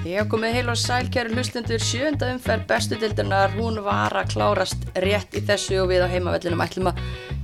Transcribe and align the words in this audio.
Já, 0.00 0.22
komið 0.24 0.54
heil 0.56 0.70
og 0.72 0.78
sæl, 0.80 1.10
kæru 1.12 1.34
hlustundur, 1.34 1.82
sjönda 1.84 2.30
umferð 2.32 2.62
bestu 2.70 2.96
dildarnar, 2.96 3.52
hún 3.52 3.82
var 3.84 4.14
að 4.16 4.30
klárast 4.32 4.86
rétt 5.04 5.34
í 5.36 5.42
þessu 5.44 5.82
og 5.82 5.90
við 5.90 6.06
á 6.06 6.08
heimavellinum 6.08 6.62
ætlum 6.64 6.88
að 6.88 7.02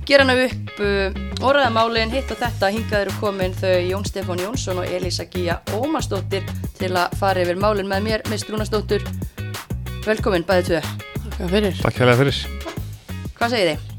gera 0.09 0.25
hana 0.25 0.47
upp 0.47 0.79
uh, 0.81 1.19
orðaða 1.45 1.75
málin, 1.75 2.09
hitt 2.09 2.33
og 2.33 2.39
þetta, 2.41 2.71
hingaður 2.73 3.11
komin 3.19 3.53
þau 3.59 3.75
Jón 3.85 4.07
Stefán 4.09 4.41
Jónsson 4.41 4.81
og 4.81 4.89
Elisa 4.89 5.27
Gíja 5.29 5.59
Ómarsdóttir 5.77 6.49
til 6.79 6.89
að 6.97 7.13
fara 7.21 7.45
yfir 7.45 7.61
málin 7.61 7.91
með 7.91 8.07
mér, 8.07 8.25
Mist 8.33 8.49
Rúnasdóttir. 8.49 9.05
Velkomin, 10.07 10.47
bæðið 10.49 10.71
tvö. 10.71 10.81
Takk 11.27 11.53
fyrir. 11.53 11.81
Takk 11.83 12.01
hérlega 12.01 12.23
fyrir. 12.23 12.41
Hvað 13.37 13.53
segir 13.53 13.69
þið? 13.69 13.93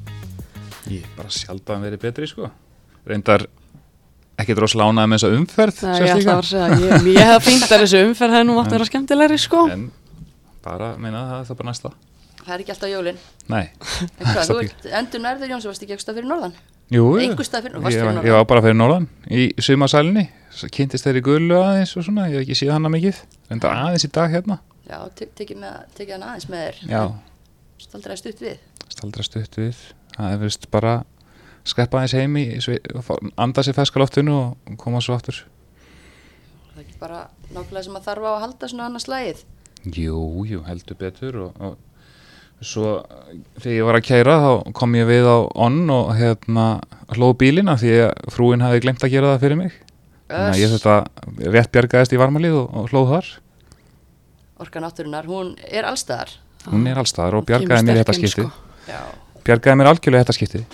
Ég 0.96 1.06
er 1.06 1.14
bara 1.14 1.36
sjaldan 1.38 1.86
verið 1.86 2.02
betri, 2.08 2.32
sko. 2.34 2.50
Reyndar 3.06 3.46
ekkert 4.38 4.60
rosalega 4.62 4.92
ánægð 4.92 5.08
með 5.10 5.18
þessa 5.18 5.30
umferð, 5.38 5.80
Nei, 5.82 5.94
ég 5.98 6.22
segja, 6.48 6.66
ég, 6.78 7.08
ég 7.14 7.30
hef 7.32 7.46
fínt 7.48 7.66
að 7.68 7.82
þessu 7.84 8.02
umferð 8.06 8.36
hefði 8.38 8.48
nú 8.48 8.58
átt 8.60 8.70
að 8.70 8.76
vera 8.78 8.88
skemmtilegri, 8.88 9.38
sko. 9.42 9.64
En 9.74 9.84
bara, 10.64 10.92
meina 11.00 11.24
það, 11.28 11.44
það 11.48 11.54
er 11.54 11.60
bara 11.62 11.70
næsta. 11.72 11.92
Það 12.38 12.54
er 12.54 12.62
ekki 12.64 12.74
alltaf 12.74 12.92
jólin. 12.92 13.18
En 14.88 15.00
endur 15.02 15.22
nærður 15.24 15.50
Jóns, 15.52 15.66
þú 15.66 15.72
varst 15.72 15.84
ekki 15.84 15.96
ekki 15.96 16.04
stað 16.06 16.20
fyrir 16.20 16.30
norðan? 16.30 16.54
Jú, 16.88 17.04
fyrir, 17.18 17.74
ég, 17.92 18.20
ég 18.24 18.32
var 18.38 18.46
bara 18.48 18.62
fyrir 18.64 18.78
norðan 18.78 19.08
í 19.28 19.50
sumasælinni. 19.60 20.24
Kynntist 20.72 21.04
þeirri 21.04 21.20
gullu 21.26 21.58
aðeins 21.60 21.92
og 21.98 22.06
svona, 22.06 22.24
ég 22.32 22.38
hef 22.40 22.46
ekki 22.46 22.56
séð 22.62 22.72
hana 22.78 22.90
mikið. 22.94 23.20
Reyndar 23.50 23.76
aðeins 23.84 24.06
í 24.08 24.10
dag 24.16 24.32
hérna. 24.32 24.56
Já, 24.88 24.96
te- 25.18 25.28
tekið 25.36 25.66
hann 26.14 26.24
aðeins 26.30 26.48
með 26.48 26.64
þér. 26.64 26.80
Já, 26.88 27.02
Staldraði 27.78 28.22
stutt 28.22 28.40
við. 28.42 28.56
staldra 28.88 29.22
stutt 29.26 29.58
við. 29.60 29.82
Það 30.16 30.32
er 30.32 30.40
vist 30.42 30.64
bara 30.72 30.94
skeppa 31.70 32.00
aðeins 32.00 32.14
heim 32.18 32.36
í, 32.40 32.44
svi- 32.64 32.80
fá- 33.06 33.18
anda 33.40 33.62
sér 33.66 33.76
ferskaloftinu 33.78 34.34
og 34.38 34.76
koma 34.80 35.00
svo 35.04 35.16
aftur. 35.16 35.42
Það 36.72 36.78
er 36.80 36.86
ekki 36.86 36.98
bara 37.00 37.20
nákvæmlega 37.54 37.84
sem 37.88 37.98
að 37.98 38.06
þarf 38.08 38.26
á 38.26 38.30
að 38.34 38.40
halda 38.46 38.70
svona 38.72 38.86
annars 38.90 39.08
lagið. 39.10 39.44
Jú, 39.94 40.22
jú, 40.48 40.62
heldur 40.66 40.98
betur 41.00 41.36
og, 41.46 41.60
og 41.62 41.76
svo 42.66 42.96
þegar 43.62 43.76
ég 43.76 43.84
var 43.86 43.98
að 44.00 44.06
kæra 44.08 44.36
þá 44.42 44.72
kom 44.74 44.96
ég 44.98 45.06
við 45.06 45.28
á 45.30 45.36
onn 45.62 45.84
og 45.94 46.08
hérna 46.18 46.64
hlóð 47.14 47.36
bílina 47.38 47.76
því 47.78 47.92
að 48.08 48.32
frúin 48.34 48.64
hafi 48.66 48.80
glemt 48.82 49.04
að 49.06 49.12
gera 49.14 49.30
það 49.36 49.44
fyrir 49.44 49.60
mig 49.60 49.76
þannig 50.28 50.56
að 50.56 50.62
ég 50.64 50.72
þetta 50.74 50.96
rétt 51.54 51.70
bjargaðist 51.76 52.16
í 52.16 52.18
varmalið 52.20 52.56
og, 52.58 52.66
og 52.82 52.90
hlóð 52.90 53.12
þar 53.14 53.30
Orka 54.58 54.80
náttúrunar, 54.82 55.28
hún 55.30 55.52
er 55.70 55.86
allstaðar. 55.86 56.32
hún 56.66 56.88
er 56.90 56.98
allstaðar 56.98 57.36
og 57.38 57.44
bjargaði 57.46 57.86
mér 57.86 58.00
þetta 58.02 58.16
skipti 58.18 58.32
sko. 58.34 58.48
Bjargaði 59.46 59.78
mér 59.78 59.90
algjörlega 59.92 60.24
þetta 60.26 60.34
skipti 60.40 60.64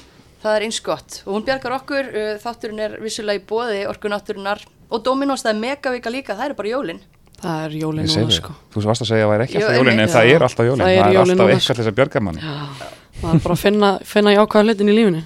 Það 0.44 0.56
er 0.58 0.64
eins 0.66 0.78
gott 0.84 1.18
og 1.24 1.32
hún 1.38 1.44
bjargar 1.46 1.72
okkur, 1.78 2.08
uh, 2.12 2.30
þátturinn 2.42 2.82
er 2.84 2.96
vissulega 3.00 3.40
í 3.40 3.44
bóði 3.48 3.82
Orku 3.88 4.10
náttúrunar 4.12 4.60
og 4.92 5.02
Dominos 5.06 5.42
það 5.44 5.54
er 5.54 5.60
megavika 5.62 6.12
líka, 6.12 6.36
það 6.36 6.50
er 6.52 6.56
bara 6.58 6.72
jólin. 6.74 6.98
Það 7.44 7.62
er 7.64 7.72
jólin 7.80 8.04
Ég 8.06 8.18
núna, 8.20 8.34
sko. 8.36 8.52
þú 8.72 8.82
varst 8.84 9.02
að 9.04 9.08
segja 9.10 9.24
að 9.24 9.26
það 9.26 9.32
væri 9.34 9.44
ekki 9.48 9.56
alltaf 9.58 9.78
jólin 9.78 9.90
einmitt. 9.94 10.04
en 10.04 10.12
það 10.14 10.28
er 10.34 10.44
alltaf 10.46 10.68
jólin 10.68 10.84
það 10.84 10.92
er 10.92 10.98
er 11.00 11.18
alltaf 11.22 11.38
núna, 11.40 11.48
eitthvað 11.54 11.80
þess 11.80 11.90
að 11.90 11.96
bjarga 11.98 12.20
manni 12.24 12.44
Já, 12.44 12.52
það 13.20 13.34
er 13.34 13.42
bara 13.46 13.56
að 13.56 13.62
finna, 13.64 13.90
finna 14.12 14.34
jákvæða 14.36 14.64
hlutin 14.68 14.92
í 14.92 14.94
lífinu. 14.98 15.22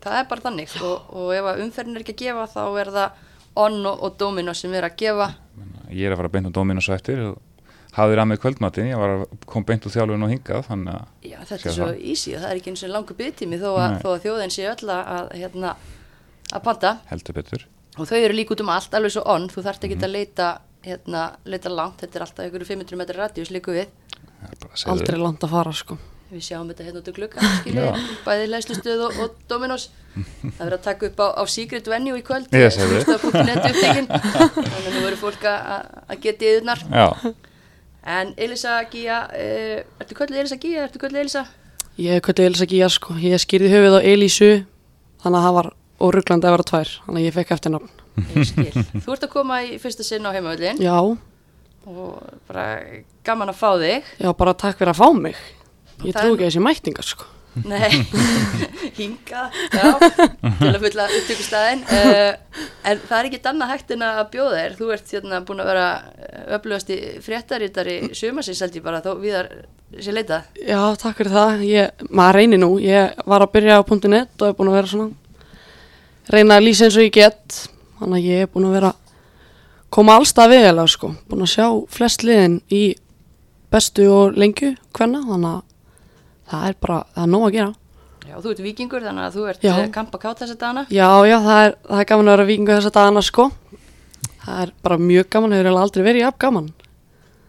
Það 0.00 0.16
er 0.20 0.24
bara 0.30 0.44
þannig 0.46 0.74
og, 0.80 1.10
og 1.20 1.34
ef 1.36 1.50
að 1.50 1.60
umferðin 1.66 1.98
er 1.98 2.04
ekki 2.06 2.14
að 2.16 2.22
gefa 2.24 2.46
þá 2.54 2.62
er 2.84 2.92
það 2.96 3.26
On 3.60 3.76
og, 3.90 4.02
og 4.06 4.16
Dominos 4.22 4.62
sem 4.64 4.74
er 4.78 4.86
að 4.88 4.96
gefa. 5.02 5.28
ég 5.90 6.06
er 6.06 6.14
að 6.14 6.20
fara 6.22 6.32
beint 6.32 6.46
á 6.48 6.52
Dominos 6.54 6.86
á 6.88 6.94
eftir 6.96 7.20
og 7.26 7.38
hafði 7.96 8.16
að 8.22 8.28
með 8.30 8.38
kvöldmatin, 8.44 8.86
ég 8.90 8.98
var 9.00 9.10
að 9.16 9.22
kom 9.50 9.64
beint 9.66 9.86
úr 9.88 9.92
þjálfun 9.94 10.22
og 10.26 10.30
hingað 10.30 10.66
þannig 10.68 10.94
að 10.94 11.30
Já, 11.30 11.38
þetta 11.50 11.68
er 11.70 11.74
svo 11.74 11.86
það. 11.90 12.00
easy 12.12 12.34
og 12.36 12.40
það 12.44 12.50
er 12.50 12.60
ekki 12.60 12.70
eins 12.70 12.84
og 12.86 12.92
langur 12.94 13.16
byggtími 13.18 13.58
þó, 13.60 13.70
þó 14.02 14.08
að 14.14 14.22
þjóðin 14.26 14.54
sé 14.54 14.66
öll 14.70 14.92
að, 14.94 15.32
hérna, 15.40 15.72
að 16.52 16.62
panta 16.68 16.92
heldur 17.10 17.34
betur 17.40 17.66
og 17.98 18.06
þau 18.06 18.16
eru 18.20 18.34
líka 18.38 18.54
út 18.54 18.60
um 18.64 18.70
allt, 18.70 18.94
alveg 18.94 19.12
svo 19.16 19.22
On, 19.26 19.48
þú 19.50 19.64
þarft 19.66 19.84
ekki 19.88 19.96
Mhm. 19.98 20.04
að 20.06 20.14
leita, 20.14 20.46
hérna, 20.86 21.24
leita 21.44 21.68
langt, 21.68 21.98
þetta 22.00 22.16
er 22.16 22.22
alltaf 22.26 22.44
einhverju 22.46 22.66
500 22.70 22.96
metri 22.96 23.16
radíus 23.18 23.50
líku 23.50 23.74
við. 23.74 23.88
Er. 24.40 24.70
Aldrei 24.88 25.18
langt 25.18 25.40
að 25.44 25.50
fara, 25.50 25.72
sko. 25.72 25.98
Við 26.30 26.40
sjáum 26.46 26.68
þetta 26.70 26.84
hérna 26.86 27.00
út 27.02 27.08
úr 27.10 27.16
glugga, 27.18 27.40
skiljið, 27.58 27.98
bæði 28.24 28.46
læslustöð 28.48 29.00
og, 29.08 29.18
og 29.20 29.30
Dominos. 29.50 29.88
Það 30.56 30.62
verður 30.62 30.76
að 30.78 30.82
taka 30.86 31.06
upp 31.10 31.18
á, 31.20 31.26
á 31.36 31.42
Secret 31.50 31.86
Venue 31.90 32.16
í 32.16 32.22
kvöld. 32.22 32.46
Upptekinn. 32.46 34.06
Þannig 34.06 34.86
að 34.86 34.94
nú 34.94 35.02
verður 35.04 35.20
fólk 35.20 35.44
að- 35.50 35.66
að 35.74 35.82
að 36.14 36.20
geta 36.24 36.48
yðurnar. 36.50 36.84
Já, 36.86 37.34
En 38.06 38.34
Elisa 38.36 38.78
Gía, 38.90 39.24
uh, 39.28 39.80
ertu 40.00 40.16
kvöldið 40.16 40.40
Elisa 40.44 40.56
Gía, 40.62 40.84
ertu 40.88 40.98
kvöldið 41.02 41.20
Elisa? 41.24 41.46
Ég 42.00 42.16
hef 42.16 42.22
kvöldi 42.24 42.46
Elsa 42.48 42.64
Gía, 42.70 42.88
sko. 42.88 43.12
Ég 43.20 43.36
skýrði 43.42 43.68
höfuð 43.74 43.98
á 43.98 44.06
Elísu, 44.08 44.50
þannig 45.20 45.40
að 45.40 45.46
það 45.46 45.56
var 45.58 45.66
óruglandi 46.00 46.48
að 46.48 46.54
vera 46.54 46.66
tvær. 46.70 46.92
Þannig 47.06 47.20
að 47.20 47.26
ég 47.26 47.34
fekk 47.36 47.50
eftir 47.56 47.74
nafn. 47.74 47.90
Ég 48.34 48.46
skil. 48.48 48.84
Þú 49.04 49.12
ert 49.16 49.26
að 49.26 49.32
koma 49.34 49.58
í 49.66 49.74
fyrsta 49.82 50.04
sinn 50.06 50.24
á 50.24 50.32
heimavöldin 50.32 50.80
Já, 50.80 50.96
og 51.00 52.14
bara 52.48 52.64
gaman 53.24 53.52
að 53.52 53.58
fá 53.60 53.68
þig. 53.82 54.08
já, 54.20 54.30
bara 54.36 54.54
takk 54.56 54.80
fyrir 54.80 54.92
að 54.94 55.00
fá 55.02 55.08
mig. 55.16 55.36
Ég 56.06 56.16
trú 56.16 56.32
ekki 56.34 56.46
þessi 56.48 56.64
mættingar, 56.64 57.04
sko. 57.04 57.28
Nei, 57.66 57.90
hinga, 58.98 59.48
já, 59.74 59.86
til 59.98 60.70
að 60.70 60.84
fulla 60.84 61.06
upptökustæðin. 61.10 61.82
Uh, 61.90 62.62
en 62.86 63.00
það 63.08 63.16
er 63.16 63.28
ekki 63.28 63.40
annað 63.50 63.72
hægt 63.72 63.94
en 63.94 64.04
að 64.06 64.20
bjóða 64.34 64.60
þér. 64.60 64.76
Þú 64.78 64.90
ert 64.94 65.12
hérna 65.16 65.40
búin 65.48 65.62
að 65.64 65.70
vera 65.72 65.88
öflugast 66.56 66.92
í 66.94 66.98
fréttarítari 67.24 67.96
sumarsins 68.16 68.62
held 68.62 68.78
ég 68.78 68.86
bara 68.86 69.02
þó 69.02 69.10
viðar 69.20 69.50
sér 69.98 70.16
leitað. 70.20 70.46
Já, 70.62 70.80
takk 71.02 71.18
fyrir 71.18 71.34
það. 71.34 71.64
Ég, 71.66 72.06
maður 72.08 72.38
reynir 72.38 72.62
nú. 72.62 72.70
Ég 72.82 73.26
var 73.26 73.44
að 73.44 73.52
byrja 73.56 73.80
á 73.80 73.82
.net 74.14 74.44
og 74.44 74.46
er 74.46 74.56
búin 74.58 74.70
að 74.70 74.78
vera 74.78 74.92
svona 74.92 75.10
reyna 76.30 76.58
að 76.60 76.66
lýsa 76.68 76.86
eins 76.86 76.98
og 77.00 77.06
ég 77.08 77.16
get. 77.18 77.62
Þannig 78.00 78.20
að 78.20 78.28
ég 78.30 78.44
er 78.44 78.52
búin 78.52 78.68
að 78.68 78.76
vera 78.78 78.92
koma 79.90 80.14
allstað 80.20 80.54
vegilega, 80.54 80.86
sko. 80.94 81.14
Búin 81.26 81.44
að 81.44 81.54
sjá 81.56 81.66
flest 81.90 82.22
liðin 82.22 82.60
í 82.70 82.84
bestu 83.74 84.06
og 84.14 84.38
lengju 84.38 84.76
hvenna. 84.94 85.24
Þannig 85.26 85.50
að 85.56 85.66
það 86.50 86.66
er 86.70 86.76
bara, 86.82 86.98
það 87.14 87.24
er 87.24 87.30
nóg 87.34 87.46
að 87.46 87.56
gera. 87.56 87.72
Já, 88.30 88.34
þú 88.36 88.50
ert 88.52 88.60
vikingur 88.62 89.06
þannig 89.06 89.26
að 89.26 89.36
þú 89.38 89.44
ert 89.50 89.64
Já. 89.64 89.72
uh, 89.74 89.86
kampa 89.94 90.20
kátt 90.22 90.42
þessa 90.42 90.58
dagana. 90.60 90.84
Já, 90.92 91.08
já, 91.26 91.36
það 91.46 91.62
er, 91.64 91.76
það 91.88 92.02
er 92.02 92.08
gaman 92.10 92.28
að 92.28 92.36
vera 92.36 92.48
vikingu 92.50 92.74
þessa 92.76 92.92
dagana, 92.94 93.22
sko. 93.26 93.46
Það 94.40 94.60
er 94.64 94.72
bara 94.84 94.98
mjög 95.00 95.30
gaman, 95.34 95.54
hefur 95.56 95.68
eiginlega 95.70 95.86
aldrei 95.86 96.04
verið 96.06 96.24
jafn 96.24 96.40
gaman. 96.44 96.68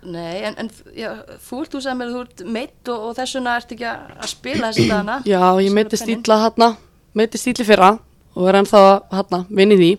Nei, 0.02 0.38
en, 0.50 0.56
en 0.64 0.70
já, 0.98 1.10
þú 1.46 1.60
ert 1.62 1.76
þú 1.76 1.82
sem 1.86 2.00
er 2.02 2.14
þú 2.14 2.22
ert 2.26 2.44
meitt 2.56 2.90
og, 2.90 3.04
og 3.10 3.18
þessuna 3.20 3.58
ert 3.60 3.76
ekki 3.76 3.86
að 3.92 4.32
spila 4.32 4.72
þessa 4.72 4.88
dagana. 4.90 5.18
Já, 5.30 5.44
ég 5.62 5.76
meiti 5.76 6.00
stíla 6.02 6.40
hérna, 6.48 6.72
meiti 7.18 7.42
stíli 7.42 7.68
fyrra 7.68 7.92
og 8.34 8.48
er 8.50 8.58
ennþá 8.62 8.82
hérna, 9.12 9.44
vinni 9.52 9.78
því 9.78 9.92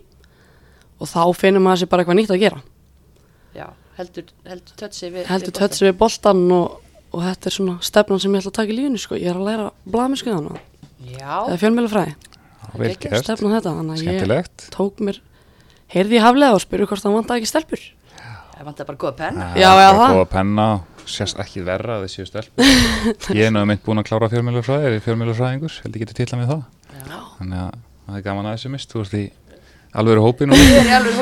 og 1.02 1.10
þá 1.10 1.22
finnum 1.38 1.66
maður 1.66 1.82
sér 1.82 1.92
bara 1.92 2.02
eitthvað 2.02 2.18
nýtt 2.18 2.34
að 2.34 2.42
gera. 2.42 2.62
Já, 3.54 3.66
heldur, 4.00 4.32
heldur 4.48 4.80
tötsi 4.82 5.12
við. 5.12 5.30
Við 5.86 5.96
boltan 6.00 6.42
og, 6.56 6.80
og 7.12 7.24
þetta 7.24 7.48
er 7.48 7.54
svona 7.56 7.74
stefnan 7.84 8.20
sem 8.22 8.34
ég 8.34 8.42
ætla 8.42 8.52
að 8.52 8.58
taka 8.58 8.72
í 8.72 8.76
lífinu, 8.76 9.00
sko. 9.00 9.18
Ég 9.20 9.30
er 9.32 9.38
að 9.38 9.48
læra 9.48 9.66
blamisku 9.94 10.30
þannig, 10.32 10.54
boltann. 10.56 10.68
Já, 11.12 11.34
eða 11.48 11.58
fjölmjölufræði, 11.62 12.14
vel 12.76 12.88
Ekki 12.88 13.10
gert, 13.10 13.24
stefnan 13.26 13.56
þetta, 13.56 13.74
þannig 13.80 13.92
að 13.96 14.00
ég 14.06 14.70
tók 14.72 15.02
mér, 15.04 15.18
heyrði 15.92 16.18
ég 16.18 16.24
haflega 16.26 16.56
og 16.56 16.62
spurði 16.62 16.88
hvort 16.90 17.04
það 17.04 17.16
vantaði 17.18 17.42
ekki 17.42 17.50
stelpur. 17.52 17.84
það 18.54 18.64
vantar 18.70 18.88
bara 18.88 19.00
góða 19.02 19.14
penna. 19.18 19.50
Já, 19.58 19.68
já, 19.68 19.88
bara 19.90 19.98
það. 19.98 20.16
góða 20.16 20.30
penna, 20.36 20.66
sérst 21.12 21.42
ekki 21.42 21.64
verra 21.66 21.98
að 21.98 22.06
þessi 22.06 22.28
stelp 22.30 22.62
ég 23.36 23.48
er 23.48 23.52
náðu 23.52 23.66
mynd 23.72 23.82
búin 23.82 24.00
að 24.02 24.08
klára 24.08 24.30
fjölmjölufræði 24.32 24.84
er 24.88 25.02
fjölmjölufræðingur, 25.02 25.78
held 25.82 25.98
ég 25.98 26.04
geti 26.04 26.18
titla 26.22 26.38
með 26.38 26.52
það. 26.52 26.62
Já. 27.02 27.18
þannig 27.40 27.58
að 27.58 27.72
það 28.06 28.18
er 28.20 28.26
gaman 28.28 28.46
að 28.46 28.54
þessu 28.56 28.70
mist. 28.76 28.92
Þú 28.92 29.02
ert 29.02 29.16
í 29.18 29.24
alveg 29.92 30.22
hópi 30.22 30.46
nú 30.48 30.56
Ég 30.60 30.78
er 30.80 30.88
í 30.88 30.94
alveg 30.96 31.14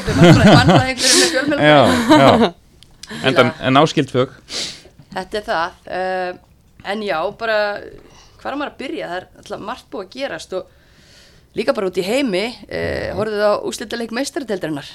já 1.60 2.52
en, 3.26 3.50
en 3.50 3.80
áskild 3.80 4.12
fög 4.12 4.36
Þetta 5.14 5.40
er 5.40 5.46
það. 5.46 5.78
Uh, 5.90 6.32
en 6.94 7.02
já, 7.04 7.16
bara, 7.40 7.58
hvað 8.40 8.52
er 8.52 8.58
maður 8.60 8.72
að 8.72 8.80
byrja? 8.84 9.08
Það 9.10 9.18
er 9.20 9.26
alltaf 9.42 9.64
margt 9.68 9.88
búið 9.92 10.06
að 10.06 10.14
gerast 10.16 10.54
og 10.58 10.76
líka 11.58 11.74
bara 11.74 11.90
út 11.90 11.98
í 11.98 12.06
heimi, 12.06 12.44
uh, 12.70 13.10
horfðu 13.18 13.42
á 13.42 13.52
úslitaleg 13.66 14.12
meistardeldarinnar. 14.14 14.90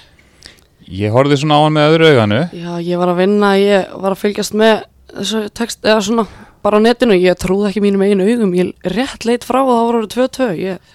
ég 0.85 1.11
horfði 1.15 1.39
svona 1.41 1.57
á 1.57 1.63
hann 1.65 1.73
með 1.73 1.95
öðru 1.95 2.07
auganu 2.11 2.41
Já, 2.53 2.71
ég 2.85 2.99
var 3.01 3.09
að 3.09 3.21
vinna, 3.23 3.53
ég 3.57 3.95
var 3.97 4.13
að 4.13 4.19
fylgjast 4.21 4.53
með 4.53 4.83
þessu 5.15 5.39
text, 5.57 5.79
eða 5.87 6.03
svona, 6.05 6.25
bara 6.61 6.77
á 6.77 6.85
netinu, 6.85 7.15
ég 7.17 7.37
trúði 7.41 7.71
ekki 7.71 7.81
mínum 7.81 8.03
einu 8.05 8.27
augum, 8.27 8.53
ég 8.57 8.71
rétt 8.93 9.25
leit 9.25 9.43
frá 9.47 9.63
og 9.63 9.71
það 9.71 9.87
voru 9.89 10.11
2-2, 10.13 10.49
ég, 10.61 10.93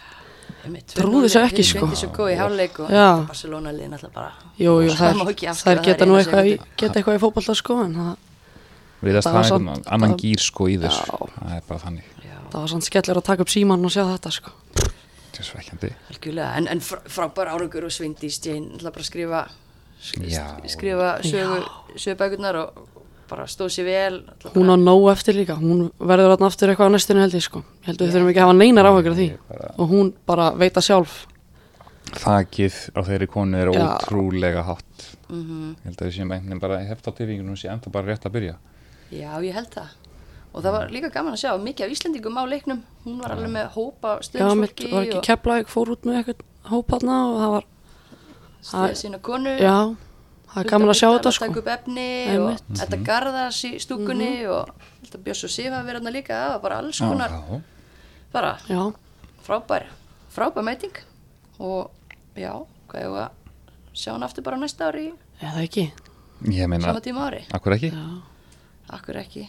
Trúði 0.94 1.26
þessu 1.26 1.40
ekki, 1.40 1.64
sko. 1.64 1.86
Þetta 1.88 1.96
er 1.96 2.00
svo 2.02 2.10
góð 2.14 2.30
í 2.30 2.36
háluleik 2.38 2.74
og. 2.84 2.90
Barcelona 3.26 3.70
liðin 3.72 3.94
alltaf 3.96 4.12
bara. 4.12 4.32
jú, 4.60 4.74
jú, 4.84 4.90
Það 5.00 5.22
þær, 5.40 5.56
þær 5.64 5.80
geta 5.86 6.06
nú 6.08 6.18
eitthvað 6.20 6.50
í, 6.50 6.56
geta 6.76 7.00
eitthvað 7.00 7.16
í 7.16 7.22
fótbolta 7.22 7.54
sko, 7.56 7.78
en 7.86 7.94
það, 7.96 8.10
viðast 9.02 9.26
Það 9.26 9.32
var 9.34 9.42
það 9.44 9.48
samt- 9.48 9.68
einhvern 9.68 9.92
annan 9.94 10.10
það- 10.14 10.20
gýr 10.24 10.40
sko 10.40 10.64
í 10.68 10.76
þessu. 10.78 11.04
Já. 11.06 11.28
það 11.40 11.56
er 11.56 11.62
bara 11.68 11.80
þannig, 11.80 12.04
Já, 12.24 12.36
það 12.50 12.60
var 12.60 12.68
sann 12.68 12.80
skellur 12.88 13.16
að 13.16 13.24
taka 13.24 13.42
upp 13.42 13.48
síman 13.48 13.84
og 13.84 13.90
sjá 13.90 14.04
þetta 14.10 14.30
sko. 14.32 14.50
þetta 14.74 15.40
er 15.40 15.48
svekkjandi. 15.50 15.92
En, 16.56 16.68
en 16.68 16.80
frá- 16.80 17.04
frábær 17.08 17.48
árangur 17.54 17.84
og 17.84 17.90
Svindís 17.90 18.40
Jane 18.44 18.76
ætla 18.76 18.90
bara 18.92 19.02
að 19.02 19.10
skrifa, 19.10 19.48
skrifa 20.68 21.10
sögu, 21.22 21.64
sögubækurnar 21.96 22.56
og 22.56 22.88
bara 23.30 23.44
stóð 23.46 23.70
sér 23.70 23.84
vel. 23.86 24.22
hún 24.54 24.68
á 24.70 24.76
nóg 24.76 25.10
eftir 25.12 25.34
líka, 25.38 25.54
hún 25.56 25.90
verður 26.00 26.34
þarna 26.36 26.46
aftur 26.50 26.68
eitthvað 26.72 26.90
á 26.90 26.94
næstinu 26.96 27.20
held 27.22 27.32
ég 27.34 27.42
sko, 27.46 27.58
ég 27.62 27.86
held 27.86 27.98
að 28.00 28.06
við 28.08 28.14
þurfum 28.16 28.30
ekki 28.32 28.40
að 28.42 28.46
hafa 28.48 28.58
neinar 28.58 28.84
áhyggjur 28.90 29.12
af 29.12 29.18
því. 29.20 29.28
Ég 29.30 29.38
bara- 29.48 29.74
og 29.78 29.88
hún 29.90 30.12
bara 30.26 30.50
veita 30.58 30.80
sjálf. 30.82 31.26
Þakið 32.10 32.74
á 32.96 33.00
þeirri 33.06 33.28
konu 33.30 33.56
er 33.56 33.68
Já. 33.70 33.98
ótrúlega 33.98 34.64
hátt. 34.66 35.16
Mm 35.30 35.76
ég 35.78 35.84
held 35.84 35.96
að 35.96 36.06
við 36.08 36.16
séum 36.18 36.28
veginn 36.34 36.58
bara 36.60 36.78
heft 36.82 37.06
á 37.06 37.10
tilvíkingunum 37.14 37.54
sé 37.56 37.70
enda 37.70 37.88
bara 37.90 38.06
rétt 38.10 38.24
að 38.26 38.32
byrja 38.34 38.56
Já, 39.10 39.32
ég 39.42 39.54
held 39.56 39.70
það. 39.74 39.96
Og 40.50 40.62
það 40.64 40.74
var 40.74 40.90
líka 40.90 41.08
gaman 41.14 41.34
að 41.36 41.42
sjá 41.44 41.50
mikið 41.62 41.86
af 41.86 41.92
Íslendingum 41.94 42.38
á 42.38 42.44
leiknum. 42.50 42.80
Hún 43.04 43.20
var 43.22 43.34
alveg 43.36 43.50
með 43.54 43.66
hópa 43.76 44.14
Já, 44.18 44.18
mitt 44.18 44.26
stöðsfólki 44.26 44.88
var 44.92 45.04
ekki 45.06 45.18
og 45.20 45.26
keflaðið, 45.28 45.68
fór 45.70 45.90
út 45.94 46.06
með 46.08 46.16
eitthvað 46.20 46.40
hóp 46.70 46.90
þarna 46.94 47.18
og 47.26 47.36
það 47.40 47.52
var, 47.54 47.66
stöða 48.60 48.96
sína 49.00 49.20
konu. 49.24 49.52
já, 49.56 49.76
það 50.50 50.62
er 50.64 50.70
gaman 50.72 50.92
að 50.92 50.98
sjá 51.00 51.08
þetta 51.14 51.30
Að 51.30 51.36
sko. 51.36 51.46
taka 51.46 51.60
upp 51.62 51.70
efni 51.74 52.06
Einmitt. 52.34 52.64
og 52.70 52.80
þetta 52.80 52.98
garðas 53.06 53.60
í 53.64 53.70
stúkunni 53.80 54.30
og 54.50 54.72
þetta 55.06 55.22
Björns 55.24 55.44
og 55.46 55.54
hafa 55.70 55.86
verið 55.86 56.02
hann 56.02 56.12
líka. 56.18 56.34
Það 56.40 56.50
var 56.54 56.60
bara 56.66 56.78
alls 56.82 57.00
konar, 57.00 57.30
Já, 57.30 57.60
bara 58.32 58.52
Já, 58.68 58.82
frábær, 59.46 59.86
frábær 60.34 60.66
meiting. 60.66 60.96
Og 61.60 61.90
já, 62.36 62.52
hvað 62.90 63.00
ég 63.06 63.16
að 63.22 63.30
sjá 63.94 64.12
hann 64.12 64.22
aftur 64.26 64.42
bara 64.42 64.56
næsta 64.56 64.90
ári, 64.90 65.12
eða 65.40 65.62
ekki. 65.62 65.92
ég 66.50 66.68
meina, 66.68 66.94
akkur 67.52 67.74
ekki 67.76 67.90
Já, 67.92 68.04
Akkur 68.90 69.16
ekki. 69.20 69.46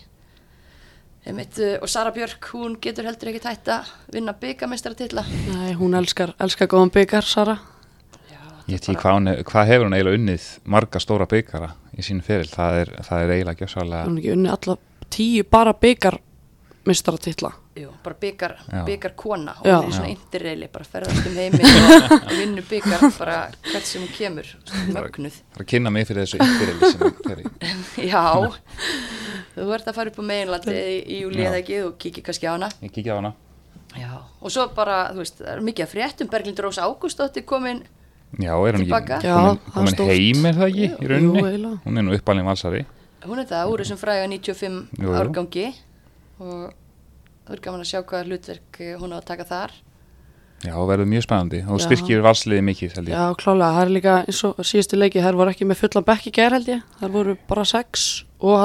Einmitt, 1.25 1.57
uh, 1.61 1.75
og 1.81 1.89
Sara 1.89 2.09
Björk, 2.15 2.47
hún 2.55 2.79
getur 2.81 3.05
heldur 3.05 3.29
ekki 3.29 3.41
tætt 3.43 3.67
að 3.69 3.89
vinna 4.13 4.33
byggamestratilla. 4.33 5.23
nei, 5.53 5.73
hún 5.77 5.93
elskar, 5.97 6.33
elskar 6.41 6.67
góðan 6.71 6.89
byggar, 6.93 7.21
Sara. 7.29 7.57
Ég 8.67 8.77
veit 8.77 8.87
ekki 8.89 8.95
hvað, 9.01 9.15
hún 9.17 9.27
er- 9.29 9.43
hvað 9.43 9.67
hefur 9.67 9.85
hún 9.89 9.93
eiginlega 9.97 10.17
unnið 10.17 10.43
marga 10.65 10.99
stóra 11.01 11.25
byggara 11.27 11.71
í 11.97 12.01
sín 12.05 12.21
feril 12.23 12.47
það 12.49 12.75
er, 12.81 12.91
það 13.03 13.23
er 13.23 13.31
eiginlega 13.35 13.59
gjössalega 13.65 14.05
Hún 14.05 14.17
er 14.17 14.21
ekki 14.21 14.31
unni 14.35 14.49
alla 14.53 14.77
tíu 15.11 15.43
bara 15.49 15.73
byggar 15.73 16.17
mistaratitla. 16.85 17.51
Jú, 17.75 17.89
bara 18.03 18.15
byggar, 18.21 18.55
Já. 18.71 18.85
byggar 18.85 19.13
kona 19.15 19.51
og 19.59 19.65
Já. 19.65 19.75
hún 19.81 19.87
er 19.89 19.91
svona 19.97 20.09
interreili, 20.13 20.67
bara 20.71 20.85
ferðast 20.85 21.27
um 21.27 21.35
heiminn 21.35 21.65
og, 21.65 22.11
og 22.27 22.31
vinnu 22.37 22.61
byggar 22.69 23.05
bara 23.19 23.37
hvert 23.71 23.85
sem 23.85 24.01
hún 24.01 24.13
kemur, 24.17 24.47
mögnuð. 24.93 25.37
það 25.53 25.59
er 25.59 25.65
að 25.65 25.69
kynna 25.73 25.89
mig 25.91 26.07
fyrir 26.07 26.25
þessu 26.25 26.41
yfirreili 26.41 26.91
sem 26.91 26.99
hún 26.99 27.15
fer 27.27 27.39
í 27.41 28.09
Já, 28.11 28.23
þú 29.55 29.69
ert 29.75 29.87
að 29.91 29.97
fara 29.99 30.11
upp 30.13 30.19
á 30.19 30.23
meginlandi 30.31 30.75
í, 30.75 30.97
í 31.07 31.21
júli 31.23 31.41
Já. 31.43 31.47
eða 31.49 31.59
ekki 31.61 31.79
og 31.85 31.95
kíkir 32.01 32.23
kannski 32.27 32.47
á 32.47 32.53
hana. 32.55 32.69
ég 32.81 32.91
kíkja 32.95 33.15
á 33.15 33.19
hana 33.21 33.33
Já. 33.97 34.11
Og 34.41 34.51
svo 34.53 34.67
bara, 34.75 35.09
þú 35.11 35.19
veist, 35.19 35.41
það 35.41 35.51
er 35.57 35.61
mikið 35.67 35.83
að 35.85 35.91
fréttum, 35.91 36.29
Berglind 36.31 36.59
Rós 36.63 36.77
Ágústóttir 36.79 37.43
komin, 37.43 37.81
Já, 38.39 38.53
er 38.55 38.77
hún 38.79 38.85
ekki 38.87 39.27
Já, 39.27 39.35
komin, 39.35 39.59
það 39.67 39.73
komin 39.75 39.97
heim 40.07 40.45
er 40.47 40.55
það 40.55 40.67
ekki 40.69 40.85
í 40.85 40.89
Jú, 40.91 41.09
rauninni 41.11 41.41
eiginlega. 41.43 41.79
hún 41.85 41.97
er 41.99 42.05
nú 42.07 42.15
uppalinn 42.15 42.47
valsari 42.47 42.85
hún 43.27 43.39
er 43.43 43.49
það, 43.49 43.71
úr 43.73 43.83
þessum 43.83 43.99
fræga 43.99 44.27
95 44.31 44.77
Jú, 44.95 45.03
jú. 45.09 45.15
árgangi 45.19 45.65
og 46.39 46.71
það 47.45 47.55
er 47.57 47.63
gaman 47.67 47.83
að 47.83 47.89
sjá 47.91 47.99
hvaða 48.07 48.23
hlutverk 48.29 48.79
hún 49.01 49.11
á 49.13 49.17
að 49.19 49.25
taka 49.27 49.43
þar. 49.49 49.71
Já, 50.61 50.75
verður 50.85 51.07
mjög 51.09 51.23
spennandi 51.25 51.59
og 51.67 51.79
Já. 51.81 51.85
styrkir 51.89 52.21
valsliði 52.21 52.61
mikið 52.63 52.91
held 52.95 53.07
ég. 53.09 53.15
Já, 53.17 53.35
klálega, 53.41 53.75
það 53.75 53.81
er 53.83 53.91
líka 53.97 54.15
eins 54.29 54.41
og 54.45 54.59
síðustu 54.61 54.97
leiki, 55.01 55.21
þær 55.25 55.37
voru 55.39 55.51
ekki 55.55 55.65
með 55.67 55.79
fullan 55.81 56.05
bekk 56.05 56.27
í 56.29 56.33
gær 56.37 56.53
held 56.55 56.69
ég, 56.69 56.83
þær 57.01 57.11
voru 57.17 57.35
bara 57.49 57.65
sex 57.65 58.23
og 58.39 58.57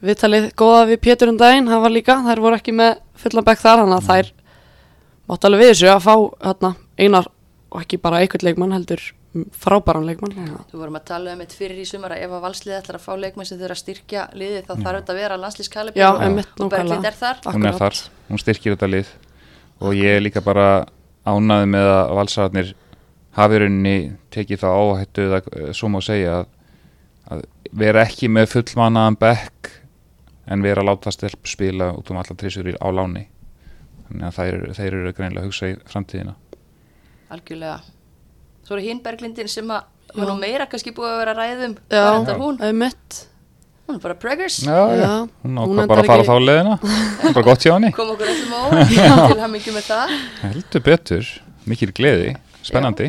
hérna 0.00 0.08
viðtalið 0.08 0.48
góða 0.56 0.82
við 0.90 1.00
Pétur 1.04 1.28
um 1.32 1.36
daginn, 1.40 1.68
það 1.68 1.80
var 1.84 1.90
líka, 1.94 2.16
þær 2.24 2.40
voru 2.40 2.56
ekki 2.58 2.72
með 2.72 2.98
fullan 3.20 3.44
bekk 3.44 3.60
þar, 3.60 3.82
þannig 3.84 3.96
að 4.00 4.10
þær 4.10 4.30
mátt 5.30 5.44
alveg 5.46 5.60
við 5.60 5.70
þessu 5.74 5.88
að 5.92 6.04
fá 6.06 6.14
hérna 6.48 6.70
einar 6.98 7.26
og 7.70 7.80
ekki 7.84 7.98
bara 8.02 8.18
einhvern 8.24 8.46
leikmann 8.48 8.72
heldur 8.74 9.00
mm, 9.34 9.44
frábæran 9.54 10.06
leikmann. 10.08 10.32
að- 10.34 10.64
Þú 10.72 10.78
vorum 10.80 10.96
að 10.98 11.04
tala 11.06 11.32
um 11.36 11.40
eitt 11.44 11.52
fyrir 11.54 11.78
í 11.78 11.84
sumar 11.86 12.10
að 12.16 12.24
ef 12.24 12.30
að 12.34 12.42
valslið 12.46 12.78
ætlar 12.80 12.98
að 12.98 13.04
fá 13.04 13.12
leikmenn 13.20 13.46
sem 13.46 13.58
þurfa 13.60 13.76
að 13.76 13.82
styrkja 13.84 14.24
liðið 14.34 14.64
þá 14.66 14.72
þarf 14.82 14.96
þetta 15.00 15.12
að 15.14 15.20
vera 15.20 15.36
landslískalibur 15.38 16.00
Já, 16.02 16.08
og, 16.10 16.22
einmitt, 16.26 16.50
og 16.60 16.70
Berglind 16.72 17.04
er 17.06 17.12
þar. 17.20 17.36
hún 17.46 17.66
er 17.70 17.78
þar, 17.78 18.00
hún 18.30 18.38
styrkir 18.42 18.74
þetta 18.74 18.90
lið. 18.90 19.12
Og 19.80 19.94
ég 19.94 20.16
er 20.16 20.20
líka 20.24 20.42
bara 20.42 20.86
ánaði 21.24 21.68
með 21.70 21.86
að 21.94 22.14
valsararnir 22.18 22.72
hafi 23.38 23.54
í 23.54 23.60
rauninni 23.62 23.96
tekið 24.34 24.58
það 24.64 24.80
áhættu 24.82 25.26
eða 25.28 25.40
eh, 25.54 25.70
svo 25.78 25.88
má 25.94 26.00
segja 26.02 26.40
að, 26.40 26.46
að 27.30 27.44
vera 27.72 28.02
ekki 28.02 28.28
með 28.28 28.50
fullmannaðan 28.56 29.16
bekk 29.20 29.70
en 30.46 30.62
vera 30.62 30.80
að 30.82 30.88
láta 30.90 31.12
stelp 31.12 31.46
spila 31.46 31.92
út 31.98 32.10
um 32.10 32.16
alla 32.20 32.36
trissur 32.36 32.70
á 32.80 32.88
láni 32.90 33.26
þannig 34.08 34.26
að 34.26 34.36
þeir, 34.38 34.60
þeir 34.78 34.94
eru 35.00 35.12
greinilega 35.14 35.44
að 35.44 35.50
hugsa 35.50 35.68
í 35.70 35.76
framtíðina 35.90 36.34
Algjörlega. 37.30 37.80
Svo 38.66 38.74
er 38.78 38.82
hinn 38.82 39.00
Berglindin 39.04 39.48
sem 39.50 39.68
að 39.70 39.84
Já. 40.10 40.24
hún 40.24 40.30
er 40.32 40.38
meira 40.42 40.66
kannski 40.66 40.90
búið 40.94 41.12
að 41.12 41.18
vera 41.20 41.34
ræðum. 41.38 41.74
Já, 41.90 42.34
hún? 42.40 42.56
einmitt. 42.66 43.18
Hún 43.86 43.94
er 43.98 44.02
bara 44.02 44.14
preggers. 44.18 44.56
Já, 44.66 44.74
já, 44.94 44.98
Já, 44.98 45.12
hún 45.44 45.54
hún 45.60 45.78
ákvað 45.78 45.86
bara 45.92 46.02
að 46.02 46.06
fara 46.10 46.22
ekki- 46.24 46.30
þá 46.30 46.46
leðina 46.48 46.74
það 46.80 47.28
er 47.30 47.34
bara 47.38 47.46
gott 47.46 47.64
hjá 47.66 47.72
henni 47.76 47.92
Kom 47.94 48.10
okkur 48.16 48.26
á 48.26 48.34
óvart 48.66 49.30
til 49.30 49.40
hamingi 49.44 49.74
með 49.76 49.86
það. 49.90 50.16
heldur 50.42 50.84
betur, 50.90 51.30
mikil 51.66 51.90
gleði 51.94 52.34
spennandi, 52.66 53.08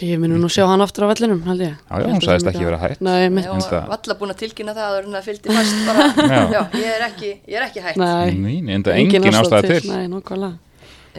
Ég 0.00 0.18
minn 0.20 0.32
nú 0.40 0.48
sjá 0.52 0.64
hann 0.68 0.80
aftur 0.80 1.04
á 1.04 1.12
vellinum, 1.12 1.42
held 1.44 1.60
ég. 1.60 1.74
Já, 1.76 1.94
já, 2.00 2.06
hún 2.08 2.20
sagðist 2.24 2.48
ekki 2.50 2.64
vera 2.64 2.78
hætt. 2.80 3.00
Nei, 3.04 3.26
einmitt. 3.26 3.44
Já, 3.44 3.52
það- 3.68 3.88
valla 3.90 4.14
búin 4.20 4.32
að 4.34 4.38
tilkynna 4.40 4.74
það 4.76 4.96
að 4.96 5.08
það 5.14 5.26
fylgdi 5.28 5.54
fast 5.56 5.80
bara, 5.88 6.06
Já. 6.34 6.40
já, 6.54 6.60
ég 6.80 6.88
er 6.94 7.04
ekki, 7.08 7.30
ég 7.48 7.56
er 7.60 7.66
ekki 7.66 7.84
hætt. 7.84 8.00
Nei, 8.00 8.30
Nei, 8.40 8.74
enda 8.76 8.94
engin 8.96 9.28
ástæða 9.28 9.60
til 9.66 9.90
Nei, 9.90 10.06
nokkvæmlega. 10.12 10.58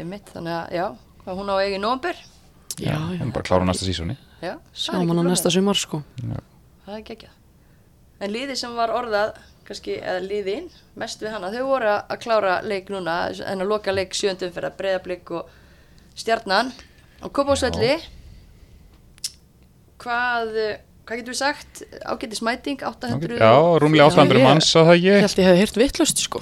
Einmitt, 0.02 0.32
þannig 0.34 0.56
að, 0.56 0.74
já, 0.78 0.86
hvað 1.26 1.40
hún 1.42 1.52
á 1.52 1.56
eigin 1.62 1.82
nómber. 1.86 2.16
Já, 2.80 2.96
já. 2.96 2.98
hún 2.98 3.28
er 3.28 3.34
bara 3.36 3.44
að 3.44 3.50
klára 3.52 3.66
næsta 3.68 3.86
sísóni 3.86 4.16
Já, 4.42 4.56
það 4.56 4.56
er 4.56 4.82
Sjáum 4.86 5.02
ekki 5.04 5.12
hann 5.12 5.22
á 5.22 5.32
næsta 5.32 5.52
sumar, 5.54 5.78
sko. 5.78 6.02
Það 6.86 6.96
er 6.98 7.04
geggjað. 7.12 7.36
En 8.22 8.32
liðið 8.34 8.58
sem 8.62 8.74
var 8.78 8.94
orðað, 8.96 9.36
kannski, 9.68 9.98
eða 10.02 10.22
liðin, 10.26 10.70
mest 10.98 11.22
við 11.22 11.36
hana, 11.36 11.52
þau 11.54 11.66
voru 11.70 11.90
að 11.92 12.00
að 12.16 12.20
klára 12.24 12.56
leik 12.66 12.90
núna, 12.94 13.18
en 13.46 13.62
að 13.62 13.70
loka 13.70 13.94
leik 13.94 14.14
sjöndum 14.18 14.52
fyrir 14.56 14.70
að 14.72 14.80
breyðablík 14.82 15.32
og 15.38 15.52
stjarnan. 16.18 16.72
Og 17.22 17.32
Kópásvelli, 17.38 17.92
hvað, 17.94 18.08
eh, 18.08 18.10
hvað 20.02 21.20
getur 21.20 21.34
við 21.34 21.40
sagt? 21.40 21.84
Ágætis 22.06 22.42
mæting, 22.46 22.82
800. 22.88 23.38
Já, 23.42 23.54
rúmlega 23.84 24.10
800 24.10 24.40
ég- 24.40 24.48
manns 24.48 24.72
á 24.74 24.82
það 24.82 24.98
Ég 24.98 25.22
ekki 25.22 25.28
held 25.28 25.40
ég 25.42 25.48
hefði 25.50 25.62
heyrt 25.62 25.80
vittlust, 25.82 26.26
sko. 26.26 26.42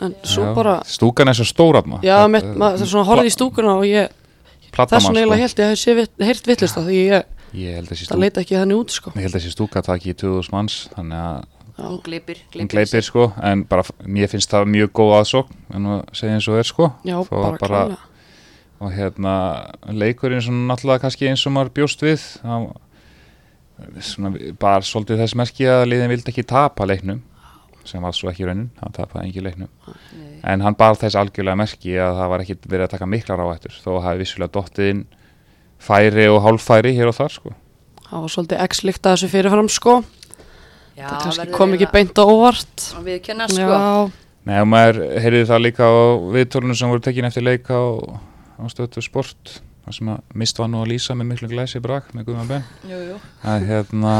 En 0.00 0.14
svo 0.24 0.46
Já, 0.46 0.54
bara, 0.56 0.78
Stúkan 0.88 1.28
er 1.28 1.36
svo 1.36 1.44
stóra 1.44 1.82
já, 2.02 2.16
með, 2.30 2.54
maður, 2.56 2.78
það 2.78 2.86
er 2.86 2.90
svona 2.94 3.08
horfði 3.10 3.28
í 3.28 3.34
stúkuna 3.36 3.74
og 3.76 3.84
ég, 3.84 4.08
þess 4.72 5.08
vegna 5.10 5.20
eiginlega 5.20 5.42
held 5.44 5.58
ég 5.60 5.66
að 5.66 5.72
hefði 5.74 5.80
sé 5.82 6.26
heyrt 6.30 6.46
vittlust 6.48 6.78
því 6.88 7.00
ég, 7.04 7.24
Ég 7.50 7.76
að 7.90 7.98
stúka 8.06 8.20
leita 8.22 8.40
ekki 8.44 8.56
þannig 8.56 8.78
út, 8.78 8.92
sko. 8.94 9.12
Ég 9.16 9.26
held 9.26 9.34
að 9.34 9.40
þessi 9.40 9.52
stúka 9.56 9.82
taki 9.82 10.14
2000 10.14 10.54
manns 10.54 10.76
Þannig 10.94 11.18
að 11.18 11.48
Hún 11.80 12.00
gleipir, 12.04 12.38
hún 12.54 12.68
gleipir 12.68 13.04
sko 13.04 13.30
En 13.42 13.64
bara, 13.68 13.84
mér 14.04 14.28
finnst 14.30 14.52
það 14.52 14.68
mjög 14.68 14.92
góð 15.00 15.14
aðsókn 15.16 15.56
En 15.74 15.88
að 15.94 16.02
segja 16.16 16.36
eins 16.36 16.48
og 16.50 16.58
er 16.60 16.68
sko 16.68 16.90
Já, 17.08 17.16
bara 17.30 17.58
klálega. 17.60 17.98
Og 18.80 18.92
hérna, 18.96 19.32
leikurinn 19.92 20.40
svona 20.44 20.70
náttúrulega 20.70 21.02
kannski 21.04 21.28
eins 21.28 21.42
og 21.48 21.52
maður 21.52 21.72
bjóst 21.76 22.00
við 22.04 22.22
það, 22.40 22.68
svona, 24.04 24.32
Bara 24.60 24.84
svolítið 24.86 25.22
þess 25.24 25.36
merki 25.38 25.68
að 25.70 25.86
liðin 25.90 26.12
vildi 26.12 26.32
ekki 26.32 26.46
tapa 26.48 26.86
leiknum 26.88 27.22
sem 27.88 28.02
var 28.04 28.12
svo 28.14 28.28
ekki 28.30 28.44
raunin, 28.44 28.68
hann 28.80 28.92
tapaði 28.92 29.30
ekki 29.30 29.42
leiknum 29.44 29.70
Nei. 29.88 30.40
en 30.52 30.60
hann 30.60 30.76
bar 30.78 30.98
þess 31.00 31.16
algjörlega 31.16 31.56
merki 31.58 31.94
að 31.96 32.18
það 32.18 32.30
var 32.32 32.44
ekki 32.44 32.56
verið 32.66 32.84
að 32.86 32.92
taka 32.92 33.08
miklar 33.08 33.42
áhættur 33.46 33.78
þó 33.80 33.90
að 33.94 34.04
hafi 34.04 34.20
vissulega 34.20 34.54
dottið 34.58 34.90
inn 34.92 35.02
færi 35.80 36.26
og 36.28 36.42
hálffæri 36.44 36.92
hér 36.96 37.08
og 37.10 37.16
þar 37.16 37.32
sko. 37.32 37.54
Það 38.10 38.24
var 38.24 38.32
svolítið 38.34 38.64
x-líkt 38.66 39.06
að 39.06 39.14
þessu 39.16 39.30
fyrirfram, 39.32 39.70
sko. 39.72 39.94
Já, 40.98 41.06
það 41.06 41.22
kannski 41.24 41.54
kom 41.54 41.76
ekki 41.76 41.88
beint 41.94 42.20
á 42.20 42.24
óvart. 42.26 42.86
að 42.98 43.06
Við 43.08 43.20
kenna 43.30 43.48
sko. 43.48 43.64
Já, 43.64 44.18
Nei 44.48 44.56
og 44.56 44.68
maður 44.72 45.00
heyrði 45.20 45.42
það 45.50 45.64
líka 45.66 45.88
á 45.88 45.96
viðtólunum 46.36 46.76
sem 46.76 46.92
voru 46.92 47.04
tekin 47.04 47.28
eftir 47.28 47.44
leik 47.44 47.68
á, 47.68 47.80
á 48.60 48.64
stöðtu 48.72 49.04
sport 49.04 49.60
þar 49.84 49.96
sem 49.96 50.12
að 50.12 50.38
mist 50.42 50.60
var 50.60 50.70
nú 50.72 50.80
að 50.84 50.90
lýsa 50.92 51.16
með 51.18 51.30
miklu 51.32 51.50
glæsi 51.50 51.82
brak 51.84 52.14
með 52.14 52.30
Guðman 52.30 52.50
Ben. 52.50 52.64
Að 53.42 53.68
hérna 53.70 54.14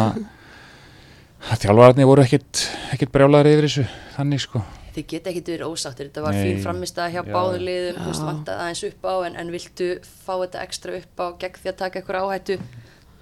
að 1.49 1.65
þjálfararnir 1.65 2.09
voru 2.11 2.27
ekkit, 2.27 2.67
ekkit 2.95 3.13
brjálæðir 3.15 3.55
yfir 3.55 3.69
þessu 3.69 3.87
þannig 4.17 4.45
sko. 4.45 4.63
Þið 4.91 5.07
geta 5.13 5.31
ekki 5.31 5.43
verið 5.47 5.71
ósáttir, 5.71 6.09
þetta 6.11 6.23
var 6.25 6.37
fín 6.37 6.63
framistæða 6.65 7.11
hjá 7.15 7.21
Já. 7.21 7.31
báðu 7.31 7.61
liðum, 7.63 7.99
þú 8.01 8.07
veist, 8.11 8.25
vantaði 8.27 8.65
aðeins 8.65 8.83
upp 8.89 9.07
á 9.07 9.15
en, 9.29 9.37
en 9.39 9.53
viltu 9.55 9.89
fá 10.03 10.33
þetta 10.35 10.65
ekstra 10.67 10.97
upp 10.99 11.23
á 11.23 11.27
gegn 11.45 11.61
því 11.63 11.71
að 11.71 11.79
taka 11.85 12.01
eitthvað 12.01 12.27
áhættu 12.27 12.57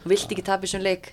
þú 0.02 0.10
vilt 0.12 0.32
ekki 0.32 0.44
tapa 0.46 0.66
þessum 0.66 0.84
leik 0.84 1.10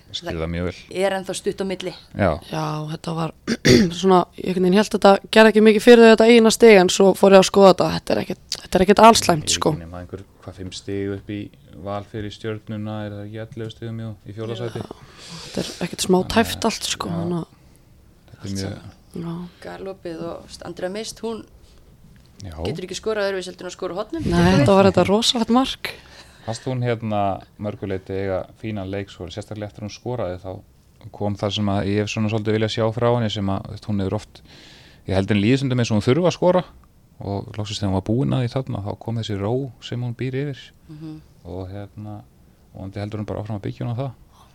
er 0.94 1.16
ennþá 1.16 1.34
stutt 1.36 1.62
á 1.62 1.66
milli 1.66 1.92
Já, 2.14 2.30
Já, 2.50 2.64
þetta 2.92 3.14
var 3.16 3.34
svona, 4.00 4.22
ég 4.38 4.60
held 4.60 4.78
að 4.78 4.94
þetta 4.94 5.12
gerði 5.34 5.52
ekki 5.52 5.64
mikið 5.66 5.86
fyrir 5.86 6.10
þetta 6.12 6.28
eina 6.30 6.52
stig 6.54 6.80
en 6.80 6.92
svo 6.92 7.12
fór 7.18 7.36
ég 7.36 7.42
að 7.42 7.48
skoða 7.50 7.72
þetta, 7.72 7.88
þetta 7.96 8.14
er 8.14 8.22
ekkert, 8.22 8.58
þetta 8.60 8.78
er 8.78 8.84
ekkert 8.86 9.04
allslæmt 9.08 9.54
sko. 9.56 9.72
Nema 9.80 10.02
einhver, 10.02 10.22
hvað 10.44 10.60
fimm 10.60 10.72
stig 10.76 11.14
upp 11.16 11.32
í 11.34 11.40
val 11.86 12.02
fyrir 12.08 12.32
stjörnuna 12.32 13.00
er 13.06 13.16
það 13.16 13.24
ekki 13.26 13.42
11 13.60 13.74
stigum 13.74 14.00
jú, 14.04 14.12
í 14.24 14.36
fjólasæti 14.36 14.84
Þetta 14.86 15.64
er 15.64 15.72
ekkert 15.86 16.06
smá 16.06 16.18
tæft 16.32 16.68
allt 16.68 16.88
sko. 16.88 17.10
Já. 17.10 17.42
Þetta 18.30 18.46
er 18.46 18.56
mjög, 18.56 18.80
já. 19.16 19.36
Galopið 19.64 20.24
og 20.28 20.58
Andrea 20.68 20.92
Mist, 20.92 21.22
hún 21.24 21.44
já, 22.44 22.52
getur 22.62 22.86
ekki 22.86 22.98
skorað 22.98 23.32
en 23.32 23.68
að 23.68 23.74
skora 23.74 23.96
á 23.96 24.00
hotnum 24.02 24.26
Nei, 24.28 24.60
þetta 24.60 24.76
var 24.76 24.90
þetta 24.90 25.06
rosalegt 25.08 25.52
mark. 25.56 25.94
Fast 26.46 26.66
hún 26.68 26.82
hérna 26.86 27.42
mörguleiti 27.58 28.14
eiga 28.14 28.44
fínan 28.60 28.90
leik 28.90 29.10
svo 29.10 29.26
sérstaklega 29.26 29.66
eftir 29.72 29.86
hún 29.86 29.94
skoraði 29.94 30.38
þá 30.44 31.10
kom 31.14 31.36
það 31.38 31.54
sem 31.58 31.70
að 31.70 31.88
ég 31.90 32.02
hef 32.02 32.10
svona 32.12 32.30
svolítið 32.30 32.56
vilja 32.56 32.72
sjá 32.76 32.84
frá 32.94 33.08
henni 33.10 33.30
sem 33.34 33.48
að 33.50 33.80
hún 33.88 34.02
hefur 34.04 34.18
oft 34.20 34.42
ég 35.06 35.14
held 35.14 35.30
henni 35.32 35.42
líðsundum 35.42 35.82
eins 35.82 35.90
og 35.90 35.98
hún 35.98 36.06
þurfa 36.06 36.30
að 36.30 36.36
skora 36.36 36.62
og 37.18 37.50
lóksist 37.56 37.80
þegar 37.80 37.90
hún 37.90 37.98
var 37.98 38.06
búin 38.06 38.36
að 38.36 38.44
því 38.44 38.52
þarna 38.54 38.84
þá 38.86 38.92
kom 39.02 39.18
þessi 39.20 39.38
ró 39.40 39.52
sem 39.88 40.02
hún 40.04 40.14
býr 40.18 40.38
yfir. 40.42 40.62
Mhm. 40.88 41.20
og 41.46 41.68
hérna 41.70 42.22
og 42.74 42.80
hann 42.80 42.92
heldur 42.96 43.20
hann 43.20 43.26
bara 43.26 43.40
áfram 43.40 43.60
að 43.60 43.66
byggja 43.66 43.86
hann 43.86 43.94
á 43.94 44.00
það. 44.00 44.10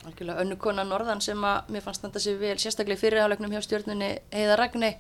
Algjörlega 0.06 0.42
önnu 0.42 0.58
kona 0.58 0.84
Norðan 0.84 1.22
sem 1.22 1.38
að 1.46 1.70
mér 1.70 1.84
fannst 1.86 2.02
standa 2.02 2.20
sig 2.20 2.40
vel 2.40 2.58
sérstaklega 2.58 3.00
fyrirhálegnum 3.00 3.52
hjá 3.54 3.62
stjórnunni 3.62 4.10
Heiða 4.32 4.58
Ragni 4.58 4.96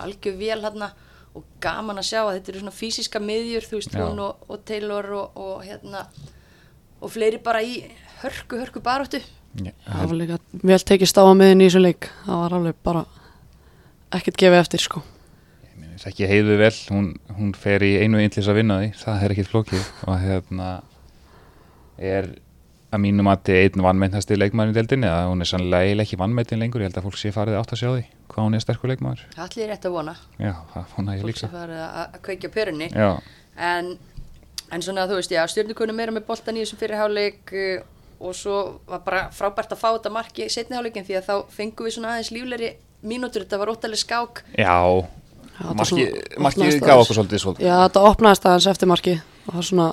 algjör 0.00 0.36
vel 0.38 0.60
hérna 0.64 0.90
og 1.34 1.44
gaman 1.62 2.00
að 2.00 2.08
sjá 2.10 2.20
að 2.24 2.32
þetta 2.36 2.52
eru 2.52 2.62
svona 2.64 2.76
fysiska 2.76 3.20
miðjur 3.22 3.66
þú 3.66 3.80
veist 3.80 3.98
hún 3.98 4.22
og, 4.24 4.46
og 4.50 4.64
Taylor 4.66 5.10
og, 5.14 5.36
og 5.38 5.60
hérna 5.66 6.06
og 7.00 7.12
fleiri 7.12 7.38
bara 7.42 7.62
í 7.62 7.84
hörku 8.22 8.58
hörku 8.60 8.82
baróttu 8.84 9.22
Já, 9.58 9.72
Það 9.82 10.04
var 10.06 10.18
líka 10.18 10.36
vel 10.62 10.82
tekist 10.86 11.18
á 11.18 11.26
að 11.26 11.32
miðin 11.40 11.64
í 11.64 11.66
þessu 11.66 11.80
leik. 11.82 12.06
Það 12.22 12.42
var 12.44 12.52
alveg 12.54 12.76
bara 12.86 13.00
ekkert 14.14 14.38
gefið 14.38 14.60
eftir 14.60 14.82
sko. 14.84 15.02
ég 15.66 15.72
meina, 15.74 15.96
ég 15.96 16.04
þekki 16.04 16.28
heiðu 16.30 16.58
vel 16.60 16.76
hún, 16.94 17.08
hún 17.34 17.50
fer 17.58 17.82
í 17.82 17.90
einu 17.98 18.22
þess 18.22 18.46
að 18.46 18.60
vinna 18.60 18.78
því. 18.78 18.92
Það 19.00 19.24
er 19.24 19.34
ekkit 19.34 19.50
flókið. 19.50 19.88
Og 20.06 20.22
hérna 20.22 20.68
er 21.98 22.30
að 22.90 23.02
mínu 23.04 23.24
mati 23.26 23.54
einn 23.54 23.84
vannmennasti 23.84 24.38
leikmaður 24.38 24.72
í 24.72 24.76
deildinni 24.80 25.08
að 25.10 25.28
hún 25.30 25.44
er 25.44 25.50
sannlega 25.50 25.86
eiginlega 25.86 26.08
ekki 26.08 26.18
vannmettin 26.20 26.62
lengur 26.62 26.82
ég 26.82 26.90
held 26.90 26.98
að 26.98 27.06
fólk 27.06 27.20
sé 27.20 27.32
farið 27.34 27.58
átt 27.60 27.74
að 27.74 27.82
sjá 27.82 27.88
því 27.90 28.02
hvað 28.30 28.46
hún 28.46 28.56
er 28.56 28.64
sterkur 28.64 28.90
leikmaður. 28.90 29.22
Allir 29.44 29.64
er 29.64 29.72
rétt 29.74 29.86
að 29.86 29.94
vona. 29.94 30.14
Já, 30.38 30.52
það 30.74 30.96
vona 30.96 31.14
ég 31.14 31.22
fólk 31.22 31.30
líka. 31.30 31.42
sem 31.44 31.54
farið 31.54 31.80
að, 31.84 32.00
að 32.02 32.20
kveikja 32.26 32.50
já, 32.90 33.10
en, 33.70 33.94
en 34.70 34.84
svona 34.86 35.06
þú 35.10 35.18
veist, 35.20 35.34
já, 35.34 35.42
stjórnukunum 35.54 35.98
meira 35.98 36.14
með 36.14 36.26
boltan 36.26 36.58
í 36.58 36.64
þessum 36.64 36.82
fyrirháleik 36.82 37.54
uh, 37.54 37.88
og 38.20 38.36
svo 38.36 38.58
var 38.90 39.02
bara 39.06 39.22
frábært 39.34 39.72
að 39.74 39.82
fá 39.82 39.88
þetta 39.94 40.14
marki 40.14 40.46
í 40.46 40.52
setniháleikin 40.52 41.06
því 41.06 41.18
að 41.20 41.30
þá 41.30 41.34
fengum 41.54 41.88
við 41.88 41.96
svona 41.96 42.14
aðeins 42.14 42.34
líflegri 42.34 42.74
mínútur, 43.00 43.46
þetta 43.46 43.60
var 43.62 43.72
óttalega 43.72 44.02
skák. 44.02 44.44
Já. 44.58 44.76
Já, 45.60 45.66
þetta 45.68 45.76
marki, 45.76 46.04
svona 46.04 46.44
marki 46.44 46.60
opnaðist 46.60 46.86
gaf 46.86 47.02
okkur 47.02 47.18
svolítið 47.18 47.42
svolítið. 47.44 47.66
Já, 47.66 47.74
þetta 47.86 48.04
opnaðist 48.10 48.46
aðeins 48.48 48.68
eftir 48.70 48.90
marki 48.90 49.16
og 49.20 49.54
það 49.54 49.66
svona 49.70 49.88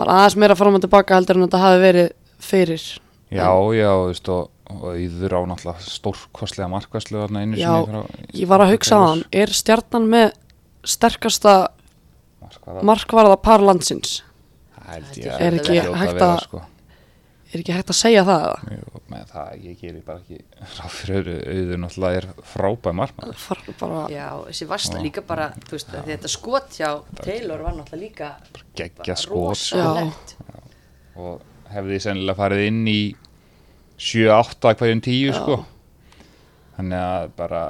var 0.00 0.10
aðeins 0.16 0.36
meira 0.42 0.56
fram 0.58 0.76
og 0.78 0.82
tilbaka 0.84 1.18
heldur 1.18 1.38
en 1.40 1.46
þetta 1.46 1.60
hafi 1.64 1.82
verið 1.84 2.08
fyrir. 2.40 2.84
já, 3.30 3.46
já, 3.76 3.90
þú 3.90 4.06
veist 4.10 4.28
og, 4.34 4.48
og 4.70 4.96
yður 4.96 5.34
á 5.36 5.40
náttúrulega 5.50 5.86
stórkostlega 5.86 6.68
markvæslu 6.72 7.20
þarna 7.24 7.42
einu 7.44 7.58
Já, 7.60 7.70
sinni 7.70 7.92
frá- 7.92 8.34
Ég 8.40 8.48
var 8.50 8.64
að 8.64 8.72
hugsa 8.74 8.96
á 8.98 9.02
hann, 9.08 9.24
er 9.32 9.52
stjarnan 9.54 10.08
með 10.10 10.32
sterkasta 10.88 11.54
markvarða 12.86 13.36
par 13.42 13.62
landsins? 13.64 14.20
Það 14.74 14.90
held 14.94 15.18
Er 15.18 15.24
ég 15.24 15.30
að 15.30 15.58
ekki 15.60 15.80
hægt 16.00 16.14
vera, 16.14 16.28
að- 16.34 16.44
sko. 16.46 16.62
Er 17.50 17.58
ekki 17.58 17.74
hægt 17.74 17.90
að 17.90 17.98
segja 17.98 18.22
það 18.26 18.44
eða? 18.44 18.74
Jú, 18.76 19.00
með 19.10 19.22
það, 19.32 19.54
ég 19.66 19.80
gerir 19.80 20.02
bara 20.06 20.20
ekki 20.20 20.36
ráð 20.76 20.92
fyrir 20.94 21.16
öðru, 21.18 21.38
auður 21.50 21.80
náttúrulega 21.82 22.20
er 22.20 22.26
frábæð 22.52 22.96
markmaður 23.00 23.40
Far, 23.42 23.62
bara, 23.80 24.02
Já, 24.12 24.26
þessi 24.46 24.68
varsla 24.70 25.02
líka 25.02 25.24
bara, 25.26 25.48
þú 25.66 25.74
veist, 25.74 25.90
því 25.96 26.12
þetta 26.12 26.30
skot 26.30 26.78
hjá 26.78 26.90
Taylor 27.24 27.64
var 27.66 27.74
náttúrulega 27.80 28.04
líka 28.04 28.30
geggja 28.78 29.16
skot 29.18 29.58
sko. 29.58 29.82
rosalegt. 29.82 30.36
og 31.18 31.42
hefði 31.74 32.00
sennilega 32.06 32.38
farið 32.38 32.64
inn 32.68 32.80
í 32.90 33.00
7-8 34.00 34.74
hverjum 34.78 35.02
10 35.10 35.18
Já. 35.18 35.34
sko 35.40 35.58
þannig 36.78 37.02
að 37.02 37.32
bara 37.36 37.64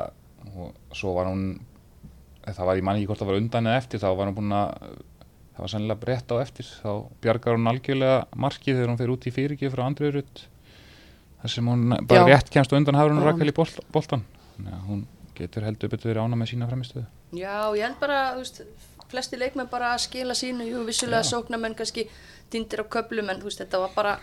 og 0.51 0.97
svo 0.97 1.15
var 1.17 1.31
hún 1.31 1.47
það 2.45 2.67
var, 2.67 2.77
ég 2.79 2.85
man 2.85 2.99
ekki 2.99 3.09
hvort 3.11 3.23
það 3.23 3.31
var 3.33 3.41
undan 3.41 3.71
eða 3.71 3.81
eftir 3.81 4.03
þá 4.03 4.11
var 4.13 4.29
hún 4.29 4.37
búin 4.37 4.55
að 4.57 5.01
það 5.55 5.63
var 5.65 5.73
sennilega 5.75 6.01
brett 6.05 6.33
á 6.33 6.37
eftir 6.41 6.69
þá 6.69 6.91
bjargar 7.23 7.57
hún 7.59 7.71
algjörlega 7.71 8.19
markið 8.37 8.79
þegar 8.79 8.93
hún 8.93 9.01
fer 9.01 9.15
út 9.15 9.27
í 9.27 9.33
fyrirgjöf 9.35 9.75
frá 9.75 9.85
Andriðurut 9.87 10.45
þar 11.41 11.55
sem 11.55 11.71
hún 11.73 11.97
bara 12.09 12.23
Já. 12.23 12.29
rétt 12.35 12.53
kemst 12.53 12.77
undan 12.77 12.99
hafur 12.99 13.15
hún 13.15 13.23
Já. 13.25 13.31
rakkali 13.31 13.55
bolt, 13.57 13.81
boltan 13.93 14.25
þannig 14.57 14.77
að 14.77 14.87
hún 14.91 15.03
getur 15.39 15.67
heldur 15.67 15.93
betur 15.93 16.13
verið 16.13 16.23
ána 16.25 16.39
með 16.41 16.53
sína 16.53 16.69
framistöðu 16.71 17.07
Já, 17.37 17.71
ég 17.79 17.85
held 17.87 17.99
bara, 18.01 18.21
þú 18.35 18.43
veist, 18.43 18.63
flesti 19.11 19.39
leikmenn 19.39 19.71
bara 19.71 19.95
að 19.95 20.05
skila 20.07 20.35
sínu, 20.39 20.67
jú, 20.67 20.83
vissulega 20.89 21.23
Já. 21.25 21.31
sóknarmenn 21.31 21.77
kannski 21.79 22.07
tindir 22.51 22.83
á 22.83 22.87
köplum, 22.91 23.31
en 23.31 23.41
þú 23.41 23.49
veist, 23.51 23.63
þetta 23.63 23.81
var 23.85 23.95
bara 23.95 24.17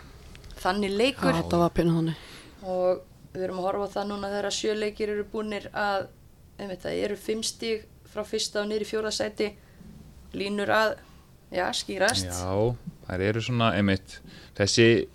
þannig 0.60 0.92
já, 0.92 0.98
leikur 1.02 1.38
þetta 1.38 1.62
var 1.62 1.74
pínu 1.74 1.94
þannig. 1.96 2.26
og 2.62 3.02
við 3.32 3.46
erum 3.46 3.60
að 3.62 3.68
horfa 3.68 3.88
það 3.96 4.08
núna 4.12 4.30
þegar 4.32 4.56
sjöleikir 4.58 5.12
eru 5.14 5.24
búnir 5.32 5.68
að, 5.72 6.08
einmitt, 6.58 6.82
það 6.84 7.02
eru 7.06 7.18
fimm 7.20 7.42
stíg 7.46 7.86
frá 8.08 8.24
fyrsta 8.26 8.62
og 8.62 8.68
niður 8.70 8.84
í 8.84 8.88
fjóða 8.88 9.12
sæti, 9.14 9.50
línur 10.36 10.72
að, 10.74 10.96
já, 11.54 11.66
skýrast. 11.74 12.28
Já, 12.28 12.76
þær 13.08 13.24
eru 13.30 13.44
svona 13.44 13.72
einmitt, 13.78 14.18
þessi 14.58 15.08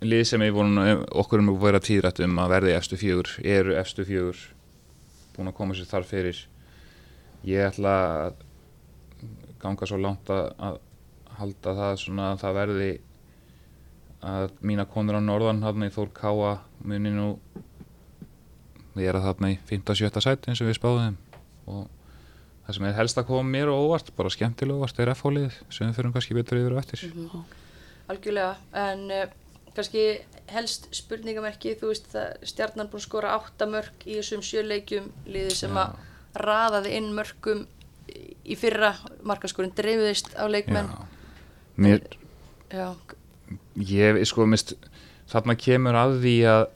lið 0.00 0.24
sem 0.28 0.44
við 0.44 0.54
vorum, 0.56 0.78
okkur 1.22 1.40
erum 1.40 1.52
að 1.54 1.64
vera 1.66 1.82
tíðrætt 1.84 2.22
um 2.24 2.38
að 2.40 2.54
verði 2.54 2.76
efstu 2.76 2.98
fjögur, 3.00 3.34
eru 3.44 3.76
efstu 3.76 4.06
fjögur 4.08 4.38
búin 5.34 5.50
að 5.50 5.58
koma 5.58 5.76
sér 5.76 5.88
þar 5.90 6.06
fyrir 6.08 6.40
ég 7.48 7.66
ætla 7.68 7.92
að 8.26 8.40
ganga 9.60 9.88
svo 9.88 10.00
langt 10.00 10.32
að, 10.32 10.80
halda 11.40 11.74
það 11.76 11.94
svona 12.02 12.32
að 12.32 12.42
það 12.42 12.56
verði 12.58 12.90
að 14.30 14.50
mína 14.68 14.84
konur 14.88 15.16
á 15.16 15.22
norðan 15.24 15.62
hann 15.64 15.86
í 15.86 15.92
Þór 15.92 16.10
Káa 16.16 16.50
muni 16.84 17.12
nú 17.14 17.28
við 18.96 19.08
erum 19.08 19.24
þarna 19.24 19.52
í 19.54 19.56
5-7 19.70 20.20
sæti 20.20 20.52
eins 20.52 20.60
og 20.60 20.68
við 20.68 20.76
spáðum 20.76 21.16
og 21.70 21.86
það 22.70 22.76
sem 22.78 22.86
er 22.86 22.96
helst 22.98 23.18
að 23.18 23.28
koma 23.30 23.50
mér 23.50 23.70
og 23.72 23.88
óvart 23.88 24.12
bara 24.16 24.30
skemmtilega 24.30 24.78
óvart 24.78 25.00
er 25.02 25.10
F-hólið 25.16 25.56
sem 25.74 25.90
fyrir 25.96 26.12
kannski 26.14 26.36
betur 26.36 26.60
yfir 26.60 26.76
og 26.76 26.82
eftir. 26.82 27.02
Algjörlega, 28.10 28.52
en 28.78 29.02
uh, 29.14 29.24
kannski 29.74 30.04
helst 30.50 30.88
spurningamerki, 30.94 31.74
þú 31.78 31.90
veist 31.90 32.10
það 32.14 32.46
stjarnan 32.50 32.90
búin 32.90 33.02
að 33.02 33.06
skora 33.06 33.34
átta 33.38 33.68
mörg 33.70 34.06
í 34.06 34.18
þessum 34.20 34.42
sjöleikjum, 34.46 35.10
liði 35.30 35.54
sem 35.58 35.74
Já. 35.74 35.84
að 35.84 36.42
raðaði 36.46 36.96
inn 36.98 37.12
mörgum 37.16 37.64
í 38.10 38.56
fyrra, 38.58 38.94
markaskorinn 39.26 39.74
dreifiðist 39.78 40.34
á 40.38 40.46
leikmenn. 40.50 40.90
Já. 40.90 41.06
Mér, 41.80 42.04
Já, 42.70 42.86
ég, 43.82 44.20
sko, 44.30 44.46
mist, 44.46 44.76
þarna 45.30 45.56
kemur 45.58 45.98
að 45.98 46.20
því 46.22 46.36
að 46.50 46.68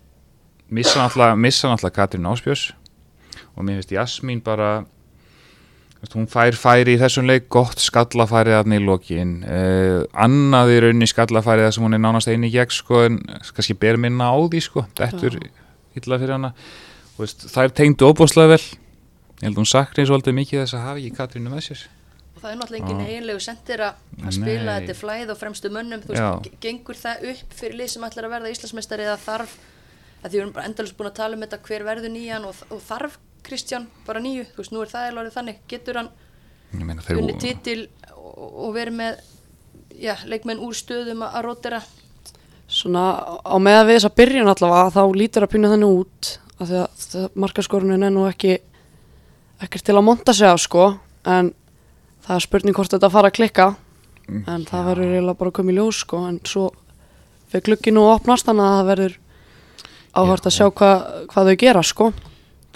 missa 0.75 1.03
náttúrulega, 1.03 1.95
Katrín 1.95 2.27
Áspjörs 2.27 2.73
og 3.55 3.63
mér 3.63 3.79
finnst 3.79 3.95
Jasmín 3.95 4.43
bara 4.43 4.87
hún 6.13 6.27
fær 6.29 6.53
færi 6.59 6.95
í 6.97 7.01
þessum 7.01 7.25
leik 7.31 7.49
gott 7.49 7.81
skallafæri 7.81 8.53
þarna 8.53 8.77
í 8.77 8.83
lokin. 8.85 9.35
Uh, 9.49 10.05
annað 10.13 10.73
í 10.75 10.79
rauninni 10.85 11.09
skallafæri 11.09 11.65
þar 11.65 11.73
sem 11.77 11.85
hún 11.87 11.97
er 11.97 12.03
nánast 12.05 12.29
einu 12.29 12.51
í 12.51 12.53
gegn 12.53 12.75
sko, 12.75 13.01
en 13.09 13.19
kannski 13.55 13.77
ber 13.81 13.97
minna 13.97 14.29
á 14.29 14.37
því 14.37 14.61
sko, 14.67 14.85
dettur 14.99 15.39
illa 15.41 16.19
fyrir 16.21 16.35
hana. 16.37 16.53
Veist, 17.17 17.47
þær 17.55 17.73
tengdu 17.73 18.09
óbúslega 18.11 18.57
vel. 18.57 18.63
Ég 19.41 19.49
held 19.49 19.55
að 19.57 19.61
hún 19.63 19.71
sakni 19.71 20.05
svolítið 20.09 20.35
mikið 20.41 20.63
þess 20.65 20.77
að 20.79 20.85
hafa 20.89 21.01
ekki 21.03 21.17
Katrínu 21.19 21.51
með 21.53 21.65
sér. 21.69 21.83
Og 22.35 22.41
það 22.43 22.51
er 22.51 22.57
náttúrulega 22.61 22.85
engin 22.85 23.01
Já. 23.05 23.11
eiginlegu 23.13 23.43
sendir 23.45 23.83
að 23.87 24.33
spila 24.35 24.75
þetta 24.81 24.97
flæð 24.99 25.31
og 25.35 25.39
fremstu 25.41 25.71
mönnum, 25.75 26.03
þú 26.05 26.17
Já. 26.17 26.25
veist, 26.35 26.49
ge- 26.49 26.59
gengur 26.65 26.99
það 26.99 27.29
upp 27.33 27.55
fyrir 27.61 27.79
lið 27.79 27.93
sem 27.95 28.07
ætlar 28.09 28.27
að 28.29 28.35
verða 28.35 28.51
Íslandsmeistari 28.55 29.07
eða 29.07 29.17
þarf, 29.25 29.55
að 30.25 30.27
því 30.29 30.35
við 30.35 30.41
erum 30.43 30.53
bara 30.57 30.67
endalist 30.71 30.97
búin 30.99 31.11
að 31.11 31.17
tala 31.21 31.39
um 31.39 31.45
þetta 31.47 31.61
hver 31.69 31.87
verður 31.87 32.13
nýjan 32.15 32.49
og, 32.51 32.63
og 32.75 32.83
þarf 32.89 33.19
Kristján 33.45 33.89
bara 34.07 34.23
nýju, 34.25 34.47
þú 34.55 34.63
veist, 34.63 34.73
nú 34.75 34.83
er 34.85 34.91
það 34.93 35.09
eða 35.09 35.21
orðið 35.23 35.37
þannig, 35.39 35.61
getur 35.71 36.01
hann 36.01 36.11
unni 37.15 37.37
titil 37.41 37.81
og, 38.17 38.49
og 38.67 38.73
verið 38.75 38.97
með 38.99 39.21
já, 40.01 40.15
leikmenn 40.29 40.63
úr 40.65 40.77
stöðum 40.77 41.23
að, 41.27 41.37
að 41.39 41.47
rótera 41.49 41.83
Svona 42.75 43.03
á 43.45 43.57
meða 43.61 43.85
við 43.85 43.99
þessa 43.99 44.17
byrjun 44.17 44.51
allavega 44.51 44.93
þá 44.95 45.03
lítur 45.15 45.45
að 45.45 45.51
pínu 45.53 45.71
þannig 45.71 45.99
út 46.01 46.31
af 46.55 46.71
því 46.71 46.79
að, 46.81 47.03
að 47.21 47.37
markaskorunin 47.45 48.07
er 48.07 48.15
nú 48.15 48.25
ekki 48.27 48.55
ekkert 49.63 49.85
til 49.85 49.97
að 49.99 50.07
monta 50.07 50.35
sig 50.35 50.49
á 50.49 50.57
sko. 50.59 50.87
En 51.29 51.53
það 52.25 52.39
er 52.39 52.47
spurning 52.47 52.77
hvort 52.77 52.95
þetta 52.95 53.13
fara 53.13 53.31
að 53.31 53.37
klikka. 53.37 53.67
En 54.33 54.65
það 54.65 54.89
verður 54.89 55.13
eiginlega 55.13 55.39
bara 55.43 55.53
að 55.53 55.57
koma 55.59 55.75
í 55.75 55.77
ljós 55.77 56.01
sko. 56.07 56.23
En 56.31 56.41
svo 56.49 56.71
fyrir 57.53 57.67
glukki 57.69 57.93
nú 57.93 58.07
að 58.09 58.17
opnast 58.17 58.49
þannig 58.49 58.65
að 58.65 58.79
það 58.79 58.91
verður 58.93 59.19
áhört 60.15 60.49
að 60.49 60.55
Já. 60.55 60.57
sjá 60.57 60.67
hva, 60.71 60.93
hvað 61.35 61.51
þau 61.51 61.57
gera 61.61 61.85
sko 61.85 62.13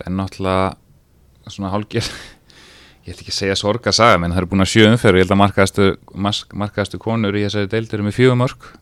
er 0.05 0.14
náttúrulega 0.14 1.52
svona 1.52 1.73
hálgir 1.73 2.09
ég 3.05 3.14
ætla 3.14 3.23
ekki 3.23 3.35
að 3.35 3.40
segja 3.40 3.59
sorga 3.59 3.95
saga 3.97 4.19
menn 4.21 4.35
það 4.35 4.43
eru 4.43 4.50
búin 4.52 4.64
að 4.64 4.73
sjö 4.75 4.88
umferð 4.93 5.17
og 5.17 5.21
ég 5.21 5.26
held 5.26 5.37
að 5.37 5.43
markaðastu, 5.43 5.90
markaðastu 6.62 7.00
konur 7.02 7.38
í 7.38 7.47
þessari 7.47 7.73
deildir 7.73 8.05
með 8.05 8.19
fjögum 8.19 8.43
mörg 8.45 8.73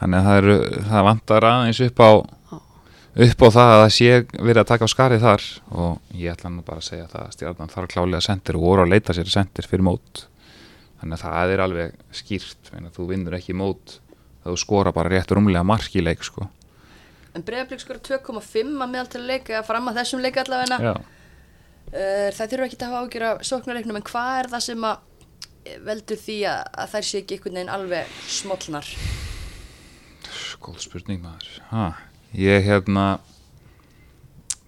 þannig 0.00 0.20
að 0.20 0.28
það, 0.28 0.42
eru, 0.42 0.58
það 0.90 1.08
vantar 1.10 1.48
aðeins 1.50 1.82
upp 1.88 2.04
á 2.04 2.10
upp 3.10 3.42
á 3.42 3.48
það 3.50 3.72
að 3.72 3.80
það 3.80 3.92
sé 3.94 4.10
verið 4.38 4.60
að 4.62 4.68
taka 4.70 4.86
á 4.86 4.92
skarið 4.92 5.24
þar. 5.24 5.46
Og 5.74 6.14
ég 6.14 6.34
ætla 6.34 6.52
nú 6.52 6.62
bara 6.66 6.82
að 6.82 6.86
segja 6.86 7.08
það 7.10 7.24
að 7.24 7.34
stjarnan 7.36 7.72
þarf 7.72 7.92
klálega 7.94 8.24
sendir 8.24 8.58
og 8.58 8.66
voru 8.66 8.84
að 8.84 8.94
leita 8.94 9.16
sér 9.16 9.32
sendir 9.32 9.68
fyrir 9.68 9.86
mót. 9.86 10.24
Þannig 11.00 11.16
að 11.16 11.24
það 11.24 11.54
er 11.54 11.64
alveg 11.64 11.98
skýrt. 12.14 12.72
Þú 12.94 13.08
vinnur 13.10 13.36
ekki 13.38 13.56
mót 13.56 13.98
þá 14.44 14.50
skora 14.60 14.94
bara 14.94 15.12
rétt 15.12 15.32
rúmlega 15.34 15.66
mark 15.66 15.96
í 15.96 16.04
leik 16.04 16.22
sko. 16.24 16.46
En 17.36 17.44
Breiðablík 17.46 17.82
skora 17.82 18.02
2,5 18.02 18.74
að 18.82 18.90
meðal 18.90 19.08
til 19.12 19.20
að 19.20 19.30
leika 19.30 19.62
fram 19.66 19.88
að 19.90 20.00
þessum 20.00 20.24
leika 20.24 20.44
allavega. 20.44 20.80
Já. 20.82 20.92
uh, 20.96 22.28
það 22.36 22.52
þurfa 22.52 22.68
ekki 22.68 22.78
að 22.80 22.86
hafa 22.88 23.02
ágjör 23.06 23.26
af 23.30 23.42
sóknarleiknum 23.50 24.00
en 24.00 24.06
hvað 24.10 24.42
er 24.42 24.50
það 24.54 24.66
sem 24.66 24.86
að 24.90 25.00
eh, 25.64 25.80
veldur 25.88 26.22
því 26.26 26.38
að, 26.50 26.62
að 26.84 26.94
þær 26.94 27.08
sé 27.10 27.22
ekki 27.22 27.38
einhvern 27.38 27.58
veginn 27.60 27.74
alveg 27.78 28.14
smollnar? 28.40 28.92
Góð 30.60 30.80
spurning 30.84 31.22
maður. 31.24 31.52
Ha, 31.70 31.84
Ég 32.36 32.62
hérna 32.66 33.06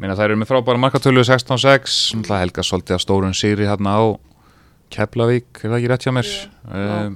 Meina 0.02 0.16
þær 0.18 0.32
eru 0.32 0.38
með 0.40 0.48
frábæra 0.50 0.80
markatölu 0.82 1.22
16-6 1.22 1.98
Náttúrulega 2.16 2.40
helga 2.42 2.64
svolítið 2.66 2.96
að 2.96 3.02
stórun 3.04 3.36
sigri 3.38 3.68
hérna 3.68 3.92
á 3.94 4.02
Keflavík, 4.92 5.60
er 5.62 5.70
það 5.70 5.76
ekki 5.78 5.90
rétt 5.92 6.06
hjá 6.06 6.12
mér? 6.12 6.30
Um, 6.68 7.14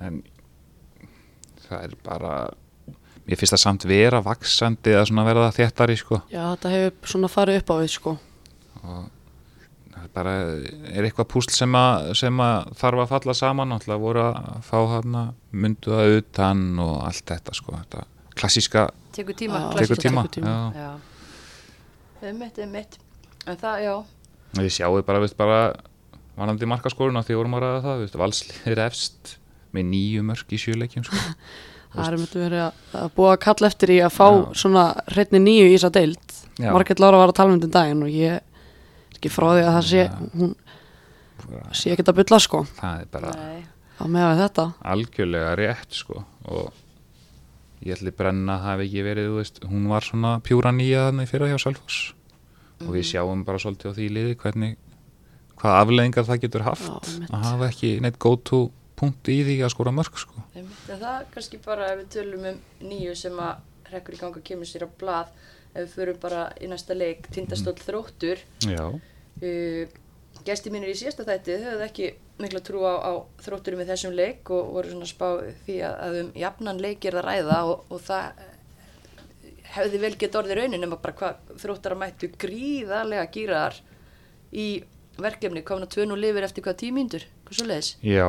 En 0.00 0.20
það 1.64 1.86
er 1.86 1.96
bara 2.04 2.34
mér 3.30 3.38
finnst 3.40 3.54
það 3.54 3.62
samt 3.62 3.86
vera 3.88 4.20
vaksandi 4.26 4.92
eða 4.96 5.06
svona 5.08 5.24
verða 5.28 5.48
þéttari 5.54 5.96
sko 6.00 6.20
Já, 6.32 6.42
þetta 6.52 6.74
hefur 6.74 7.10
svona 7.14 7.30
farið 7.30 7.60
upp 7.62 7.72
á 7.72 7.74
við 7.80 7.90
sko 7.94 8.14
og 8.80 9.02
það 9.90 10.04
er 10.04 10.12
bara 10.16 10.34
er 10.90 11.06
eitthvað 11.06 11.28
púsl 11.34 11.52
sem 11.54 11.76
að, 11.78 12.10
sem 12.18 12.42
að 12.42 12.72
þarf 12.80 13.04
að 13.04 13.12
falla 13.14 13.36
saman 13.38 13.76
alltaf 13.76 14.00
voru 14.02 14.24
að 14.26 14.50
fá 14.66 14.78
hana 14.96 15.24
mynduða 15.52 16.06
utan 16.18 16.64
og 16.82 16.96
allt 17.06 17.26
þetta 17.30 17.54
sko 17.56 17.76
þetta 17.76 18.04
klassíska 18.40 18.88
tekur 19.14 19.36
tíma, 19.36 19.60
Já, 19.60 19.70
klassíska 19.74 19.94
tekur 19.94 20.02
tíma, 20.08 20.22
tekur 20.26 20.34
tíma. 20.40 20.56
Já. 20.74 20.90
já 22.20 22.30
einmitt, 22.30 22.58
einmitt 22.60 22.98
en 23.48 23.56
það, 23.60 23.84
já, 23.84 23.94
við 24.60 24.72
sjáum 24.76 25.04
bara, 25.06 25.20
veist, 25.22 25.36
bara 25.38 25.60
vanandi 26.40 26.68
markaskoruna 26.68 27.22
því 27.26 27.36
vorum 27.38 27.56
að 27.58 27.64
ræða 27.64 27.82
það 27.86 28.02
veist, 28.04 28.18
valsliðir 28.20 28.82
efst 28.88 29.34
með 29.76 29.86
nýju 29.92 30.24
mörg 30.26 30.54
í 30.56 30.58
sjöleikjum 30.58 31.04
sko. 31.06 31.20
Það 31.90 32.06
er 32.06 32.16
myndið 32.20 32.42
verið 32.44 32.60
að, 32.64 32.82
að 33.00 33.08
búa 33.16 33.30
að 33.34 33.40
kalla 33.44 33.68
eftir 33.70 33.90
í 33.90 33.98
að 34.06 34.12
fá 34.14 34.26
Já. 34.30 34.42
svona 34.62 34.84
hreitni 35.10 35.40
nýju 35.42 35.64
í 35.66 35.72
þessa 35.74 35.90
deild. 35.96 36.36
Já. 36.60 36.68
Margrét 36.74 37.00
Lára 37.02 37.18
var 37.22 37.32
að 37.32 37.38
tala 37.40 37.54
um 37.54 37.58
þetta 37.60 37.66
um 37.70 37.74
daginn 37.78 38.04
og 38.06 38.12
ég 38.14 38.36
er 38.36 39.16
ekki 39.16 39.32
frá 39.32 39.46
því 39.50 39.64
að 39.64 39.72
það 39.78 39.88
sé 39.90 40.04
Já. 40.04 40.12
hún 40.36 40.52
Bara- 41.40 41.74
sé 41.74 41.90
ekki 41.94 42.04
að 42.06 42.18
bylla 42.20 42.38
sko. 42.44 42.60
Það 42.78 43.00
er 43.00 43.10
bara 43.10 43.32
að 44.00 44.12
með 44.14 44.28
við 44.30 44.42
þetta. 44.44 44.66
Algjörlega 44.94 45.56
rétt 45.58 45.98
sko. 45.98 46.22
Og 46.46 46.70
ég 47.80 47.96
ætli 47.96 48.12
brenna 48.12 48.58
að 48.58 48.64
hafi 48.68 48.86
ekki 48.88 49.04
verið 49.06 49.34
veist, 49.38 49.60
hún 49.64 49.88
var 49.88 50.04
svona 50.04 50.34
pjúra 50.44 50.72
nýja 50.76 51.08
þannig 51.08 51.30
fyrir 51.30 51.48
hjá 51.54 51.58
Salfoss 51.62 52.12
og 52.80 52.92
við 52.94 53.06
sjáum 53.08 53.42
bara 53.44 53.60
svolítið 53.60 53.92
á 53.92 53.96
því 53.96 54.06
liði 54.16 54.34
hvernig 54.40 54.76
hvað 55.60 55.78
afleðingar 55.82 56.26
það 56.28 56.42
getur 56.44 56.64
haft 56.64 56.86
Já, 56.88 57.26
að 57.32 57.42
hafa 57.44 57.68
ekki 57.68 57.90
neitt 58.04 58.18
go 58.20 58.34
to 58.36 58.60
punkt 59.00 59.30
í 59.32 59.40
því 59.46 59.56
að 59.64 59.72
skora 59.74 59.94
mörg 59.94 60.20
sko. 60.20 60.44
Það 60.86 61.24
kannski 61.34 61.60
bara 61.64 61.88
ef 61.94 62.02
við 62.02 62.12
tölum 62.16 62.46
um 62.52 62.60
nýju 62.84 63.16
sem 63.18 63.40
að 63.40 63.90
rekkur 63.90 64.16
í 64.16 64.20
ganga 64.20 64.44
kemur 64.46 64.68
sér 64.68 64.86
á 64.86 64.90
blað 65.00 65.32
ef 65.70 65.80
við 65.80 65.96
förum 65.96 66.20
bara 66.22 66.44
í 66.60 66.68
næsta 66.70 66.96
leik 66.96 67.26
tindastóll 67.34 67.78
þróttur. 67.80 68.42
Já, 68.66 68.84
uh, 68.90 69.98
gesti 70.46 70.72
mínir 70.72 70.92
í 70.92 70.98
síðasta 70.98 71.26
þætti 71.28 71.56
þau 71.58 71.66
höfðu 71.70 71.86
ekki 71.86 72.10
mikla 72.40 72.62
trú 72.64 72.84
á, 72.88 72.94
á 72.96 73.12
þrótturum 73.44 73.82
í 73.82 73.88
þessum 73.88 74.14
leik 74.16 74.50
og 74.54 74.70
voru 74.76 74.92
svona 74.92 75.06
að 75.06 75.12
spá 75.12 75.26
því 75.66 75.76
að, 75.84 75.96
að 76.06 76.20
um 76.22 76.30
jafnan 76.42 76.80
leik 76.80 77.04
er 77.08 77.18
að 77.20 77.26
ræða 77.26 77.58
og, 77.68 77.82
og 77.92 78.00
það 78.06 78.40
eh, 78.44 79.50
hefði 79.76 80.00
vel 80.04 80.12
gett 80.22 80.38
orðið 80.40 80.60
raunin 80.60 80.84
nema 80.84 81.00
bara 81.02 81.16
hvað 81.18 81.58
þróttar 81.60 81.96
að 81.96 82.02
mættu 82.04 82.30
gríðarlega 82.40 83.26
gýraðar 83.34 83.82
í 84.50 84.68
verkefni 85.20 85.64
komna 85.66 85.90
tvön 85.90 86.14
og 86.14 86.22
lifir 86.22 86.46
eftir 86.46 86.64
hvað 86.64 86.80
tímíndur 86.84 87.28
hvað 87.44 87.60
svo 87.60 87.68
leiðis? 87.68 87.92
já 88.00 88.26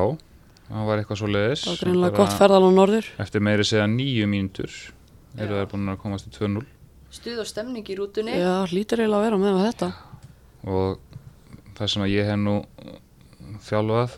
það 0.72 0.90
var 0.90 1.02
eitthvað 1.02 1.22
svo 1.22 1.32
leiðis 1.32 1.64
Það 1.66 1.74
var 1.74 1.82
greinlega 1.86 2.18
gott 2.22 2.38
ferðal 2.40 2.64
á 2.64 2.72
norður. 2.76 3.10
Eftir 3.22 3.44
meiri 3.44 3.68
segja 3.68 3.88
nýju 3.92 4.28
mínútur 4.32 4.78
eru 5.38 5.58
það 5.58 5.68
búin 5.74 5.92
að 5.92 6.00
komast 6.04 6.28
í 6.28 6.36
2-0 6.36 6.64
Stuð 7.12 7.42
og 7.44 7.48
stemning 7.50 7.88
í 7.92 7.96
rútunni. 8.00 8.38
Já, 8.40 8.64
hlýtur 8.72 9.02
eiginlega 9.04 9.18
að 9.20 9.26
vera 9.26 9.40
með 9.42 9.56
við 9.58 9.66
þetta. 9.66 9.88
Og 10.72 11.02
það 11.76 11.90
sem 11.92 12.04
að 12.06 12.14
ég 12.14 12.30
hef 12.30 12.38
nú 12.40 12.54
þjálfað 13.68 14.16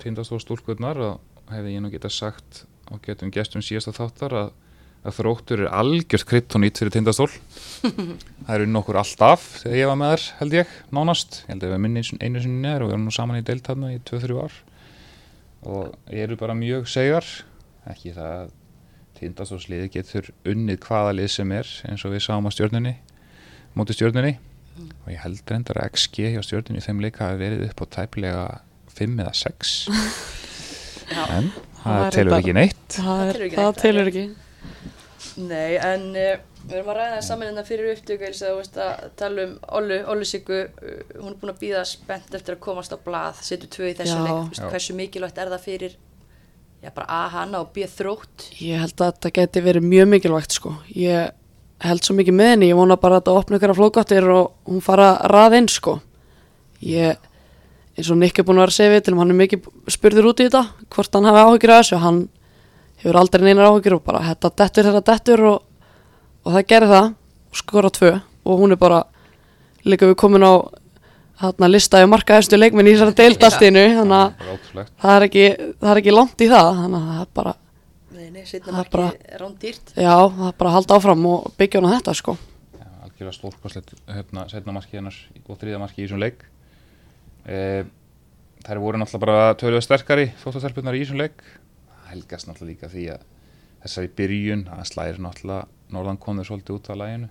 tindastóð 0.00 0.40
stúlkurnar 0.46 1.02
og 1.04 1.52
hefði 1.52 1.74
ég 1.74 1.84
nú 1.84 1.90
geta 1.92 2.08
sagt 2.08 2.62
og 2.88 3.02
getum 3.04 3.32
gestum 3.34 3.60
síðasta 3.60 3.92
þáttar 3.92 4.36
að, 4.38 4.48
að 5.04 5.18
þróttur 5.18 5.66
er 5.66 5.74
algjört 5.82 6.26
kryptonít 6.30 6.80
fyrir 6.80 6.94
tindastól. 6.96 7.28
Það 8.46 8.54
eru 8.56 8.70
nokkur 8.72 9.02
alltaf 9.02 9.44
þegar 9.60 9.76
ég 9.82 9.92
var 9.92 10.00
með 10.00 10.14
þær 10.14 10.26
held 10.40 10.58
ég, 10.62 10.74
nánast. 10.96 11.42
Ég 11.44 11.52
held 11.52 11.60
að 11.60 11.68
ég 11.68 11.76
var 11.76 11.84
minni 11.84 12.06
einu 12.24 12.44
sinni 12.46 12.64
neður 12.64 12.86
og 12.86 12.90
við 12.90 12.96
erum 12.96 13.06
nú 13.10 13.16
saman 13.20 13.42
í 13.42 13.44
deilt 13.44 13.68
þarna 13.68 13.92
í 13.92 14.00
2-3 14.08 14.40
ár 14.40 14.60
og 15.66 15.94
eru 16.08 16.36
bara 16.40 16.56
mjög 16.56 16.88
segar 16.88 17.26
ekki 17.90 18.14
það 18.16 18.32
að 18.38 18.52
tindastólsliði 19.20 19.90
getur 19.92 20.30
unnið 20.48 20.80
hvaða 20.86 21.16
lið 21.18 21.32
sem 21.34 21.50
er 21.52 21.68
eins 21.90 22.04
og 22.08 22.14
við 22.14 22.24
sáum 22.24 22.48
á 22.48 22.50
stjörnunni 22.54 22.94
móti 23.76 23.96
stjörnunni. 23.96 24.38
Og 25.04 25.10
ég 25.12 25.20
held 25.20 25.42
reyndar 25.50 25.82
að 25.82 25.90
XG 25.98 26.30
hjá 26.34 26.42
stjórnum 26.46 26.78
í 26.78 26.84
þeim 26.84 27.02
leika 27.04 27.26
hafi 27.28 27.40
verið 27.42 27.66
upp 27.68 27.82
á 27.84 27.86
tæplega 27.98 28.44
5 28.96 29.18
eða 29.20 29.34
6 29.36 29.74
Já. 31.10 31.24
en 31.36 31.50
Það 31.80 32.06
telur 32.14 32.36
ekki 32.36 32.54
neitt. 32.56 32.86
Það, 32.92 33.70
telur 33.80 34.08
ekki. 34.10 34.24
Neitt, 34.30 34.46
Nei, 35.40 35.76
en 35.80 36.02
uh, 36.18 36.49
við 36.70 36.76
erum 36.78 36.92
að 36.92 37.00
ræða 37.00 37.14
það 37.16 37.24
saman 37.26 37.50
hérna 37.50 37.64
fyrir 37.66 37.90
upptöku 37.94 38.28
eins 38.28 38.42
og 38.42 38.52
þú 38.52 38.60
veist 38.60 38.78
að 38.84 39.08
tala 39.20 39.46
um 39.46 39.56
Ollu, 39.80 39.98
Ollu 40.12 40.28
Siggu, 40.28 40.60
uh, 40.70 41.00
hún 41.18 41.32
er 41.32 41.40
búin 41.40 41.54
að 41.54 41.64
býða 41.64 41.82
spennt 41.88 42.36
eftir 42.38 42.56
að 42.56 42.62
komast 42.68 42.94
á 42.94 42.98
blað, 43.02 43.42
setur 43.46 43.72
tvö 43.74 43.90
í 43.90 43.96
þessu 43.98 44.20
leik, 44.24 44.62
hversu 44.70 44.96
mikilvægt 44.98 45.40
er 45.42 45.52
það 45.52 45.66
fyrir 45.66 45.98
já, 46.80 46.90
bara 46.94 47.06
að 47.20 47.28
hana 47.34 47.62
og 47.64 47.72
býða 47.74 47.92
þrótt? 47.96 48.46
Ég 48.62 48.80
held 48.84 48.96
að 48.96 49.12
þetta 49.12 49.32
geti 49.40 49.64
verið 49.64 49.88
mjög 49.90 50.10
mikilvægt 50.14 50.56
sko. 50.56 50.74
Ég 50.96 51.32
held 51.80 52.04
svo 52.04 52.16
mikið 52.18 52.36
með 52.36 52.50
henni 52.54 52.68
Ég 52.68 52.76
vona 52.76 52.98
bara 53.00 53.18
að 53.18 53.22
þetta 53.22 53.36
opna 53.40 53.58
ykkur 53.58 53.72
af 53.72 53.80
flókáttir 53.80 54.30
og 54.34 54.50
hún 54.68 54.84
fara 54.84 55.14
að 55.14 55.30
raða 55.34 55.60
inn 55.60 55.70
sko. 55.72 55.96
Ég 56.84 57.16
eins 57.98 58.10
og 58.12 58.20
Nick 58.20 58.38
er 58.38 58.46
búin 58.48 58.60
að 58.60 58.66
vera 58.66 58.74
að 58.74 58.78
segja 58.78 58.92
við 58.94 59.02
til 59.06 59.16
hann 59.18 59.32
er 59.32 59.40
mikið 59.40 59.70
spurður 59.92 60.30
út 60.30 60.40
í 60.42 60.46
þetta 60.48 60.62
hvort 60.94 61.16
hann 61.16 61.28
hafi 61.28 61.42
áhyggjur 61.44 61.74
af 61.74 61.82
þessu. 61.82 62.00
Hann 62.04 62.20
hefur 63.02 63.18
aldrei 63.20 63.44
neinar 63.44 63.70
áhyggjur 63.70 63.96
og 63.98 64.04
bara 64.06 64.22
þetta 64.30 64.52
dettur, 64.62 64.88
þetta 64.88 65.04
dettur 65.12 65.44
og, 65.50 65.66
og 66.44 66.52
það 66.56 66.66
gerir 66.72 66.92
það 66.94 67.08
og 67.50 67.60
skora 67.60 67.90
tvö. 67.94 68.12
Og 68.48 68.60
hún 68.62 68.72
er 68.74 68.80
bara 68.80 69.02
líka 69.84 70.08
við 70.08 70.16
komin 70.20 70.44
á 70.46 70.52
þarna 71.40 71.68
lista 71.72 72.00
yfir 72.00 72.10
markaðustu 72.12 72.58
leikminn 72.60 72.88
í 72.90 72.94
þessari 72.94 73.16
deildastinu 73.16 73.82
þannig 73.96 74.16
að 74.20 74.54
Það 74.70 74.80
er 74.80 74.90
það 75.00 75.26
ekki, 75.26 75.44
það 75.80 75.90
er 75.94 76.00
ekki 76.02 76.14
langt 76.14 76.44
í 76.44 76.48
það. 76.50 76.70
Þannig 76.80 77.00
að 77.00 77.10
það 77.10 77.20
er 77.24 77.30
bara, 77.40 77.54
Nei, 78.10 78.44
Það 78.44 78.78
er 78.80 78.88
bara- 78.92 79.38
rándýrt. 79.40 79.92
Já, 79.96 80.14
það 80.36 80.46
er 80.48 80.56
bara 80.60 80.70
að 80.70 80.74
halda 80.76 80.96
áfram 80.96 81.26
og 81.26 81.46
byggja 81.58 81.80
hún 81.80 81.88
á 81.88 81.94
þetta 81.96 82.14
sko. 82.14 82.36
Já, 82.76 82.86
algjörlega 83.04 83.36
stórkostlegt 83.36 83.90
hérna, 84.08 84.44
setna 84.48 84.72
marki 84.72 84.96
hennar 84.96 85.16
og 85.48 85.58
þriða 85.58 85.80
marki 85.80 86.02
í 86.02 86.06
þessum 86.06 86.20
leik. 86.20 86.44
E, 87.46 87.84
þær 88.64 88.80
voru 88.80 89.00
náttúrulega 89.00 89.24
bara 89.26 89.54
tölulega 89.54 89.82
sterkari 89.86 90.26
fóttastelpunar 90.42 90.94
í 90.96 91.02
þessum 91.04 91.20
leik. 91.20 91.42
Það 91.88 92.10
helgast 92.14 92.48
náttúrulega 92.48 92.70
líka 92.74 92.92
því 92.92 93.04
að 93.16 93.26
þessari 93.84 94.12
byrjun, 94.20 94.64
það 94.68 94.90
slæðir 94.92 95.20
náttúrulega 95.24 95.66
norðan 95.94 96.20
konur 96.20 96.46
svolítið 96.48 96.78
út 96.78 96.90
af 96.92 97.00
læginu 97.00 97.28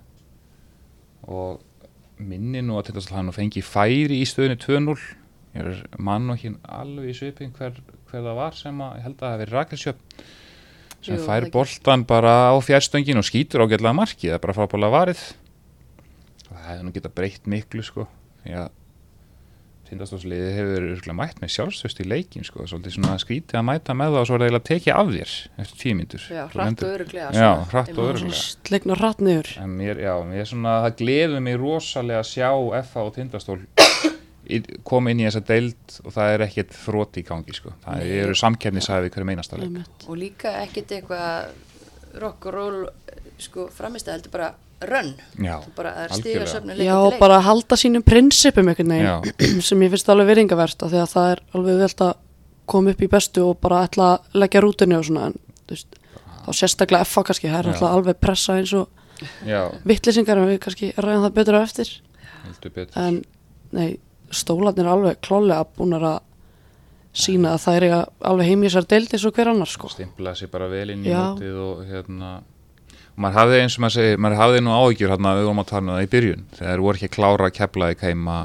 og 1.30 2.20
minni 2.20 2.62
nú 2.66 2.78
að 2.80 2.92
hann 3.16 3.32
fengi 3.36 3.64
færi 3.64 4.20
í 4.20 4.28
stöðinu 4.28 4.60
2-0 4.60 4.98
ég 5.56 5.66
er 5.66 5.82
mann 5.98 6.30
og 6.30 6.38
ekki 6.38 6.54
alveg 6.64 7.10
í 7.14 7.18
svipin 7.18 7.54
hver, 7.56 7.80
hver 8.10 8.26
það 8.26 8.38
var 8.38 8.58
sem 8.58 8.82
að 8.84 8.98
ég 9.00 9.06
held 9.08 9.16
að 9.16 9.24
það 9.24 9.34
hafi 9.34 9.44
verið 9.44 9.58
Rakelsjöp 9.58 10.02
sem 11.00 11.16
Jú, 11.16 11.24
fær 11.26 11.48
boltan 11.54 12.04
bara 12.08 12.34
á 12.52 12.56
fjárstöngin 12.60 13.22
og 13.22 13.28
skýtur 13.28 13.64
ágætlega 13.64 13.96
marki, 13.96 14.28
það 14.28 14.36
er 14.36 14.44
bara 14.44 14.58
frábælega 14.58 14.96
varið 14.98 15.24
það 16.50 16.66
hefði 16.68 16.86
nú 16.86 16.94
geta 16.98 17.14
breytt 17.16 17.50
miklu 17.50 17.86
sko, 17.86 18.06
að 18.46 18.70
tindastofsliði 19.90 20.50
hefur 20.56 21.14
mætt 21.20 21.42
með 21.44 21.52
sjálfstöðst 21.56 22.02
í 22.04 22.08
leikin 22.08 22.46
sko, 22.48 22.66
svolítið 22.70 22.96
svona 22.96 23.18
skrítið 23.22 23.60
að 23.60 23.66
mæta 23.70 23.96
með 23.98 24.14
það 24.16 24.20
og 24.22 24.28
svo 24.30 24.36
er 24.38 24.44
það 24.44 24.48
eiginlega 24.50 24.70
tekið 24.70 24.94
af 25.00 25.12
þér 25.16 25.34
eftir 25.64 25.82
tíu 25.84 25.98
mínútur 26.00 26.26
Já, 26.30 26.44
Svo 26.50 26.60
hratt 26.60 26.84
og 26.86 26.94
öruglega 26.96 27.30
Já, 27.34 27.50
hratt 27.74 27.90
og 27.90 28.00
Einmitt. 28.00 28.14
örugglega. 28.14 28.44
slegna 28.70 29.00
hratt 29.00 29.24
niður 29.26 29.52
En 29.64 29.76
mér, 29.80 30.02
já, 30.06 30.14
mér 30.30 30.44
er 30.46 30.50
svona, 30.54 30.76
það 30.86 30.98
gleður 31.04 31.44
mig 31.50 31.60
rosalega 31.60 32.24
að 32.24 32.30
sjá 32.32 32.50
FA 32.94 33.06
og 33.08 33.14
tindastól 33.18 33.60
koma 34.88 35.12
inn 35.14 35.20
í 35.22 35.28
þessa 35.28 35.44
deild 35.46 35.98
og 36.06 36.14
það 36.16 36.32
er 36.34 36.44
ekkert 36.48 36.72
þróti 36.74 37.22
í 37.22 37.26
gangi, 37.28 37.54
sko. 37.54 37.74
Það 37.84 38.00
Nei. 38.02 38.14
eru 38.24 38.38
samkeppnisæði 38.40 39.12
hverju 39.14 39.28
meinasta 39.30 39.60
leik. 39.60 39.68
Einmitt. 39.70 40.08
Og 40.10 40.18
líka 40.18 40.54
ekkert 40.64 40.94
eitthvað 40.96 42.18
rock 42.24 42.48
og 42.50 42.56
roll 42.56 42.80
sko, 43.40 43.68
framist 43.74 44.10
að 44.10 44.18
heldur 44.18 44.34
bara 44.34 44.48
rönn. 44.82 45.14
Já, 45.44 45.60
bara 45.76 45.92
algjörlega. 46.06 46.20
stiga 46.20 46.46
söfnu 46.48 46.76
já, 46.80 46.96
og 46.96 47.18
bara 47.20 47.40
halda 47.44 47.76
sínum 47.76 48.04
prinsipum 48.06 48.70
sem 49.68 49.82
ég 49.84 49.92
finnst 49.92 50.10
alveg 50.10 50.30
virðingavert 50.32 50.84
af 50.84 50.92
því 50.92 51.02
að 51.04 51.14
það 51.14 51.32
er 51.32 51.42
alveg 51.54 51.82
velt 51.84 52.04
að 52.06 52.14
koma 52.70 52.94
upp 52.94 53.02
í 53.02 53.10
bestu 53.10 53.44
og 53.44 53.58
bara 53.60 53.84
ætla 53.88 54.12
að 54.14 54.40
leggja 54.44 54.62
rútinni 54.64 54.96
og 54.98 55.06
svona 55.08 55.26
en 55.30 55.36
þú 55.66 55.76
veist, 55.76 56.00
þá 56.46 56.52
sérstaklega 56.62 57.10
FA 57.10 57.24
kannski, 57.28 57.50
það 57.50 57.60
er 57.60 57.66
Já. 57.66 57.74
alltaf 57.74 57.98
alveg 57.98 58.22
pressa 58.22 58.56
eins 58.60 58.74
og 58.78 58.88
vittlisingar 59.90 60.40
en 60.40 60.48
við 60.48 60.62
kannski 60.64 60.94
ræðum 60.96 61.26
það 61.28 61.36
betur 61.36 61.60
á 61.60 61.62
eftir. 61.66 61.92
Betur. 62.64 62.96
en 62.96 63.22
nei, 63.76 64.00
stólarnir 64.32 64.86
er 64.86 64.94
alveg 64.94 65.20
klálega 65.26 65.66
búin 65.76 65.98
að 65.98 66.22
sína 67.20 67.56
að 67.56 67.64
það 67.66 67.76
er 67.76 67.86
eiga 67.88 68.00
alveg 68.30 68.50
heim 68.50 68.64
í 68.64 68.70
þessar 68.70 68.88
deild 68.94 69.14
eins 69.14 69.26
og 69.28 69.36
hver 69.36 69.52
annar 69.52 69.70
sko. 69.70 69.90
Stimplaði 69.92 70.44
sér 70.44 70.52
bara 70.54 70.70
vel 70.72 70.94
inn 70.94 71.06
í 71.06 71.14
mótið 71.14 71.60
og 71.66 71.84
hérna, 71.90 72.32
maður 73.20 73.38
hafði 73.40 73.60
eins 73.64 73.76
og 73.78 73.84
maður 73.84 73.96
segi, 73.98 74.20
maður 74.26 74.40
hafði 74.44 74.64
nú 74.66 74.74
áhyggjur 74.78 75.14
hérna, 75.14 75.36
við 75.38 75.48
vorum 75.50 75.62
að 75.64 75.70
tala 75.74 75.84
um 75.86 75.92
það 75.94 76.06
í 76.06 76.12
byrjun, 76.16 76.46
þegar 76.60 76.84
voru 76.86 77.00
ekki 77.00 77.10
að 77.10 77.16
klára 77.18 77.50
að 77.50 77.56
kepla 77.60 77.92
í 77.92 77.98
heima, 78.04 78.38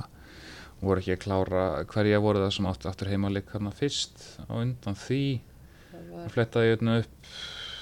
voru 0.85 1.03
ekki 1.05 1.15
að 1.17 1.23
klára, 1.25 1.65
hverja 1.95 2.23
voru 2.25 2.43
það 2.45 2.55
sem 2.59 2.69
átt 2.73 2.89
aftur 2.91 3.13
heimalik 3.13 3.55
hérna 3.55 3.73
fyrst 3.75 4.27
á 4.51 4.53
undan 4.61 4.99
því, 5.07 5.23
Það 6.15 6.31
flettaði 6.35 6.69
hérna 6.73 6.93
upp 7.03 7.31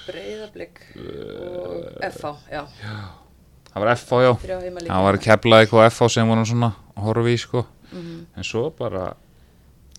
breyðablик 0.07 0.79
og 0.99 1.99
FH, 2.11 2.31
já, 2.51 2.63
Það 3.73 3.81
var 3.81 3.91
FH, 3.97 4.17
já. 4.21 4.31
Það 4.85 5.05
var 5.07 5.17
keflaði 5.23 5.65
eitthvað 5.65 5.87
FH 5.89 6.09
sem 6.13 6.29
voru 6.29 6.43
svona 6.45 6.69
að 6.93 7.07
horfa 7.07 7.31
í, 7.31 7.37
sko. 7.41 7.63
Mhm. 7.93 8.19
En 8.37 8.45
svo 8.45 8.67
bara 8.77 9.05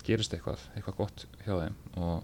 gerist 0.06 0.34
eitthvað, 0.36 0.60
eitthvað 0.76 0.96
gott 1.00 1.24
hjá 1.42 1.54
þeim 1.56 1.74
og 1.98 2.22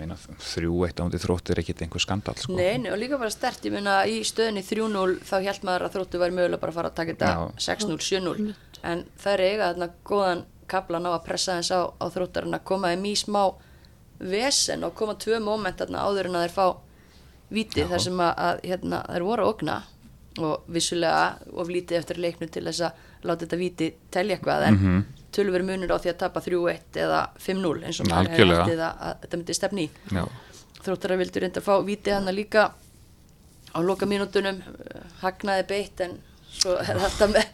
meina 0.00 0.16
þrjú 0.18 0.82
eitt 0.86 1.00
ándi 1.02 1.20
þrótt 1.22 1.52
er 1.52 1.60
ekkit 1.62 1.82
einhver 1.86 2.02
skandal 2.02 2.36
sko. 2.40 2.56
Nei, 2.58 2.78
nei, 2.82 2.90
og 2.92 3.00
líka 3.00 3.18
bara 3.20 3.32
stert, 3.32 3.64
ég 3.66 3.74
meina 3.74 3.98
í 4.08 4.20
stöðinni 4.26 4.64
3-0 4.66 5.16
þá 5.26 5.36
held 5.46 5.66
maður 5.68 5.86
að 5.86 5.96
þróttu 5.96 6.20
væri 6.22 6.36
mögulega 6.36 6.62
bara 6.62 6.74
að 6.74 6.78
fara 6.80 6.92
að 6.92 6.98
taka 7.00 7.14
þetta 7.14 7.32
Já. 7.32 7.40
6-0, 7.68 7.98
7-0 8.10 8.54
en 8.86 9.04
það 9.16 9.32
er 9.32 9.44
eiga 9.46 9.70
þarna 9.70 9.90
góðan 10.10 10.44
kapla 10.70 11.00
ná 11.02 11.10
að 11.12 11.24
pressa 11.26 11.58
þess 11.60 11.74
á, 11.74 11.80
á 11.86 12.04
þróttarinn 12.12 12.58
að 12.58 12.66
koma 12.68 12.92
þeim 12.92 13.06
í 13.06 13.14
smá 13.18 13.42
vesen 14.18 14.86
og 14.86 14.94
koma 14.98 15.16
tvö 15.20 15.40
moment 15.44 15.78
þarna 15.78 16.04
áður 16.06 16.30
en 16.30 16.38
að 16.38 16.46
þeir 16.46 16.56
fá 16.56 16.66
vítið 17.56 17.92
þar 17.92 18.02
sem 18.02 18.22
að, 18.22 18.32
að 18.48 18.64
hérna, 18.66 19.02
þeir 19.12 19.26
voru 19.26 19.44
að 19.44 19.52
okna 19.54 19.76
og 20.46 20.70
vissulega 20.72 21.52
of 21.56 21.70
lítið 21.72 22.00
eftir 22.00 22.20
leiknu 22.20 22.48
til 22.52 22.64
þess 22.66 22.88
að 22.88 23.04
láta 23.28 23.44
þetta 23.46 23.58
víti 23.60 23.90
telja 24.10 24.36
eitthvað 24.38 24.66
en 24.70 24.74
mm 24.80 24.86
Mhm. 24.86 25.04
tölver 25.36 25.62
munur 25.68 25.90
á 25.92 25.98
því 26.00 26.08
að 26.12 26.16
tapa 26.22 26.40
3-1 26.40 26.96
eða 26.96 27.18
5-0 27.36 27.84
eins 27.84 28.00
og 28.00 28.06
maður 28.08 28.28
hefði 28.30 28.36
Algjörlega. 28.36 28.62
haldið 28.62 28.80
að, 28.86 28.94
að 29.08 29.16
þetta 29.22 29.36
myndi 29.36 29.54
stefni 29.58 29.88
þróttara 30.86 31.16
vildu 31.20 31.40
reynda 31.42 31.60
að 31.60 31.66
fá 31.66 31.74
vítið 31.84 32.14
hana 32.14 32.32
líka 32.32 32.62
á 33.76 33.78
loka 33.84 34.06
mínútunum 34.08 34.62
uh, 34.62 35.02
hagnaði 35.20 35.66
beitt 35.68 36.00
en 36.00 36.14
svo 36.56 36.76
þetta 36.80 37.28
með, 37.34 37.44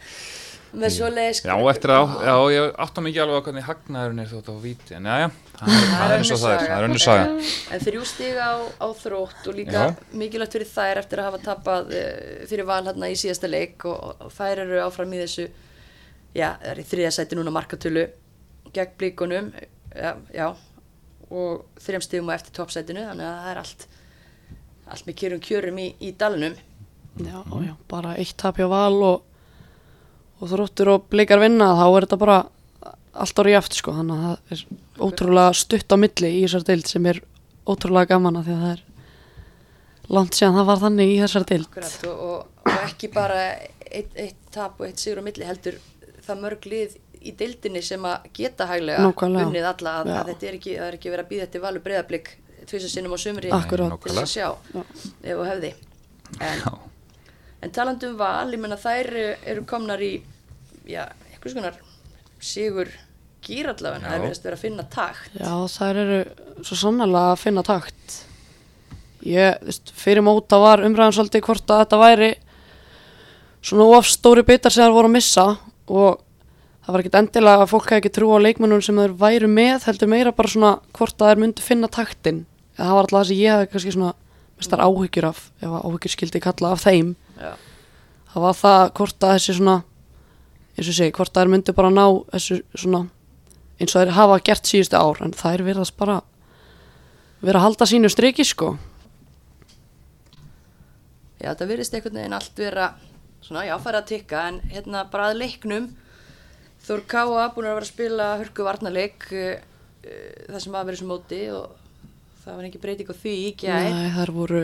með 0.73 0.93
svo 0.95 1.09
leiðis 1.13 1.41
já, 1.45 1.53
eftir 1.69 1.93
að, 1.93 2.13
já, 2.25 2.33
ég 2.53 2.77
áttum 2.85 3.09
ekki 3.09 3.21
alveg 3.23 3.37
á 3.39 3.45
hvernig 3.47 3.65
hagnaðurinn 3.67 4.23
er 4.23 4.29
þótt 4.31 4.49
á 4.49 4.55
víti, 4.63 4.95
en 4.97 5.09
já, 5.09 5.15
já, 5.21 5.27
það 5.59 6.03
er, 6.05 6.15
eins 6.17 6.31
og 6.33 6.41
það 6.41 6.53
er, 6.55 6.63
það 6.63 6.75
er 6.77 6.87
önnur 6.87 7.03
saga. 7.03 7.27
en 7.75 7.83
þrjú 7.83 8.07
stiga 8.09 8.47
á, 8.49 8.55
á 8.81 8.87
þrótt 9.03 9.49
og 9.51 9.59
líka 9.59 9.85
Já. 9.85 10.01
mikilvægt 10.23 10.57
fyrir 10.57 10.71
þær 10.71 11.01
eftir 11.03 11.21
að 11.21 11.29
hafa 11.29 11.41
tapað 11.45 11.93
uh, 11.93 12.43
fyrir 12.49 12.69
val 12.69 12.81
hérna 12.89 13.11
í 13.13 13.19
síðasta 13.19 13.51
leik 13.51 13.87
og, 13.89 14.25
og 14.27 14.33
þær 14.33 14.65
eru 14.65 14.81
áfram 14.87 15.13
í 15.13 15.21
þessu 15.23 15.47
já, 16.33 16.49
það 16.57 16.69
er 16.73 16.83
í 16.83 16.87
þriða 16.93 17.15
sæti 17.19 17.39
núna 17.39 17.53
markatölu 17.53 18.07
gegn 18.73 18.95
blíkunum 18.97 19.51
já, 19.93 20.13
já 20.33 20.47
og 21.33 21.65
þrjum 21.81 22.05
stigum 22.05 22.33
á 22.33 22.37
eftir 22.37 22.57
toppsætinu 22.57 23.05
þannig 23.09 23.29
að 23.29 23.41
það 23.43 23.51
er 23.53 23.61
allt 23.63 23.87
allt 24.93 25.07
með 25.07 25.19
kjörum 25.21 25.43
kjörum 25.43 25.79
í, 25.81 25.89
í 26.01 26.13
dalunum 26.19 26.57
Já, 27.21 27.43
já, 27.61 27.75
bara 27.85 28.15
eitt 28.17 28.33
tap 28.41 28.57
hjá 28.57 28.65
val 28.71 28.95
og, 29.05 29.25
og 30.43 30.51
þróttur 30.51 30.91
og 30.93 31.05
blikar 31.13 31.41
vinna 31.41 31.69
þá 31.79 31.85
er 31.87 32.05
þetta 32.07 32.19
bara 32.23 32.39
allt 33.23 33.39
ári 33.43 33.53
jaft 33.53 33.77
sko, 33.77 33.93
þannig 33.95 34.17
að 34.17 34.25
það 34.25 34.55
er 34.55 34.63
ótrúlega 35.07 35.53
stutt 35.57 35.93
á 35.93 35.97
milli 36.01 36.31
í 36.33 36.41
þessar 36.45 36.65
deild 36.69 36.89
sem 36.89 37.07
er 37.11 37.21
ótrúlega 37.69 38.11
gaman 38.15 38.39
að 38.41 38.49
því 38.49 38.55
að 38.57 38.65
það 38.65 38.73
er 38.73 38.83
langt 40.17 40.37
síðan 40.37 40.57
það 40.59 40.69
var 40.71 40.81
þannig 40.83 41.13
í 41.13 41.19
þessar 41.21 41.47
deild 41.51 41.79
og, 41.79 42.11
og, 42.11 42.45
og 42.65 42.81
ekki 42.83 43.09
bara 43.13 43.39
eitt, 43.53 44.15
eitt 44.19 44.39
tap 44.53 44.81
og 44.81 44.87
eitt 44.89 45.01
sigur 45.01 45.21
á 45.21 45.27
milli 45.27 45.47
heldur 45.47 45.77
það 46.25 46.41
mörg 46.43 46.67
lið 46.71 46.97
í 47.23 47.31
deildinni 47.39 47.83
sem 47.85 48.03
að 48.07 48.25
geta 48.35 48.67
hæglega 48.67 49.03
Nákvæmlega. 49.05 49.47
unnið 49.47 49.67
alla 49.69 49.93
að, 50.01 50.09
Já. 50.09 50.15
að 50.19 50.31
þetta 50.31 50.47
er 50.49 50.57
ekki, 50.57 50.73
er 50.87 50.97
ekki 50.97 51.13
verið 51.13 51.23
að 51.25 51.31
býða 51.31 51.45
þetta 51.45 51.63
valur 51.63 51.85
breyðablík 51.85 52.31
tvisar 52.67 52.91
sinnum 52.91 53.15
á 53.15 53.19
sömri 53.23 53.51
til 53.53 54.17
að 54.19 54.27
sjá 54.31 54.47
ef 54.51 55.37
og 55.37 55.45
hefði 55.47 55.71
en, 56.39 56.59
Já, 56.63 56.73
en 57.63 57.75
talandum 57.75 58.17
val, 58.19 58.49
ég 58.51 58.59
menna 58.63 58.79
þær 58.79 59.11
eru 59.21 59.65
komnar 59.69 60.03
í 60.03 60.13
já, 60.89 61.07
eitthvað 61.31 61.55
skonar 61.55 61.79
sigur 62.43 62.91
gýr 63.43 63.69
allavega, 63.71 64.03
það 64.03 64.15
er 64.15 64.23
verið 64.27 64.53
að 64.53 64.61
finna 64.61 64.85
takt. 64.91 65.33
Já, 65.35 65.51
þær 65.73 65.99
eru 66.03 66.19
svo 66.63 66.77
sannlega 66.79 67.33
að 67.33 67.41
finna 67.41 67.63
takt. 67.67 68.19
Ég, 69.23 69.59
þú 69.59 69.69
veist, 69.69 69.93
fyrir 69.95 70.25
móta 70.25 70.59
var 70.59 70.83
umræðan 70.83 71.15
svolítið 71.15 71.45
hvort 71.47 71.71
að 71.71 71.83
þetta 71.83 71.99
væri 72.01 72.31
svona 73.63 73.87
of 73.97 74.07
stóri 74.11 74.43
bitar 74.47 74.73
sem 74.73 74.83
þær 74.83 74.95
voru 74.95 75.11
að 75.11 75.15
missa 75.15 75.45
og 75.87 76.19
það 76.83 76.95
var 76.95 77.03
ekkit 77.03 77.19
endilega 77.19 77.63
að 77.63 77.71
fólk 77.71 77.87
hefði 77.91 78.01
ekki 78.01 78.13
trú 78.17 78.31
á 78.35 78.43
leikmennum 78.43 78.83
sem 78.83 78.99
þær 78.99 79.15
væru 79.21 79.51
með 79.51 79.87
heldur 79.87 80.11
meira 80.11 80.35
bara 80.35 80.51
svona 80.51 80.73
hvort 80.97 81.15
að 81.23 81.31
þær 81.31 81.43
myndu 81.43 81.63
finna 81.63 81.91
taktin. 81.91 82.43
Það 82.75 82.91
var 82.97 83.05
alltaf 83.05 83.19
það 83.19 83.29
sem 83.29 83.39
ég 83.39 83.55
hefði 83.55 83.71
kannski 83.71 83.95
svona 83.95 84.11
mestar 84.59 84.83
áhyggjur 84.83 85.29
af 85.29 85.39
ef 85.63 85.77
áhyggjur 85.79 86.15
skildi 86.15 86.43
kalla 86.43 86.73
af 86.75 86.83
þeim. 86.83 87.15
Já, 87.39 87.53
það 88.33 88.47
var 88.47 88.59
það 88.59 88.83
hvort 88.99 89.27
að 89.27 89.35
þessi 89.37 89.57
svona 89.59 89.77
eins 90.77 90.89
og 90.89 90.97
segi, 90.97 91.13
hvort 91.13 91.33
að 91.33 91.43
þær 91.43 91.53
myndu 91.53 91.75
bara 91.77 91.93
ná 91.93 92.05
þessu 92.33 92.59
svona 92.73 93.03
eins 93.79 93.93
og 93.93 94.03
þær 94.03 94.15
hafa 94.17 94.39
gert 94.49 94.69
síðustu 94.69 94.99
ár 94.99 95.21
en 95.25 95.35
þær 95.37 95.65
virðast 95.67 95.97
bara 95.99 96.21
vera 97.43 97.59
að 97.59 97.67
halda 97.67 97.87
sínu 97.89 98.11
striki 98.11 98.45
sko. 98.47 98.75
Já, 101.43 101.51
það 101.51 101.67
virðist 101.73 101.97
einhvern 101.97 102.21
veginn 102.21 102.37
allt 102.37 102.59
vera 102.61 102.93
svona, 103.43 103.65
já, 103.67 103.75
fara 103.83 103.99
að 103.99 104.09
tikka 104.13 104.47
en 104.47 104.61
hérna 104.71 105.03
bara 105.11 105.31
að 105.31 105.41
leiknum 105.43 105.91
Þór 106.83 107.05
Káa 107.07 107.45
búin 107.55 107.69
að 107.69 107.77
vera 107.77 107.85
að 107.85 107.91
spila 107.93 108.25
hörku 108.41 108.63
varnarleik 108.65 109.25
uh, 109.31 109.53
uh, 109.55 110.31
það 110.49 110.63
sem 110.65 110.73
að 110.75 110.89
vera 110.89 110.99
sem 110.99 111.07
móti 111.07 111.39
og 111.55 111.77
það 112.43 112.57
var 112.57 112.65
ekki 112.67 112.81
breyting 112.83 113.11
á 113.11 113.15
því 113.15 113.35
í 113.39 113.51
gær. 113.61 113.85
Nei, 113.87 114.09
þær 114.17 114.31
voru 114.35 114.63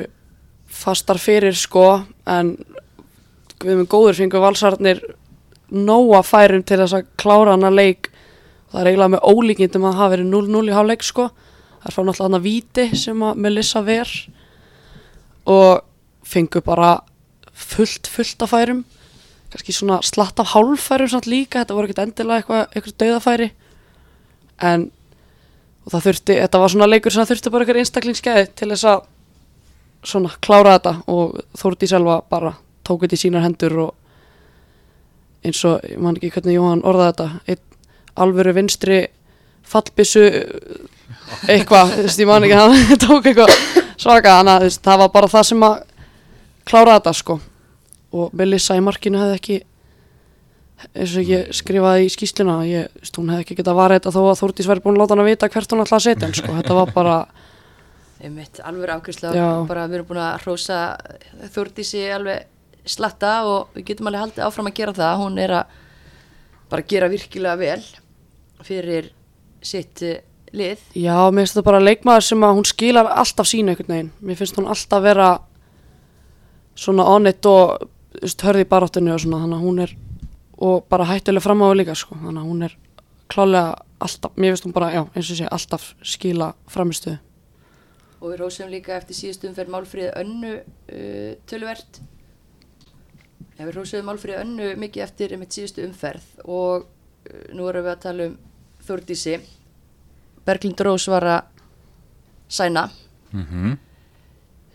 fastar 0.69 1.19
fyrir 1.23 1.55
sko 1.55 1.85
en 2.27 2.57
við 3.63 3.79
með 3.79 3.87
góður 3.91 4.19
fengur 4.19 4.43
valsarnir 4.43 4.99
nóa 5.71 6.21
færum 6.25 6.63
til 6.63 6.79
þess 6.81 6.97
að 6.97 7.09
klára 7.19 7.55
hana 7.55 7.71
leik. 7.73 8.09
Það 8.69 8.81
er 8.81 8.89
eiginlega 8.91 9.13
með 9.15 9.27
ólíkindum 9.33 9.87
að 9.89 9.99
hafi 9.99 10.15
verið 10.15 10.31
0-0 10.33 10.69
í 10.69 10.75
háleik 10.77 11.05
sko. 11.05 11.29
Það 11.79 11.89
er 11.89 11.95
fá 11.95 12.01
náttúrulega 12.01 12.27
hana 12.27 12.41
víti 12.43 12.85
sem 12.99 13.25
að 13.25 13.41
Melissa 13.45 13.81
ver 13.85 14.13
og 15.49 15.81
fengur 16.29 16.63
bara 16.65 16.93
fullt, 17.53 18.09
fullt 18.11 18.45
af 18.45 18.53
færum. 18.53 18.83
Kannski 19.49 19.73
svona 19.73 19.99
slatt 20.05 20.39
af 20.39 20.53
hálffærum 20.53 21.09
samt 21.09 21.29
líka, 21.29 21.63
þetta 21.63 21.77
voru 21.77 21.89
ekkert 21.89 22.03
endilega 22.03 22.43
eitthvað, 22.43 22.65
eitthvað 22.75 22.97
dauðafæri. 23.01 23.51
En 24.69 24.89
það 25.89 26.05
þurfti, 26.05 26.35
þetta 26.43 26.61
var 26.61 26.73
svona 26.73 26.89
leikur 26.89 27.13
sem 27.13 27.23
það 27.23 27.31
þurfti 27.33 27.53
bara 27.53 27.65
eitthvað 27.65 27.81
einstaklingsgæði 27.83 28.49
til 28.59 28.69
þess 28.73 28.89
að 28.91 29.07
svona 30.09 30.31
klára 30.43 30.75
þetta 30.77 30.93
og 31.11 31.39
Þórdi 31.59 31.89
selva 31.89 32.19
bara 32.29 32.53
tók 32.87 33.03
þetta 33.03 33.17
í 33.17 33.23
sínar 33.23 33.45
hendur 33.45 33.75
og 33.83 33.95
eins 35.45 35.61
og, 35.67 35.83
ég 35.87 36.01
man 36.01 36.17
ekki 36.17 36.33
hvernig 36.35 36.57
Jóhann 36.57 36.85
orðaði 36.87 37.13
þetta 37.13 37.53
einn 37.53 37.65
alvöru 38.19 38.55
vinstri 38.57 38.99
fallbissu 39.69 40.25
eitthvað, 41.49 41.93
þú 41.95 42.05
veist, 42.07 42.21
ég 42.21 42.29
man 42.29 42.45
ekki 42.47 42.57
hann 42.59 42.99
tók 43.05 43.29
eitthvað 43.29 43.53
svaka, 43.99 44.39
þannig 44.39 44.53
að 44.55 44.79
það 44.89 45.01
var 45.03 45.13
bara 45.15 45.31
það 45.31 45.47
sem 45.51 45.65
að 45.67 45.79
klára 46.69 46.99
þetta 46.99 47.15
sko. 47.17 47.39
Og 48.09 48.31
Melissa 48.37 48.77
í 48.77 48.83
markinu 48.83 49.19
hefði 49.21 49.37
ekki 49.37 49.57
eins 50.95 51.15
og 51.19 51.27
ég 51.27 51.49
skrifaði 51.55 52.05
í 52.07 52.11
skýsluna 52.13 52.55
ég, 52.67 52.87
veist, 53.01 53.17
hún 53.19 53.31
hefði 53.33 53.45
ekki 53.45 53.57
getað 53.59 53.79
varðið 53.79 53.99
þetta 53.99 54.13
þó 54.15 54.21
að 54.23 54.39
Þórdís 54.39 54.69
væri 54.69 54.83
búin 54.85 54.95
að 54.95 55.03
láta 55.03 55.15
hann 55.15 55.23
að 55.23 55.29
vita 55.29 55.49
hvert 55.51 55.73
hún 55.73 55.83
ætlaði 55.83 55.99
að 55.99 56.05
setja 56.05 56.29
sko, 56.39 56.53
þetta 56.55 56.77
var 56.77 56.93
bara 56.95 57.17
einmitt 58.19 58.61
alveg 58.63 58.87
bara 59.67 59.83
við 59.89 59.99
erum 59.99 60.07
búin 60.07 60.21
að 60.23 60.39
hrósa 60.45 60.79
Þórdísi 61.53 62.05
alveg 62.15 62.47
slatta 62.89 63.35
og 63.47 63.75
við 63.77 63.91
getum 63.91 64.09
alveg 64.09 64.25
haldið 64.25 64.47
áfram 64.47 64.69
að 64.71 64.79
gera 64.79 64.95
það 64.97 65.21
hún 65.23 65.37
er 65.43 65.55
að 65.59 65.77
bara 66.69 66.87
gera 66.89 67.09
virkilega 67.11 67.59
vel 67.59 67.83
fyrir 68.65 69.11
sitt 69.65 70.03
uh, 70.05 70.17
lið 70.55 70.81
Já, 70.97 71.15
mér 71.31 71.43
finnst 71.43 71.57
þetta 71.57 71.67
bara 71.69 71.83
leikmaður 71.83 72.27
sem 72.29 72.43
að 72.45 72.57
hún 72.57 72.67
skilar 72.67 73.09
alltaf 73.21 73.49
sínu 73.49 73.73
einhvern 73.73 73.93
veginn. 73.93 74.11
Mér 74.25 74.39
finnst 74.39 74.57
hún 74.59 74.69
alltaf 74.69 75.03
vera 75.03 75.29
svona 76.79 77.05
onnit 77.13 77.45
og 77.49 77.89
hörði 78.43 78.65
í 78.65 78.69
baráttunni 78.69 79.13
og 79.13 79.21
svona, 79.21 79.43
þannig 79.43 79.59
að 79.59 79.65
hún 79.67 79.81
er 79.85 79.95
og 80.59 80.85
bara 80.91 81.07
hættulega 81.07 81.45
fram 81.45 81.61
á 81.63 81.67
við 81.69 81.77
líka, 81.79 81.95
sko. 81.95 82.17
Þannig 82.19 82.41
að 82.41 82.51
hún 82.51 82.67
er 82.67 82.75
klálega 83.31 83.75
alltaf, 84.03 84.35
mér 84.35 84.53
finnst 84.53 84.67
hún 84.67 84.75
bara, 84.75 84.91
já, 84.91 85.01
eins 85.13 85.29
og 85.29 85.39
sé, 85.39 85.47
alltaf 85.47 85.89
skila 86.03 86.53
framistuðu. 86.71 87.19
og 88.19 88.33
við 88.33 88.41
hrósum 88.41 88.67
líka 88.67 88.97
eftir 88.97 89.15
síðustu 89.15 89.47
umferð 89.47 89.71
Málfríði 89.71 90.09
önnu 90.19 90.55
uh, 90.59 91.35
tölvert 91.47 92.01
ja, 93.57 93.65
við 93.65 93.73
hrósum 93.75 94.07
Málfríði 94.07 94.41
önnu 94.43 94.69
mikið 94.79 95.05
eftir 95.05 95.35
mitt 95.39 95.55
síðustu 95.55 95.85
umferð 95.87 96.25
og 96.45 96.85
uh, 96.85 97.43
nú 97.55 97.67
erum 97.69 97.85
við 97.87 97.93
að 97.95 98.03
tala 98.07 98.29
um 98.29 98.37
Þórdísi 98.87 99.37
Berglind 100.47 100.81
Rós 100.87 101.05
var 101.11 101.27
að 101.27 101.61
sæna 102.49 102.89
mhm, 103.31 103.77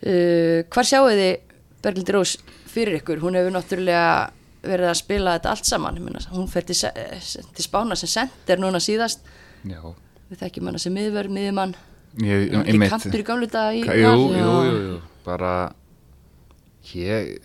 Uh, 0.05 0.61
hvar 0.69 0.85
sjáu 0.85 1.07
þið 1.07 1.55
Berglind 1.81 2.09
Rós 2.13 2.35
fyrir 2.69 2.99
ykkur? 2.99 3.23
Hún 3.23 3.37
hefur 3.39 3.53
náttúrulega 3.55 4.27
verið 4.65 4.89
að 4.91 4.97
spila 4.99 5.33
þetta 5.37 5.53
allt 5.53 5.69
saman. 5.69 5.97
Ég 5.97 6.27
hún 6.35 6.49
fer 6.51 6.65
til, 6.67 6.75
eh, 6.91 7.17
til 7.55 7.65
Spána 7.65 7.95
sem 7.97 8.09
sender 8.11 8.61
núna 8.61 8.77
síðast. 8.77 9.19
já. 9.65 9.81
Við 10.29 10.37
þekkjum 10.41 10.65
hana 10.65 10.77
sem 10.77 10.93
miðvörð, 10.93 11.29
miðjumann. 11.29 11.75
Ég, 12.17 12.51
Ekki 12.51 12.71
einmitt- 12.71 12.89
kantur 12.89 13.19
í 13.19 13.23
gamlu 13.23 13.47
dag 13.51 13.73
í 13.75 13.81
Jú, 13.83 14.13
jú, 14.29 14.35
jú, 14.35 14.77
jú, 14.93 15.01
bara 15.25 15.73
ég 16.93 17.39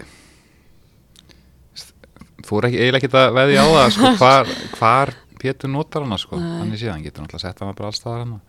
þú 2.51 2.61
er 2.61 2.69
ekki 2.69 2.83
eiginlega 2.83 3.01
ekki 3.01 3.21
að 3.23 3.39
veðja 3.39 3.65
á 3.65 3.69
það 3.71 3.91
sko, 3.97 4.13
hvar, 4.21 4.55
hvar 4.77 5.17
Pétur 5.41 5.71
notar 5.73 6.05
hana 6.05 6.19
sko, 6.21 6.37
hann 6.37 6.69
er 6.69 6.77
síðan 6.83 7.01
getur 7.07 7.25
náttúrulega 7.25 7.47
sett 7.47 7.63
hana 7.63 7.73
bara 7.79 7.89
alls 7.89 8.03
staðar 8.03 8.27
hana 8.27 8.41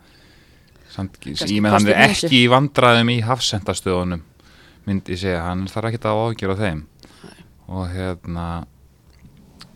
Samt, 0.91 1.21
ég 1.23 1.61
með 1.63 1.77
hann 1.77 1.87
er 1.87 2.01
ekki 2.09 2.41
í 2.41 2.47
vandræðum 2.51 3.13
í 3.13 3.21
hafsendastöðunum 3.23 4.25
myndi 4.87 5.15
ég 5.15 5.21
segja, 5.21 5.41
hann 5.45 5.67
þarf 5.69 5.91
ekki 5.91 6.01
að 6.09 6.21
ágjör 6.25 6.53
á 6.57 6.61
þeim. 6.61 6.79
Og 7.71 7.83
hérna 7.93 8.45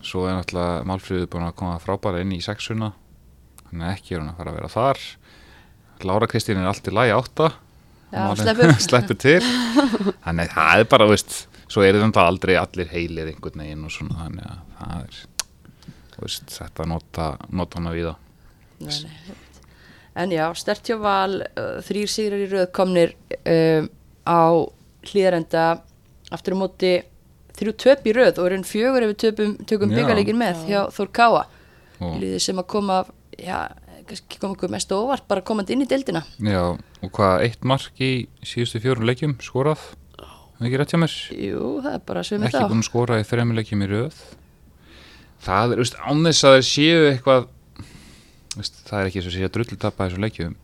svo 0.06 0.26
er 0.30 0.38
náttúrulega 0.40 0.86
Málfríður 0.90 1.30
búin 1.34 1.48
að 1.48 1.58
koma 1.62 1.78
frábæra 1.82 2.24
inn 2.24 2.34
í 2.36 2.42
sexuna. 2.44 2.92
Hann 3.70 3.84
er 3.86 3.96
ekki 3.96 4.16
er 4.16 4.24
hann 4.24 4.34
að 4.34 4.42
fara 4.42 4.54
að 4.54 4.60
vera 4.60 4.74
þar. 4.74 5.04
Lára 6.06 6.30
Kristín 6.30 6.62
er 6.62 6.70
allt 6.70 6.90
í 6.90 6.94
lagi 6.94 7.14
átta. 7.16 7.52
Var- 8.12 8.42
sleppur. 8.42 8.76
sleppur 8.88 9.20
til. 9.22 9.40
Þannig 10.26 10.50
að 10.50 10.56
það 10.58 10.84
er 10.84 10.90
bara, 10.96 11.10
veist 11.12 11.38
svo 11.72 11.86
er 11.86 11.98
þetta 11.98 12.26
aldrei 12.26 12.56
allir 12.60 12.92
heilir 12.92 13.32
einhvern 13.32 13.64
veginn 13.64 13.88
og 13.88 13.94
svona, 13.94 14.20
þannig 14.26 14.52
að 14.52 14.62
það 14.80 15.02
er 15.02 15.24
veist, 16.22 16.46
þetta 16.54 16.88
nota 16.90 17.32
nota 17.52 17.82
hana 17.82 17.96
við. 17.96 18.14
En 20.16 20.32
já, 20.32 20.46
stert 20.56 20.88
hjá 20.88 20.96
val, 21.02 21.42
uh, 21.44 21.82
þrýr 21.84 22.12
sigrar 22.12 22.44
í 22.44 22.48
röð 22.52 22.70
komnir 22.76 23.16
um, 23.44 23.90
á 24.24 24.44
hlýðarenda 25.06 25.66
aftur 26.34 26.56
á 26.56 26.58
móti 26.64 26.94
þrjú 27.56 27.74
töp 27.80 28.08
í 28.08 28.14
röð 28.16 28.40
og 28.40 28.50
erum 28.50 28.64
fjögur 28.68 29.06
ef 29.06 29.12
við 29.14 29.20
töpum, 29.26 29.56
tökum 29.68 29.92
Já. 29.92 30.00
byggarleikin 30.00 30.40
með 30.40 30.64
hjá 30.70 30.80
Þór 30.96 31.12
Káa. 31.16 31.44
Liðið 32.00 32.42
sem 32.44 32.60
að 32.60 32.68
koma 32.74 32.98
já, 33.40 33.60
kannski 34.08 34.40
koma 34.42 34.56
okkur 34.58 34.74
mest 34.74 34.92
óvart 34.96 35.28
bara 35.30 35.44
komandi 35.46 35.76
inn 35.76 35.86
í 35.86 35.90
deildina. 35.90 36.24
Já, 36.44 36.64
og 36.76 37.14
hvað, 37.16 37.46
eitt 37.48 37.68
mark 37.68 38.02
í 38.04 38.28
síðustu 38.46 38.82
fjórum 38.84 39.08
leikjum 39.08 39.38
skorað 39.44 39.84
það 40.56 40.66
er 40.66 40.70
ekki 40.70 40.82
rétt 40.82 40.94
hjá 40.96 41.00
mér 41.02 41.16
Jú, 41.36 41.70
það 41.84 41.94
er 41.94 42.04
bara 42.08 42.26
svömið 42.26 42.50
ekki 42.50 42.64
þá 42.64 42.72
búin 42.72 42.84
að 42.84 42.90
skora 42.90 43.20
í 43.22 43.28
þremur 43.28 43.60
leikjum 43.60 43.86
í 43.86 43.90
röð 43.92 44.20
það 45.46 45.76
er, 45.76 45.82
veist, 45.84 45.98
án 46.02 46.26
þess 46.30 46.48
að 46.48 46.58
þeir 46.58 46.68
séu 46.72 47.08
eitthvað 47.12 47.48
veist, 48.56 48.78
það 48.88 49.00
er 49.00 49.10
ekki 49.12 49.24
svo 49.24 49.32
að 49.34 49.38
sé 49.38 49.48
að 49.50 49.56
drullu 49.58 49.80
tappa 49.82 50.08
þessu 50.08 50.24
leikjum 50.26 50.56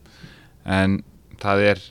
en 0.80 1.02
það 1.42 1.66
er 1.72 1.84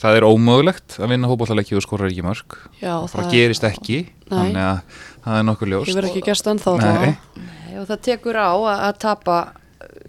það 0.00 0.16
er 0.16 0.26
ómögulegt 0.28 0.96
að 1.00 1.12
vinna 1.12 1.28
hópállaleiki 1.28 1.76
og 1.76 1.84
skora 1.84 2.08
ekki 2.08 2.24
mörg 2.24 2.56
Já, 2.80 2.94
það 3.12 3.32
gerist 3.34 3.66
ekki 3.68 3.98
Nei. 4.06 4.32
þannig 4.32 4.62
að 4.64 5.00
það 5.26 5.40
er 5.40 5.46
nokkuð 5.48 5.72
ljóst 5.74 5.90
Ég 5.90 5.98
verð 5.98 6.10
ekki 6.12 6.22
gerst 6.30 6.48
ennþá 6.48 6.72
Nei. 6.72 6.84
allavega. 6.86 7.42
Nei, 7.44 7.74
og 7.82 7.88
það 7.90 8.00
tekur 8.08 8.38
á 8.40 8.48
að, 8.48 8.70
að 8.86 9.00
tapa. 9.04 9.38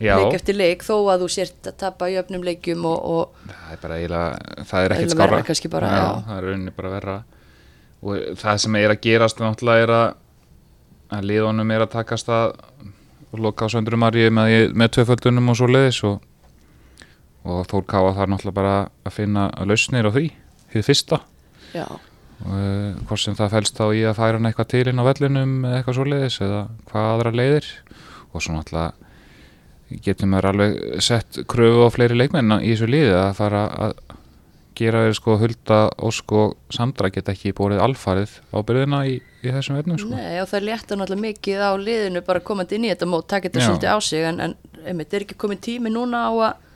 Leik 0.01 0.37
eftir 0.39 0.57
leik 0.57 0.85
þó 0.85 0.95
að 1.13 1.25
þú 1.25 1.29
sért 1.35 1.69
að 1.71 1.77
tapa 1.83 2.09
í 2.09 2.17
öfnum 2.21 2.43
leikjum 2.47 2.87
og, 2.89 2.97
og 3.01 3.51
það 3.51 3.75
er 3.75 3.83
bara 3.83 3.99
eiginlega 3.99 4.65
það 4.71 4.87
er 4.87 4.95
ekkert 4.95 5.13
skára 5.15 5.43
bara, 5.75 5.93
já. 5.93 6.07
það 6.27 6.33
er 6.37 6.49
rauninni 6.49 6.75
bara 6.75 6.95
verra. 6.95 7.21
Og 8.01 8.37
það 8.41 8.59
sem 8.63 8.77
er 8.79 8.95
að 8.95 9.01
gerast 9.05 9.41
náttúrulega 9.41 9.85
er 9.85 9.95
að 9.99 10.07
að 11.11 11.27
liðunum 11.27 11.73
er 11.75 11.85
að 11.85 11.93
takast 11.97 12.29
að 12.31 12.53
loka 13.35 13.67
á 13.67 13.71
söndrumari 13.71 14.29
með, 14.33 14.71
með 14.75 14.93
tvöföldunum 14.97 15.51
og 15.51 15.57
svo 15.59 15.67
leiðis 15.71 15.99
og, 16.07 16.21
og 17.47 17.65
Þór 17.71 17.85
Káa 17.89 18.13
þarf 18.15 18.31
náttúrulega 18.31 18.57
bara 18.57 18.77
að 19.07 19.15
finna 19.17 19.49
lausnir 19.67 20.07
á 20.07 20.11
því, 20.11 20.25
því 20.71 20.85
fyrsta. 20.87 21.21
Já, 21.75 21.85
og 22.41 22.57
uh, 22.57 22.97
hvort 23.05 23.21
sem 23.21 23.37
það 23.37 23.53
fælst 23.55 23.77
þá 23.77 23.85
í 23.93 24.01
að 24.07 24.17
færa 24.17 24.39
hann 24.39 24.49
eitthvað 24.49 24.71
til 24.73 24.83
inn 24.89 25.01
á 25.03 25.05
vellinum 25.05 25.55
eða 25.67 25.79
eitthvað 25.79 25.97
svo 25.97 26.07
leiðis 26.07 26.39
eða 26.41 26.61
hvað 26.89 27.09
aðra 27.11 27.33
leiðir. 27.37 27.69
Og 28.31 28.43
svo 28.43 28.55
náttúrulega 28.55 29.10
getur 30.05 30.31
maður 30.31 30.49
alveg 30.51 30.79
sett 31.03 31.41
kröfu 31.51 31.85
á 31.87 31.89
fleiri 31.93 32.17
leikmenn 32.17 32.59
í 32.59 32.71
þessu 32.73 32.89
liði 32.89 33.13
að 33.17 33.37
fara 33.39 33.67
að 33.87 33.95
gera 34.81 35.03
þeir 35.05 35.17
sko 35.17 35.37
Hulda, 35.41 35.79
og 36.01 36.57
Sandra 36.73 37.11
geta 37.13 37.33
ekki 37.35 37.53
bórið 37.57 37.81
alfarið 37.83 38.37
ábyrðina 38.55 39.03
í, 39.09 39.17
í 39.19 39.53
þessum 39.53 39.77
vefnum 39.79 39.99
sko. 40.01 40.11
Nei, 40.15 40.39
og 40.41 40.49
það 40.49 40.67
létta 40.69 40.97
náttúrulega 40.97 41.27
mikið 41.27 41.63
á 41.63 41.71
liðinu 41.77 42.25
bara 42.27 42.43
komandi 42.45 42.77
inn 42.77 42.87
í 42.87 42.91
þetta 42.93 43.09
mót, 43.09 43.27
taka 43.31 43.49
þetta 43.49 43.65
svolítið 43.67 43.95
á 43.95 43.97
sig 44.07 44.27
en, 44.27 44.43
en 44.47 44.85
einmitt 44.85 45.13
er 45.13 45.25
ekki 45.25 45.39
komið 45.41 45.63
tími 45.67 45.93
núna 45.93 46.27
á 46.27 46.31
að, 46.31 46.69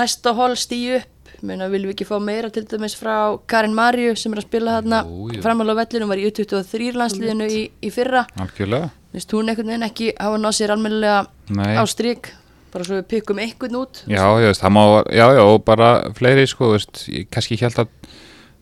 næsta 0.00 0.36
hol 0.38 0.52
stíu 0.58 1.00
upp 1.00 1.16
Meina, 1.46 1.70
viljum 1.72 1.88
við 1.88 1.94
ekki 1.94 2.04
fá 2.04 2.16
meira 2.20 2.50
til 2.52 2.66
dæmis 2.68 2.92
frá 2.98 3.14
Karin 3.48 3.72
Marju 3.72 4.12
sem 4.18 4.34
er 4.34 4.42
að 4.42 4.48
spila 4.48 4.74
jú. 4.82 5.38
framála 5.40 5.72
á 5.72 5.78
vellinu, 5.78 6.08
var 6.10 6.20
í 6.20 6.26
U23 6.28 6.90
landsliðinu 6.98 7.46
í, 7.48 7.60
í 7.80 7.92
fyrra, 7.94 8.26
Algjörlega 8.42 8.90
Vist, 9.10 9.32
hún 9.34 9.50
einhvern 9.50 9.72
veginn 9.72 9.86
ekki 9.88 10.12
hafa 10.14 10.38
náð 10.38 10.56
sér 10.60 10.72
almennilega 10.74 11.24
á 11.50 11.84
strik 11.90 12.30
bara 12.70 12.86
svo 12.86 13.00
við 13.00 13.08
pikkum 13.10 13.40
einhvern 13.42 13.80
út 13.80 14.02
Já, 14.06 14.22
ég 14.38 14.50
veist, 14.52 14.66
má, 14.70 14.82
já, 15.10 15.26
já, 15.34 15.42
og 15.42 15.64
bara 15.66 15.88
fleiri, 16.14 16.46
sko, 16.46 16.72
veist, 16.76 17.06
ég 17.10 17.30
kannski 17.32 17.58
held 17.60 17.82
að 17.82 17.94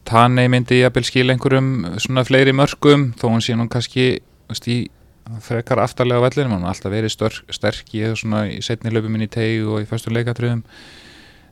Tanei 0.09 0.47
myndi 0.49 0.79
jafnvel 0.79 1.05
skil 1.05 1.29
einhverjum 1.29 1.99
svona 2.01 2.25
fleiri 2.25 2.55
mörgum, 2.57 3.11
þó 3.21 3.27
hún 3.29 3.45
sé 3.45 3.57
nú 3.59 3.67
kannski, 3.69 4.07
veist, 4.49 4.69
í 4.73 4.87
frekar 5.45 5.83
aftarlega 5.83 6.23
á 6.23 6.25
vellinum, 6.25 6.55
hann 6.57 6.65
har 6.65 6.73
alltaf 6.73 6.95
verið 6.95 7.13
störk, 7.13 7.53
sterk 7.53 7.93
í 7.93 8.07
svona 8.17 8.47
í 8.49 8.63
setni 8.65 8.93
löpum 8.95 9.19
inn 9.19 9.27
í 9.27 9.29
teg 9.29 9.67
og 9.69 9.83
í 9.83 9.89
föstum 9.91 10.17
leikatriðum, 10.17 10.63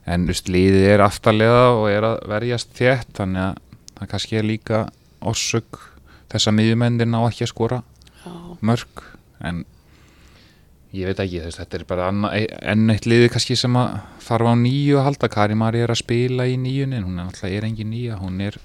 en, 0.09 0.25
liðið 0.25 0.87
er 0.95 1.05
aftarlega 1.05 1.67
og 1.75 1.85
er 1.91 2.07
að 2.09 2.17
verjast 2.33 2.73
þétt, 2.79 3.13
þannig 3.19 3.43
að 3.45 3.61
það 3.99 4.11
kannski 4.15 4.41
er 4.41 4.49
líka 4.49 4.81
orsök 5.21 5.83
þess 6.31 6.49
að 6.49 6.57
miðjumennir 6.57 7.09
ná 7.11 7.19
ekki 7.27 7.45
að 7.45 7.53
skora 7.53 7.83
mörg 8.65 9.03
en 9.45 9.63
ég 10.95 11.05
veit 11.09 11.19
ekki 11.19 11.41
þess, 11.43 11.59
þetta 11.59 11.77
er 11.77 11.83
bara 11.89 12.07
anna, 12.09 12.31
enn 12.71 12.89
eitt 12.93 13.05
liði 13.05 13.29
kannski 13.33 13.57
sem 13.59 13.75
að 13.77 13.99
þarf 14.23 14.49
á 14.49 14.53
nýju 14.57 14.97
að 14.97 15.05
halda 15.09 15.29
Kari 15.33 15.57
Mari 15.59 15.83
er 15.83 15.93
að 15.93 16.01
spila 16.01 16.47
í 16.47 16.55
nýjunni 16.61 17.03
hún 17.03 17.19
er 17.19 17.27
alltaf 17.27 17.51
er 17.51 17.67
engin 17.67 17.91
nýja, 17.91 18.17
hún 18.21 18.39
er 18.41 18.57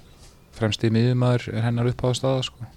fremstið 0.57 0.93
miðumæður 0.95 1.47
er 1.53 1.65
hennar 1.67 1.89
upp 1.89 2.03
á 2.05 2.09
staða 2.15 2.43
sko. 2.47 2.67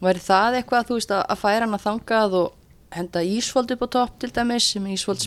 Væri 0.00 0.22
það 0.24 0.58
eitthvað 0.60 0.86
þú 0.88 0.96
veist 0.98 1.10
að, 1.12 1.24
færa 1.40 1.66
hann 1.66 1.76
að 1.76 1.84
þangað 1.86 2.36
og 2.40 2.52
henda 2.96 3.22
Ísvold 3.22 3.70
upp 3.76 3.82
á 3.86 3.88
topp 3.94 4.14
til 4.22 4.30
dæmis 4.34 4.70
sem 4.74 4.86
Ísvold 4.90 5.26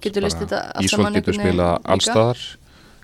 getur 0.00 0.24
list 0.24 0.38
þetta 0.40 0.60
Ísvold 0.80 1.10
getur 1.18 1.34
einhvern 1.34 1.34
veginn 1.34 1.40
spila 1.42 1.70
líka? 1.74 1.90
allstaðar 1.96 2.44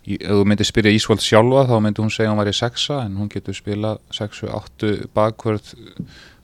Í- 0.09 0.17
ef 0.17 0.31
þú 0.33 0.45
myndir 0.49 0.69
spyrja 0.71 0.93
Ísvold 0.97 1.21
sjálfa 1.21 1.67
þá 1.69 1.75
myndir 1.85 2.05
hún 2.07 2.15
segja 2.15 2.31
hún 2.33 2.41
væri 2.41 2.55
sexa 2.57 3.03
en 3.05 3.19
hún 3.21 3.29
getur 3.29 3.55
spila 3.59 3.91
sexu, 4.17 4.49
áttu, 4.49 4.95
bakvörð 5.13 5.75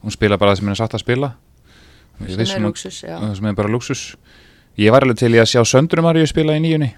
hún 0.03 0.15
spila 0.15 0.39
bara 0.41 0.53
það 0.53 0.61
sem 0.61 0.69
henni 0.69 0.81
satt 0.81 0.97
að 0.97 1.05
spila. 1.05 1.33
Sem 2.17 2.41
er 2.41 2.53
um 2.59 2.69
luxus, 2.71 3.01
það 3.05 3.33
sem 3.37 3.49
er 3.51 3.57
bara 3.59 3.73
luxus 3.73 4.05
ég 4.81 4.93
var 4.93 5.05
alveg 5.05 5.21
til 5.21 5.33
í 5.35 5.41
að 5.41 5.51
sjá 5.51 5.63
Söndru 5.69 6.05
Maríu 6.05 6.29
spila 6.29 6.57
í 6.57 6.63
nýjunni. 6.65 6.93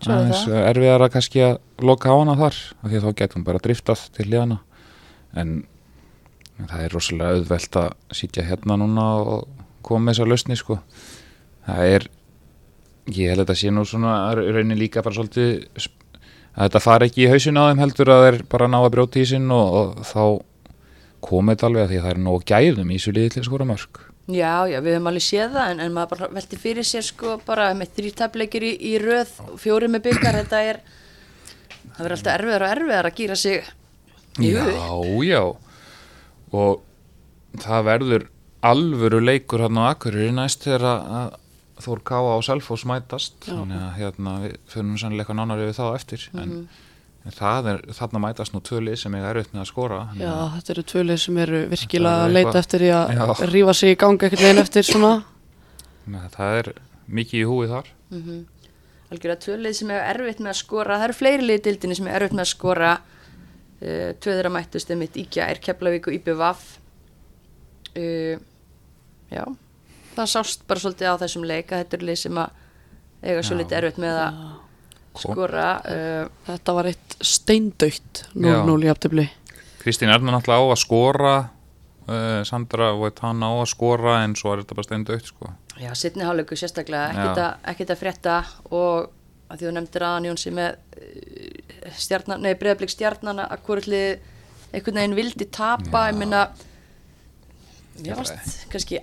Svo 0.00 0.16
er 0.16 0.30
það. 0.32 0.56
erfiðar 0.70 1.04
að 1.04 1.12
kannski 1.16 1.42
að 1.44 1.58
loka 1.84 2.08
á 2.08 2.16
hana 2.16 2.36
þar 2.38 2.56
af 2.56 2.86
því 2.86 2.96
að 2.96 3.04
þá 3.04 3.16
getur 3.18 3.36
hún 3.36 3.46
bara 3.46 3.62
driftað 3.64 4.04
til 4.16 4.26
liðana 4.30 4.60
en 5.36 5.50
það 6.70 6.84
er 6.84 6.94
rosalega 6.94 7.36
auðvelt 7.36 7.78
að 7.82 8.16
sitja 8.16 8.46
hérna 8.48 8.78
núna 8.80 9.06
og 9.20 9.66
koma 9.84 10.06
með 10.06 10.14
þessa 10.14 10.30
lausni 10.30 10.58
sko. 10.58 10.78
Það 11.66 11.94
er 11.96 12.06
ég 13.10 13.32
held 13.32 13.42
að 13.42 13.44
þetta 13.44 13.58
sé 13.60 13.72
nú 13.74 13.84
svona 13.88 14.14
raunin 14.38 14.78
líka 14.78 15.04
bara 15.04 15.18
svolítið 15.18 15.66
að 16.54 16.64
þetta 16.64 16.82
fari 16.84 17.10
ekki 17.10 17.26
í 17.26 17.30
hausin 17.30 17.60
á 17.60 17.68
þeim 17.68 17.82
heldur 17.84 18.12
að 18.14 18.24
þeir 18.26 18.40
bara 18.52 18.70
ná 18.70 18.78
að 18.80 18.92
brjóta 18.94 19.20
í 19.20 19.26
sinn 19.28 19.50
og, 19.54 19.76
og 19.80 20.06
þá 20.06 20.22
komið 21.20 21.64
alveg 21.68 21.82
að 21.84 21.90
því 21.92 21.98
að 22.00 22.04
það 22.06 22.14
er 22.14 22.22
nóg 22.26 22.44
gæðum 22.50 22.90
í 22.90 22.96
þessu 22.98 23.12
liði 23.16 23.32
til 23.34 23.42
að 23.42 23.48
skora 23.50 23.68
mörg 23.72 24.00
Já, 24.30 24.52
já, 24.70 24.78
við 24.84 24.94
höfum 24.94 25.08
alveg 25.10 25.24
séð 25.26 25.54
það 25.56 25.70
en, 25.72 25.80
en 25.80 25.92
maður 25.96 26.10
bara 26.14 26.28
velti 26.36 26.56
fyrir 26.60 26.86
sér 26.86 27.02
sko 27.02 27.36
bara 27.46 27.70
með 27.74 27.88
þrý 27.96 28.10
tableikir 28.20 28.62
í, 28.62 28.72
í 28.78 28.92
röð 29.02 29.32
fjóri 29.58 29.88
með 29.90 30.04
byggar, 30.06 30.36
þetta 30.44 30.60
er 30.70 30.78
það 31.96 31.98
verður 32.04 32.14
alltaf 32.16 32.34
erfiðar 32.38 32.64
og 32.66 32.74
erfiðar 32.76 33.08
að 33.10 33.16
gýra 33.18 33.38
sig 33.40 33.70
í 34.38 34.52
Já, 34.54 34.62
hug 34.92 35.24
já 35.26 35.42
og 36.52 36.82
það 37.64 37.84
verður 37.88 38.26
alvöru 38.70 39.20
leikur 39.24 39.64
hann 39.64 39.80
á 39.80 39.90
Akureyri 39.94 40.32
næst 40.36 40.66
þegar 40.68 40.86
að- 41.00 41.38
Þór 41.80 42.00
Káa 42.04 42.34
og 42.36 42.42
Selfoss 42.44 42.82
mætast 42.84 43.46
Já. 43.48 43.54
þannig 43.56 43.80
að 43.80 43.94
hérna, 43.96 44.32
við 44.44 44.56
fyrir 44.68 44.98
sannlega 45.00 45.24
eitthvað 45.24 45.38
nánar 45.38 45.62
yfir 45.64 45.76
það 45.78 45.88
á 45.90 45.96
eftir 45.96 46.24
Mhm. 46.34 46.42
en, 46.42 46.68
en 47.26 47.34
það 47.36 47.66
er, 47.74 47.80
þarna 47.98 48.20
mætast 48.24 48.54
nú 48.54 48.60
tvölið 48.64 48.96
sem 49.02 49.14
ég 49.18 49.24
er 49.28 49.36
auðvitað 49.40 49.56
með 49.58 49.60
að 49.64 49.68
skora 49.70 49.98
þannig 50.10 50.24
já, 50.24 50.30
að- 50.32 50.54
þetta 50.56 50.72
eru 50.74 50.84
tvölið 50.92 51.18
sem 51.24 51.38
eru 51.44 51.58
virkilega 51.74 52.14
er 52.20 52.28
að 52.30 52.32
leita 52.38 52.58
eftir 52.62 52.80
því 52.84 52.90
að 52.96 53.12
Já. 53.16 53.50
rífa 53.52 53.74
sig 53.80 53.90
í 53.92 53.98
gangi 54.00 54.26
ekkert 54.28 54.40
leginn 54.46 54.62
eftir 54.64 54.82
svona. 54.88 55.12
Nei, 56.06 56.22
það 56.36 56.58
er 56.60 56.72
mikið 57.10 57.40
í 57.42 57.48
húi 57.50 57.68
þar. 57.68 57.86
Mhm. 58.10 58.40
algjörlega 59.10 59.42
tvö 59.42 59.54
lið 59.58 59.72
sem 59.74 59.90
er 59.90 60.04
erfitt 60.14 60.38
með 60.40 60.50
að 60.54 60.58
skora. 60.62 60.96
Það 60.98 61.04
eru 61.08 61.12
fleiri 61.18 61.42
lið 61.42 61.58
í 61.58 61.62
dildinni 61.66 61.96
sem 61.96 62.06
er 62.06 62.14
erfitt 62.20 62.32
með 62.38 62.44
að 62.46 62.52
skora. 62.54 62.92
Uh, 63.80 64.12
tvö 64.20 64.34
þeirra 64.36 64.50
mættust 64.52 64.90
einmitt 64.92 65.16
Íkja 65.16 65.46
er 65.48 65.56
Keflavík 65.58 66.06
og 66.06 66.12
IBVF 66.14 66.78
uh, 67.96 68.36
já. 69.32 69.44
Það 70.16 70.26
sást 70.34 70.66
bara 70.68 70.80
svolítið 70.82 71.08
á 71.10 71.20
þessum 71.22 71.46
leik 71.48 71.72
að 71.72 71.82
þetta 71.84 71.96
eru 71.96 72.06
lið 72.10 72.18
sem 72.24 72.40
að 72.42 72.50
eiga 73.22 73.42
svo 73.46 73.56
Já. 73.56 73.60
litið 73.62 73.78
erfitt 73.80 74.00
með 74.02 74.18
að 74.20 74.40
skora 75.18 75.68
uh, 75.82 76.26
Þetta 76.46 76.74
var 76.76 76.90
eitt 76.90 77.16
steindaukt 77.20 78.24
0-0 78.34 78.86
í 78.86 78.90
aftöfli 78.92 79.26
Kristín 79.80 80.12
er 80.12 80.20
náttúrulega 80.20 80.60
á 80.60 80.66
að 80.70 80.80
skora 80.82 81.34
uh, 82.06 82.42
Sandra 82.48 82.92
og 82.94 83.22
hann 83.24 83.42
á 83.42 83.50
að 83.50 83.70
skora 83.72 84.20
en 84.24 84.36
svo 84.38 84.54
er 84.54 84.62
þetta 84.62 84.78
bara 84.78 84.88
steindaukt 84.88 85.30
sko. 85.32 85.52
já, 85.80 85.90
sittni 85.96 86.26
hálfleiku 86.26 86.58
sérstaklega 86.58 87.10
ekkert 87.14 87.42
að, 87.44 87.54
ekkert 87.72 87.94
að 87.94 88.02
frétta 88.02 88.36
og 88.70 89.10
að 89.50 89.56
því 89.58 89.66
þú 89.66 89.72
nefndir 89.76 90.06
aðan 90.06 90.28
Jónsi 90.30 90.52
með 90.54 90.76
uh, 91.00 92.58
breyðablik 92.60 92.92
stjarnana 92.92 93.48
að 93.50 93.86
lið 93.90 94.28
einhvern 94.70 95.00
veginn 95.00 95.16
vildi 95.18 95.46
tapa 95.50 96.04
Já. 96.06 96.12
ég 96.12 96.18
minna 96.18 96.42
ég 98.04 98.16
varst 98.16 98.66
kannski 98.70 99.00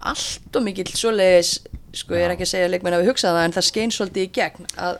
allt 0.00 0.56
og 0.56 0.64
mikill 0.64 0.88
svoleiðis 0.96 1.58
sko 1.96 2.16
ég 2.16 2.26
er 2.26 2.34
ekki 2.34 2.46
að 2.46 2.52
segja 2.52 2.68
að 2.68 2.74
leikmenn 2.74 2.96
hafi 2.96 3.10
hugsað 3.10 3.36
það 3.36 3.48
en 3.48 3.56
það 3.56 3.68
skein 3.70 3.94
svolítið 3.94 4.26
í 4.26 4.32
gegn 4.38 4.70
að. 4.76 4.98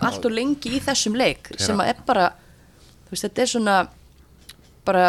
Allt 0.00 0.24
og 0.24 0.32
lengi 0.32 0.72
í 0.76 0.80
þessum 0.84 1.16
leik 1.16 1.48
Þeirra- 1.50 1.66
sem 1.66 1.78
að 1.84 1.88
er 1.94 2.02
bara 2.06 2.26
veist 3.10 3.24
þetta 3.28 3.42
er 3.42 3.46
svona 3.54 3.76
bara 4.84 5.04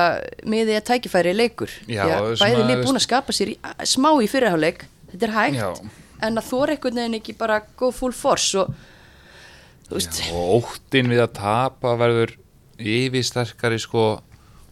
miðið 0.47 0.77
að 0.79 0.85
tækifæri 0.87 1.33
leikur. 1.35 1.71
Já, 1.87 2.05
Því 2.05 2.11
að 2.15 2.35
svona, 2.37 2.45
bæði 2.45 2.61
lið 2.67 2.75
veist- 2.77 2.85
búin 2.87 2.95
að 2.99 3.03
skapa 3.09 3.33
sér 3.35 3.49
í, 3.51 3.55
smá 3.83 4.09
í 4.23 4.27
fyrirháleik 4.31 4.85
þetta 5.11 5.23
er 5.27 5.33
hægt 5.35 5.55
Já. 5.59 5.89
en 6.21 6.37
að 6.39 6.47
þóra 6.51 6.69
einhvern 6.75 6.95
veginn 7.01 7.17
ekki 7.19 7.37
bara 7.37 7.57
go 7.75 7.91
full 7.91 8.11
force 8.15 8.55
og 8.55 8.73
Já, 9.91 10.31
og 10.33 10.63
óttin 10.63 11.09
við 11.11 11.19
að 11.25 11.33
tapa 11.37 11.91
verður 11.99 12.31
yfirsterkari 12.79 13.77
sko 13.79 14.21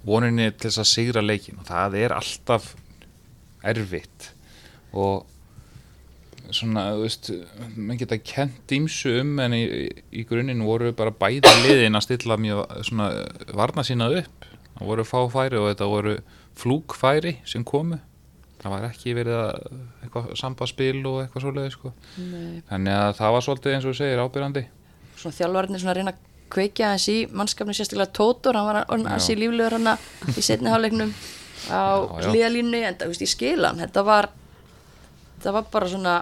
voninni 0.06 0.50
til 0.58 0.70
þess 0.72 0.80
að 0.82 0.90
sigra 0.90 1.22
leikin 1.22 1.60
og 1.60 1.66
það 1.68 1.98
er 2.00 2.16
alltaf 2.16 2.72
erfitt. 3.64 4.32
Og 4.94 5.26
svona, 6.52 6.86
þú 6.96 7.04
veist 7.06 7.32
menn 7.76 8.00
geta 8.02 8.18
kent 8.20 8.74
ímsu 8.76 9.16
um 9.22 9.36
en 9.44 9.56
í, 9.58 9.64
í 10.12 10.26
grunninn 10.28 10.66
voru 10.68 10.92
bara 10.98 11.14
bæði 11.16 11.54
liðin 11.64 12.00
að 12.00 12.08
stilla 12.08 12.40
mjög 12.42 12.64
svona 12.90 13.12
varna 13.54 13.86
sína 13.88 14.10
upp. 14.22 14.50
Það 14.74 14.90
voru 14.90 15.06
fáfæri 15.08 15.62
og 15.62 15.70
þetta 15.72 15.90
voru 15.92 16.18
flúkfæri 16.60 17.38
sem 17.50 17.64
komu. 17.64 18.00
Það 18.64 18.72
var 18.76 18.86
ekki 18.88 19.14
verið 19.18 19.40
að 19.40 19.66
eitthvað 20.04 20.30
sambaspil 20.40 21.02
og 21.10 21.18
eitthvað 21.24 21.44
svoleiði 21.46 21.74
sko. 21.74 21.92
Þannig 22.70 22.96
að 22.96 23.12
það 23.20 23.36
var 23.36 23.46
svolítið 23.48 23.76
eins 23.76 23.90
og 23.90 23.98
segir 24.00 24.24
ábyrjandi 24.24 24.64
svona 25.24 25.38
þjálfarnir 25.38 25.82
svona 25.82 25.94
að 25.94 26.00
reyna 26.00 26.14
að 26.14 26.30
kveikja 26.54 26.92
hans 26.92 27.08
í 27.10 27.18
mannskapni 27.34 27.76
sérstaklega 27.78 28.14
Tótor, 28.14 28.58
hann 28.58 28.68
var 28.68 28.80
Já. 28.84 29.16
ansi 29.16 29.36
líflegur 29.38 29.78
hann 29.78 29.90
í 30.38 30.44
setni 30.44 30.72
hálfleiknum 30.72 31.14
á 31.72 31.82
hlýðalínu 32.28 32.82
en 32.84 32.98
það, 33.00 33.06
þú 33.06 33.12
veist, 33.14 33.26
ég 33.26 33.32
skil 33.32 33.66
hann. 33.66 33.82
Þetta 33.82 34.04
var 34.06 34.30
það 35.44 35.58
var 35.58 35.70
bara 35.74 35.92
svona 35.92 36.16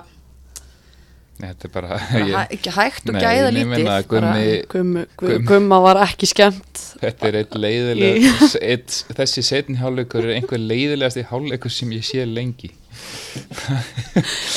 þetta 1.41 1.67
er 1.67 1.71
bara, 1.73 1.87
bara 1.97 2.19
ég, 2.21 2.33
hæ, 2.35 2.41
ekki 2.57 2.71
hægt 2.75 3.09
og 3.09 3.15
Nei, 3.15 3.21
gæða 3.23 3.45
ég 3.47 3.55
lítið. 3.55 3.69
meina 3.71 3.95
að 3.97 4.07
Gummi, 4.11 4.43
Gummi, 4.73 5.05
Gummi. 5.21 5.39
Gumma 5.49 5.79
var 5.83 5.99
ekki 6.05 6.29
skemmt. 6.29 6.81
Þetta 7.01 7.27
er 7.31 7.37
eitt 7.41 7.57
leiðileg 7.57 8.27
eitt, 8.61 8.97
þessi 9.17 9.43
setni 9.47 9.79
hálfleikur 9.81 10.27
er 10.27 10.35
einhver 10.37 10.61
leiðilegasti 10.61 11.25
hálfleikur 11.31 11.73
sem 11.73 11.91
ég 11.97 12.05
sé 12.05 12.27
lengi. 12.29 12.69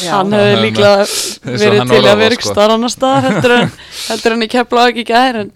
Hann 0.05 0.33
Já. 0.35 0.37
hefði 0.37 0.61
líklega 0.66 1.01
Eins 1.05 1.38
og 1.47 1.62
verið 1.62 1.79
hann 1.81 1.92
til 1.94 2.05
að 2.11 2.23
ykkur 2.27 2.42
sko. 2.42 2.53
starf 2.53 2.75
annar 2.77 2.92
staðar 2.92 3.27
heldur 3.31 3.55
en, 3.57 3.75
heldur 4.11 4.37
en 4.37 4.44
ég 4.44 4.53
kepla 4.55 4.87
ekki 4.90 5.05
gær 5.09 5.40
en 5.44 5.53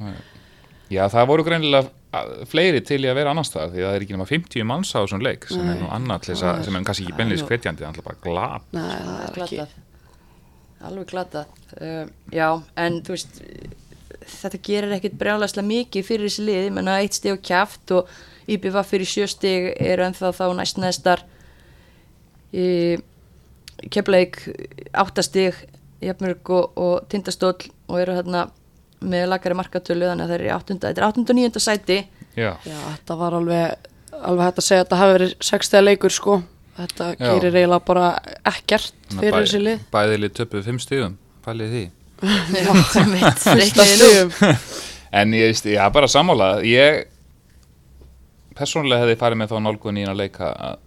Já, 0.88 1.02
það 1.12 1.26
voru 1.28 1.44
greinilega 1.44 1.90
fleiri 2.48 2.80
til 2.88 3.02
í 3.04 3.10
að 3.10 3.18
vera 3.18 3.34
annars 3.34 3.50
staðar 3.50 3.74
því 3.74 3.82
að 3.82 3.88
það 3.90 3.96
er 3.98 4.04
ekki 4.06 4.14
nema 4.16 4.26
50 4.30 4.64
manns 4.70 4.94
á 4.96 4.98
þessum 5.02 5.24
leik 5.26 5.44
sem 5.50 5.66
er 5.68 5.76
nú 5.82 5.90
annað 5.92 6.22
til 6.24 6.32
þess 6.32 6.46
að, 6.48 6.62
sem 6.64 6.78
er 6.78 6.86
kannski 6.88 7.04
ekki 7.04 7.18
beinleis 7.18 7.44
hvetjandi, 7.44 7.84
það 7.84 7.90
er 7.90 7.92
alltaf 7.92 8.06
bara 8.08 8.22
glap. 8.24 8.64
Nei, 8.72 8.88
það 8.88 9.26
er 9.28 9.44
ekki 9.44 9.60
alveg 10.84 11.10
glatað. 11.10 11.52
Uh, 11.78 12.06
já, 12.34 12.48
en 12.78 13.00
þú 13.06 13.14
veist 13.16 13.40
þetta 14.28 14.60
gerir 14.64 14.94
ekkit 14.96 15.16
brjálæslega 15.18 15.68
mikið 15.68 16.06
fyrir 16.06 16.28
þessi 16.28 16.44
lið, 16.46 16.68
menna 16.76 16.98
eitt 17.02 17.16
stig 17.16 17.34
og 17.34 17.42
kjaft 17.44 17.94
og 17.96 18.10
IBV 18.48 18.78
fyrir 18.86 19.08
sjö 19.08 19.28
stig 19.30 19.72
eru 19.76 20.06
ennþá 20.06 20.32
þá 20.36 20.44
næst 20.56 20.80
neðstar 20.80 21.24
í 22.56 22.98
kefleik 23.92 24.40
áttastig 24.96 25.56
Jafnmörg 26.02 26.50
og, 26.54 26.78
og 26.78 27.08
Tindastóll 27.10 27.70
og 27.88 28.00
eru 28.00 28.14
hérna 28.16 28.46
með 28.98 29.28
lagari 29.30 29.56
markatölu 29.58 30.08
þannig 30.08 30.26
að 30.26 30.30
það 30.30 30.38
er 30.38 30.46
í 30.46 30.52
áttunda, 30.54 30.90
þetta 30.90 31.00
er 31.02 31.06
áttunda 31.06 31.34
og 31.34 31.38
níunda 31.38 31.62
sæti. 31.62 31.98
Já, 32.38 32.52
Já, 32.66 32.78
þetta 32.96 33.16
var 33.18 33.36
alveg 33.38 33.88
alveg 34.18 34.48
hægt 34.48 34.60
að 34.60 34.66
segja 34.66 34.80
að 34.80 34.86
þetta 34.86 35.00
hafi 35.00 35.14
verið 35.16 35.34
60 35.48 35.84
leikur 35.84 36.14
sko 36.14 36.38
þetta 36.78 37.08
Já. 37.14 37.28
gerir 37.34 37.56
eiginlega 37.58 37.84
bara 37.88 38.08
ekkert 38.52 38.94
Þannig 39.08 39.18
að 39.18 39.22
fyrir 39.24 39.38
þessi 39.44 39.60
lið 39.64 39.84
bæði 39.94 40.18
lið 40.22 40.34
töpuð 40.38 40.66
fimm 40.68 40.80
stigum, 40.82 41.14
pælið 41.46 41.74
því 41.76 41.84
Já, 42.58 42.72
mitt, 43.12 43.38
Fullt 43.38 43.46
af 43.46 43.58
reikniði 43.62 43.96
nú. 44.00 44.10
stigum. 44.10 44.58
En 45.18 45.32
ég 45.32 45.46
veist, 45.48 45.64
já, 45.72 45.86
bara 45.88 46.08
sammála 46.12 46.48
ég 46.68 47.06
persónulega 48.58 49.06
hefði 49.06 49.16
farið 49.20 49.40
með 49.40 49.52
þá 49.54 49.58
nálgun 49.64 50.00
í 50.00 50.04
að 50.04 50.18
leika 50.20 50.50
að 50.52 50.80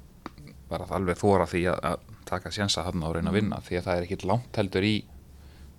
bara 0.71 0.87
alveg 0.95 1.17
þóra 1.19 1.47
því 1.49 1.61
að, 1.71 1.79
að 1.89 2.03
taka 2.29 2.51
sjensa 2.53 2.83
hann 2.85 3.01
og 3.03 3.15
reyna 3.15 3.31
að 3.31 3.37
vinna 3.39 3.57
því 3.65 3.79
að 3.79 3.87
það 3.87 3.97
er 3.97 4.05
ekkit 4.07 4.25
langt 4.29 4.59
heldur 4.61 4.85
í 4.87 4.93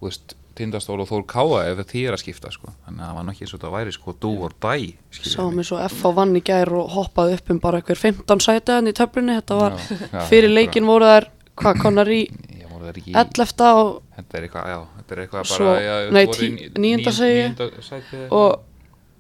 veist, 0.03 0.35
tindastól 0.59 1.01
og 1.03 1.09
þór 1.11 1.25
káa 1.33 1.61
ef 1.71 1.83
því 1.93 2.03
er 2.09 2.17
að 2.17 2.23
skipta 2.23 2.51
sko. 2.55 2.73
þannig 2.87 3.03
að 3.03 3.09
það 3.11 3.17
var 3.19 3.27
nokkið 3.29 3.45
eins 3.47 3.53
og 3.55 3.61
þetta 3.61 3.73
væri 3.77 3.95
sko 3.97 4.15
or 4.33 4.55
die 4.67 4.89
skilurðu 5.11 5.35
Sáum 5.37 5.61
eins 5.63 5.73
og 5.73 5.85
F 5.87 6.03
á 6.07 6.11
vann 6.19 6.37
í 6.37 6.43
gær 6.45 6.73
og 6.81 6.91
hoppaði 6.97 7.37
upp 7.39 7.51
um 7.55 7.61
bara 7.63 7.81
einhver 7.83 8.01
15 8.03 8.41
sæti 8.47 8.73
hann 8.77 8.91
í 8.91 8.95
töflunni. 8.97 9.37
Þetta 9.41 9.59
var, 9.61 9.79
Já, 9.79 9.97
já, 10.13 10.25
fyrir 10.31 10.53
leikin 10.53 10.87
voru 10.89 11.09
þær 11.13 11.29
hvað 11.63 11.83
konar 11.83 12.11
í 12.13 12.21
Ég 12.63 12.69
voru 12.73 12.85
það 12.89 13.01
ekki 13.03 13.15
11 13.15 13.71
og, 13.83 13.95
Þetta 14.17 14.39
er 14.39 14.47
eitthvað, 14.49 14.69
já, 14.73 14.79
þetta 14.99 15.15
er 15.17 15.25
eitthvað 15.25 15.49
Svo- 15.53 15.71
bara 15.71 15.81
já, 15.87 15.95
nei, 16.13 16.27
tí- 16.27 16.53
níunda 16.77 17.17
níunda 17.17 17.71
sæti 17.83 18.27
og 18.31 18.61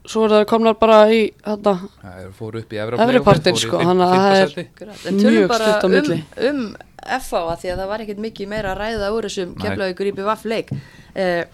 svo 0.07 0.25
voru 0.25 0.35
þær 0.41 0.47
komnar 0.51 0.75
bara 0.81 0.99
í 1.15 1.21
þetta. 1.45 1.75
Það 2.03 2.31
fóru 2.39 2.63
upp 2.63 2.73
í 2.75 2.81
Efri 2.83 3.21
partinn, 3.27 3.57
sko, 3.61 3.79
þannig 3.79 4.07
að 4.07 4.15
það 4.19 4.37
er- 4.43 5.17
Mjög 5.19 5.49
bara 5.49 5.69
stutt 5.71 5.85
á 5.85 5.87
um, 5.87 5.93
milli. 5.97 6.19
um 6.51 6.63
FH 7.03 7.35
að 7.53 7.59
því 7.63 7.71
að 7.73 7.81
það 7.83 7.89
var 7.93 8.05
ekkert 8.05 8.23
mikið 8.23 8.49
meira 8.53 8.73
að 8.75 8.81
ræða 8.83 9.09
úr 9.17 9.27
þessum 9.29 9.55
keflavíkur 9.59 10.07
í 10.11 10.15
BVF 10.19 10.45
leik 10.47 10.69
eh, 11.15 11.45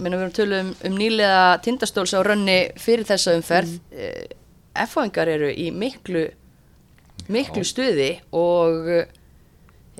Minna 0.00 0.16
við 0.16 0.22
erum 0.24 0.34
tölum 0.36 0.60
um, 0.70 0.74
um 0.88 0.98
nýlega 0.98 1.60
tindastóls 1.64 2.12
á 2.16 2.20
rönni 2.24 2.58
fyrir 2.80 3.04
þessa 3.08 3.34
umferð 3.36 3.78
Mm. 3.90 3.96
eh, 3.96 4.84
FH-ingar 4.86 5.28
eru 5.28 5.48
í 5.52 5.70
miklu 5.74 6.26
miklu 7.28 7.64
stuði 7.66 8.10
og 8.32 8.86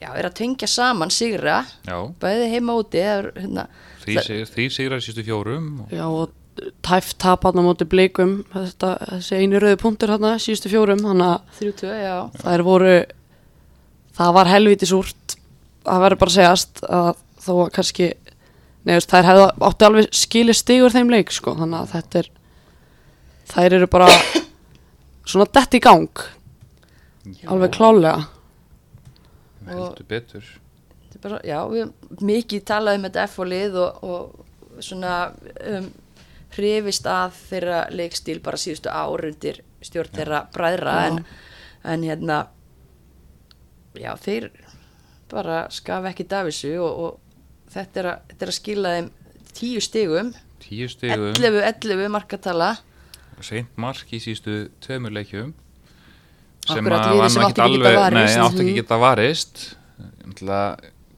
já, 0.00 0.08
er 0.16 0.28
að 0.28 0.34
tengja 0.40 0.68
saman 0.70 1.10
sigra 1.12 1.62
Já, 1.86 1.96
bæði 2.22 2.46
heima 2.54 2.76
úti 2.80 3.02
það 3.02 3.18
er, 3.18 3.30
hérna, 3.42 3.64
því 4.04 4.16
sig- 4.24 4.52
því 4.54 4.68
sigrar 4.72 5.00
sístu 5.04 5.24
fjórum 5.26 5.66
og 5.84 5.90
já 5.92 6.04
og 6.06 6.30
tæft 6.84 7.18
tap 7.22 7.46
hann 7.46 7.60
á 7.60 7.62
móti 7.64 7.86
blikum. 7.88 8.40
Þetta, 8.52 8.94
þessi 9.14 9.40
einu 9.40 9.60
rauði 9.62 9.80
punktur 9.80 10.14
hann 10.14 10.26
síðustu 10.42 10.72
fjórum 10.72 11.04
hann 11.08 11.24
að 11.24 11.36
32, 11.60 11.92
já. 12.02 12.16
þær 12.42 12.64
voru 12.66 12.96
það 14.20 14.34
var 14.36 14.50
helviti 14.50 14.88
súrt 14.90 15.36
það 15.86 16.02
verður 16.04 16.20
bara 16.20 16.32
að 16.32 16.38
segjast 16.38 16.82
að 16.84 17.12
þó 17.40 17.52
að 17.54 17.70
kannski 17.78 18.10
neðust 18.88 19.12
þær 19.12 19.28
hefða 19.28 19.46
átti 19.68 19.86
alveg 19.86 20.10
skilið 20.16 20.58
stigur 20.58 20.94
þeim 20.94 21.12
leik 21.12 21.32
sko 21.32 21.54
þannig 21.56 21.80
að 21.80 21.94
þetta 21.94 22.20
er 22.20 22.28
þær 23.50 23.78
eru 23.78 23.88
bara 23.92 24.10
svona 25.30 25.48
dett 25.52 25.76
í 25.76 25.82
gang 25.84 26.22
alveg 27.48 27.72
klálega 27.76 28.28
heldur 29.70 30.06
betur. 30.08 30.46
Þetta 31.10 31.18
er 31.18 31.24
bara, 31.24 31.40
já, 31.46 31.58
við 31.70 32.22
mikið 32.26 32.62
talað 32.68 32.98
um 32.98 33.06
þetta 33.08 33.26
F-lið 33.28 33.76
og, 33.80 34.04
og 34.04 34.84
svona 34.84 35.16
um, 35.68 35.90
hrifist 36.56 37.06
að 37.06 37.36
þeirra 37.50 37.80
leikstíl 37.94 38.40
bara 38.42 38.58
síðustu 38.60 38.90
ár 38.90 39.26
undir 39.28 39.62
stjórn 39.84 40.14
þeirra 40.16 40.40
bræðra 40.54 40.96
en, 41.06 41.22
en 41.84 42.04
hérna 42.04 42.40
já, 43.94 44.12
þeir 44.20 44.50
bara 45.30 45.64
skafa 45.72 46.10
ekki 46.10 46.26
Davisu 46.30 46.74
og, 46.82 47.00
og 47.04 47.72
þetta, 47.72 48.02
er 48.02 48.10
að, 48.12 48.22
þetta 48.32 48.46
er 48.46 48.52
að 48.52 48.58
skila 48.58 48.94
þeim 48.96 49.10
tíu 49.54 49.82
stigum. 49.84 50.30
Tíu 50.62 50.90
stigum. 50.90 51.32
11, 51.38 51.64
11 51.86 52.12
markatala. 52.12 52.70
Seint 53.40 53.72
mark 53.80 54.10
í 54.12 54.20
sístu 54.20 54.66
tveimur 54.84 55.14
leikjum 55.16 55.54
sem 56.68 56.86
að 56.92 57.06
nú 57.08 57.22
átti 57.24 57.40
ekki 57.46 57.78
geta 57.80 57.96
varist. 57.96 58.60
Mhm. 58.60 58.74
geta 58.76 58.98
varist. 59.00 59.62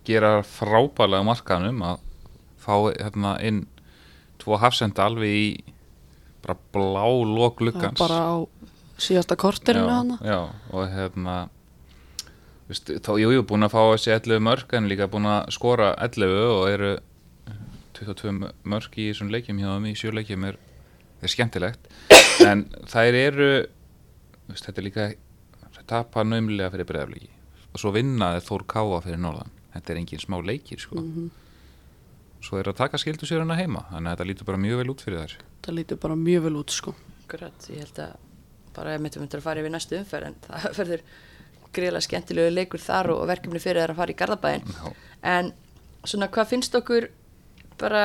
Gera 0.03 0.31
frábælega 0.43 1.23
markanum 1.27 1.83
að 1.87 2.01
fá 2.63 2.75
hérna 2.91 3.37
inn 3.47 3.67
tvo 4.43 4.59
hafsenda 4.61 5.07
alveg 5.07 5.33
í 5.39 5.47
bara 6.43 6.59
blá 6.75 7.07
lok 7.07 7.63
lukkans 7.63 8.01
bara 8.03 8.21
á 8.27 8.35
síðasta 9.03 9.39
korterinu 9.39 9.89
já, 9.89 9.99
hann 9.99 10.17
já, 10.21 10.41
og 10.75 10.89
hérna 10.93 11.37
veist, 12.69 12.91
þá, 13.05 13.13
jú, 13.21 13.33
jú, 13.37 13.45
búin 13.47 13.67
að 13.67 13.75
fá 13.75 13.81
þessi 13.95 14.15
11 14.15 14.45
mörg 14.49 14.77
en 14.77 14.91
líka 14.91 15.09
búin 15.11 15.29
að 15.31 15.53
skora 15.55 15.93
11 16.03 16.45
og 16.51 16.65
eru 16.71 16.93
22 17.99 18.33
mörg 18.67 18.99
í 18.99 19.11
þessum 19.11 19.31
leikjum 19.33 19.61
hjá 19.63 19.69
þeim 19.71 19.91
í 19.91 19.95
sjö 19.99 20.13
leikjum 20.15 20.47
er, 20.49 20.59
er 21.23 21.33
skemmtilegt. 21.33 21.91
En 22.49 22.65
þær 22.89 23.15
eru 23.15 23.51
veist, 24.49 24.65
þetta 24.65 24.81
er 24.81 24.87
líka 24.87 25.05
það 25.61 25.85
tapa 25.91 26.25
naumlega 26.27 26.73
fyrir 26.73 26.89
breyðafleiki 26.89 27.29
og 27.73 27.81
svo 27.81 27.93
vinnaði 27.95 28.43
Þór 28.47 28.65
Káa 28.69 28.99
fyrir 29.05 29.21
Norðan. 29.21 29.53
Þetta 29.73 29.93
er 29.93 30.01
engin 30.01 30.21
smá 30.21 30.37
leikir 30.45 30.81
sko. 30.83 31.03
Svo 32.43 32.59
er 32.61 32.71
að 32.71 32.79
taka 32.83 33.01
skildu 33.01 33.29
sér 33.29 33.43
hana 33.45 33.57
heima 33.59 33.85
þannig 33.91 34.11
að 34.11 34.15
þetta 34.17 34.29
lítur 34.31 34.49
bara 34.51 34.63
mjög 34.63 34.83
vel 34.83 34.93
út 34.93 35.05
fyrir 35.05 35.23
þær. 35.23 35.35
Það 35.65 35.79
lítur 35.79 36.01
bara 36.03 36.19
mjög 36.19 36.47
vel 36.47 36.55
út 36.61 36.75
sko. 36.75 36.95
Akkurat, 37.23 37.69
ég 37.71 37.85
held 37.85 38.01
að 38.03 38.15
bara 38.77 38.95
ef 38.97 39.05
mittum 39.05 39.25
við 39.25 39.37
að 39.39 39.45
fara 39.45 39.63
yfir 39.63 39.75
næstu 39.75 39.99
umferð 40.01 40.31
en 40.31 40.39
það 40.47 40.69
verður 40.81 41.05
greiðlega 41.73 42.07
skemmtilegu 42.07 42.53
leikur 42.53 42.83
þar 42.83 43.13
og 43.15 43.27
verkefni 43.31 43.63
fyrir 43.63 43.83
þær 43.83 43.95
að 43.95 44.01
fara 44.03 44.13
í 44.13 44.19
Garðabæin 44.19 44.67
Já. 44.69 44.91
en 45.33 45.53
svona 46.05 46.29
hvað 46.33 46.51
finnst 46.51 46.75
okkur 46.77 47.09
bara, 47.81 48.03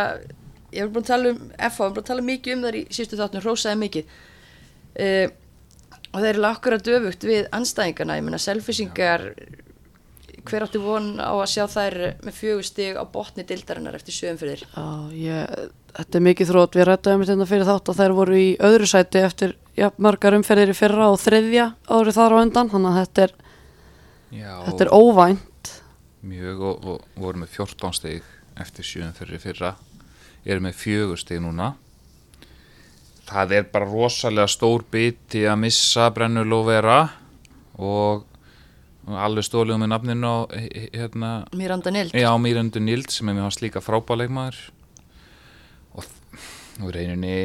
ég 0.72 0.86
hef 0.86 0.94
búin 0.94 1.06
að 1.06 1.12
tala 1.12 1.34
um 1.34 1.42
FH, 1.42 1.58
ég 1.58 1.68
hef 1.68 1.82
búin 1.82 2.04
að 2.04 2.10
tala 2.12 2.26
mikið 2.30 2.56
um 2.56 2.66
þar 2.68 2.80
í 2.80 2.84
sístu 2.94 3.20
þáttunum, 3.20 3.44
hrósaði 3.46 3.80
mikið. 3.84 4.16
Uh, 4.98 5.28
og 6.14 6.24
þeir 6.24 6.32
eru 6.32 6.48
akkurat 6.48 6.86
döfugt 6.88 7.26
við 7.28 7.50
anstæðingarna, 7.54 8.18
ég 8.18 8.26
meina 8.26 8.40
selfisingar 8.42 9.26
hver 10.48 10.66
áttu 10.66 10.82
von 10.84 11.10
á 11.20 11.34
að 11.36 11.50
sjá 11.54 11.66
þær 11.72 11.98
með 12.26 12.38
fjögur 12.38 12.68
stig 12.68 12.98
á 13.00 13.04
botni 13.12 13.46
dildarinnar 13.48 13.98
eftir 13.98 14.16
sjöum 14.16 14.40
fyrir 14.40 14.64
Já, 14.64 14.86
ég, 15.14 15.72
þetta 15.98 16.20
er 16.20 16.26
mikið 16.28 16.52
þrótt, 16.52 16.78
við 16.78 16.88
rættum 16.90 17.24
þetta 17.24 17.34
hérna 17.34 17.50
fyrir 17.50 17.68
þátt 17.68 17.92
að 17.92 18.00
þær 18.02 18.16
voru 18.18 18.40
í 18.40 18.48
öðru 18.70 18.90
sæti 18.90 19.24
eftir 19.24 19.56
ja, 19.78 19.92
margar 20.02 20.38
umferðir 20.38 20.74
í 20.74 20.78
fyrra 20.78 21.10
og 21.14 21.20
þriðja 21.22 21.68
árið 21.90 22.18
þar 22.18 22.36
á 22.36 22.38
undan, 22.42 22.72
þannig 22.74 22.94
að 22.94 23.02
þetta 23.02 23.26
er, 23.28 23.36
Já, 24.28 24.54
þetta 24.68 24.86
er 24.88 24.94
óvænt. 24.94 25.74
Mjög 26.28 26.64
og, 26.68 26.88
og 26.92 27.22
voru 27.22 27.44
með 27.44 27.54
14 27.56 27.96
stig 27.96 28.32
eftir 28.60 28.88
sjöum 28.88 29.14
fyrir 29.18 29.42
fyrra. 29.42 29.76
Eru 30.48 30.64
með 30.64 30.80
fjögur 30.80 31.22
stig 31.22 31.42
núna. 31.44 31.76
Það 33.28 33.58
er 33.58 33.70
bara 33.72 33.88
rosalega 33.90 34.48
stór 34.50 34.86
biti 34.92 35.44
að 35.48 35.62
missa 35.66 36.08
brennulóvera 36.16 37.02
og, 37.76 38.24
og 38.24 38.37
alveg 39.16 39.46
stólið 39.48 39.78
með 39.80 39.92
nafninu 39.94 40.28
á 40.28 40.36
hérna, 40.92 41.30
Miranda 41.56 41.92
Nild 41.94 42.12
já, 42.18 42.28
Mýrandu 42.42 42.82
Nild 42.84 43.10
sem 43.14 43.30
er 43.32 43.38
með 43.38 43.46
hans 43.48 43.62
líka 43.64 43.80
frábæleikmaður 43.84 44.58
og 45.96 46.10
og 46.82 46.90
í 46.90 46.94
reyninni 46.98 47.38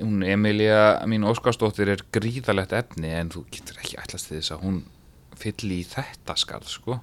hún 0.00 0.22
Emilia 0.24 1.02
mín 1.10 1.26
Óskarsdóttir 1.28 1.90
er 1.92 2.04
gríðalegt 2.14 2.72
efni 2.72 3.10
en 3.12 3.28
þú 3.34 3.44
getur 3.52 3.80
ekki 3.82 3.98
ætlast 4.00 4.30
þess 4.32 4.54
að 4.54 4.62
hún 4.64 4.78
fylli 5.40 5.80
í 5.82 5.86
þetta 5.88 6.34
skarð 6.36 6.68
sko. 6.68 6.96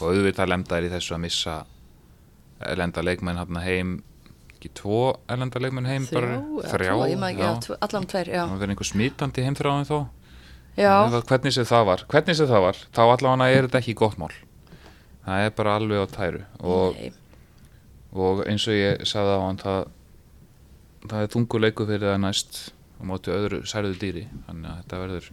Og 0.00 0.02
auðvitað 0.08 0.48
lemdaðir 0.52 0.86
í 0.88 0.92
þessu 0.94 1.14
að 1.16 1.22
missa 1.24 1.54
elenda 2.64 3.02
leikmenn 3.04 3.36
hann 3.40 3.58
heim 3.60 3.94
ekki 4.54 4.70
tvo 4.80 5.00
elenda 5.28 5.60
leikmenn 5.60 5.88
heim 5.88 6.06
Þrjá, 6.08 6.20
bara 6.20 6.70
þrjá 6.72 6.92
tvo, 6.94 7.30
já. 7.36 7.50
tvo- 7.66 7.78
allan 7.84 8.06
tveir, 8.08 8.30
það 8.34 8.54
verður 8.54 8.72
einhver 8.74 8.88
smítandi 8.90 9.44
heimþráðin 9.48 9.88
þó 9.90 9.98
hvernig 11.30 11.54
sem 11.54 11.68
það 11.68 11.84
var 11.90 12.04
hvernig 12.10 12.38
sem 12.38 12.50
það 12.50 12.64
var, 12.66 12.80
þá 12.96 13.02
allavega 13.04 13.50
er 13.50 13.68
þetta 13.68 13.82
ekki 13.82 13.96
gott 13.98 14.18
mál. 14.20 14.32
Það 15.24 15.44
er 15.46 15.54
bara 15.56 15.76
alveg 15.78 16.02
á 16.04 16.06
tæru. 16.12 16.40
Og, 16.60 16.98
og 18.12 18.42
eins 18.48 18.66
og 18.68 18.76
ég 18.76 19.06
sagði 19.08 19.38
á 19.38 19.40
hann 19.40 19.60
það, 19.62 19.86
það 21.06 21.22
er 21.22 21.32
þunguleiku 21.36 21.86
fyrir 21.88 22.10
það 22.10 22.20
næst 22.26 22.60
á 23.00 23.02
móti 23.08 23.32
öðru 23.32 23.62
særðu 23.68 23.96
dýri. 24.02 24.26
Þannig 24.48 24.70
að 24.72 24.82
þetta 24.82 25.02
verður 25.04 25.30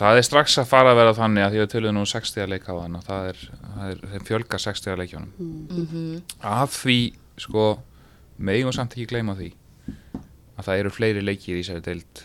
það 0.00 0.18
er 0.18 0.26
strax 0.26 0.56
að 0.60 0.68
fara 0.70 0.92
að 0.94 1.00
vera 1.00 1.16
þannig 1.16 1.44
að 1.44 1.54
því 1.54 1.62
að 1.62 1.70
töluðu 1.74 1.94
nú 1.96 2.04
60 2.08 2.44
að 2.44 2.52
leika 2.54 2.72
á 2.72 2.80
þannig 2.80 3.00
að 3.00 3.08
það 3.08 3.30
er, 3.30 3.40
það 3.60 3.90
er 3.90 4.02
þeim 4.12 4.26
fjölga 4.28 4.60
60 4.64 4.92
að 4.92 5.00
leikjónum 5.02 5.32
mhm, 5.40 6.20
að 6.50 6.76
því 6.76 6.98
sko 7.44 7.64
megum 8.50 8.76
samt 8.76 8.96
ekki 8.96 9.08
gleyma 9.10 9.36
því 9.38 9.50
að 10.56 10.68
það 10.68 10.82
eru 10.82 10.94
fleiri 10.94 11.24
leikir 11.24 11.58
í 11.58 11.64
þessari 11.64 11.84
deild 11.84 12.22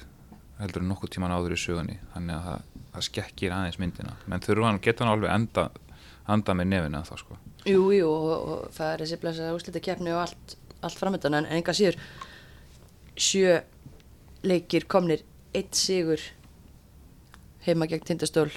heldur 0.59 0.81
en 0.83 0.89
nokkuð 0.93 1.11
tíman 1.15 1.33
áður 1.35 1.55
í 1.55 1.59
sögunni 1.59 1.97
þannig 2.13 2.35
að 2.37 2.45
það, 2.49 2.61
það 2.93 3.05
skekkir 3.09 3.55
aðeins 3.55 3.79
myndina. 3.81 4.13
Menn 4.31 4.43
þurfa 4.45 4.69
hann, 4.69 4.79
geta 4.85 5.03
hann 5.05 5.13
alveg 5.15 5.33
enda 5.35 5.65
anda 6.25 6.55
með 6.57 6.69
nefina 6.71 7.03
þá 7.05 7.15
sko? 7.21 7.37
Jú, 7.69 7.81
jú 7.93 8.07
og, 8.09 8.31
og 8.49 8.71
það 8.73 8.93
er 8.93 9.03
þessi 9.03 9.19
blessaða 9.21 9.57
úslita 9.57 9.81
keppni 9.83 10.13
og 10.15 10.23
allt, 10.23 10.55
allt 10.81 10.97
framöndan 11.01 11.35
en 11.41 11.49
enga 11.53 11.73
síður 11.75 11.97
sjö 13.15 13.59
leikir 14.45 14.87
komnir 14.91 15.21
eitt 15.55 15.77
sigur 15.77 16.21
heima 17.65 17.87
gegn 17.89 18.05
tindastól 18.05 18.49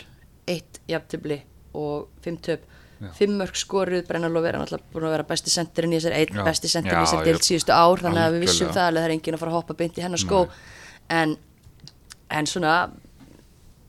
eitt 0.49 0.80
jafntibli 0.88 1.40
og 1.76 2.09
fimm 2.24 2.38
töp. 2.44 2.64
Já. 2.99 3.12
fimm 3.14 3.36
mörg 3.38 3.55
skoruð 3.55 4.09
Brennaló 4.09 4.40
vera 4.42 4.59
náttúrulega 4.59 4.90
búin 4.90 5.05
að 5.07 5.12
vera 5.14 5.24
besti 5.28 5.53
sendirinn 5.55 5.92
í 5.94 5.99
þessari 6.01 6.16
einn 6.24 6.40
Já. 6.40 6.42
besti 6.49 6.70
sendirinn 6.72 7.05
í 7.07 7.12
ég- 7.14 7.28
deild 7.28 7.44
síðustu 7.46 7.70
ár 7.70 8.01
þannig 8.03 8.24
að 8.24 8.32
við 8.34 8.42
vissum 8.42 8.72
það 8.74 8.88
alveg 8.88 9.05
það 9.05 9.07
er 9.07 9.14
enginn 9.14 9.36
að 9.36 9.42
fara 9.44 9.53
að 9.53 9.59
hoppa 9.61 9.76
beint 9.78 9.99
í 10.01 10.03
hennar 10.03 10.18
skó. 10.18 10.40
En, 11.14 11.36
en 12.31 12.49
svona 12.51 12.74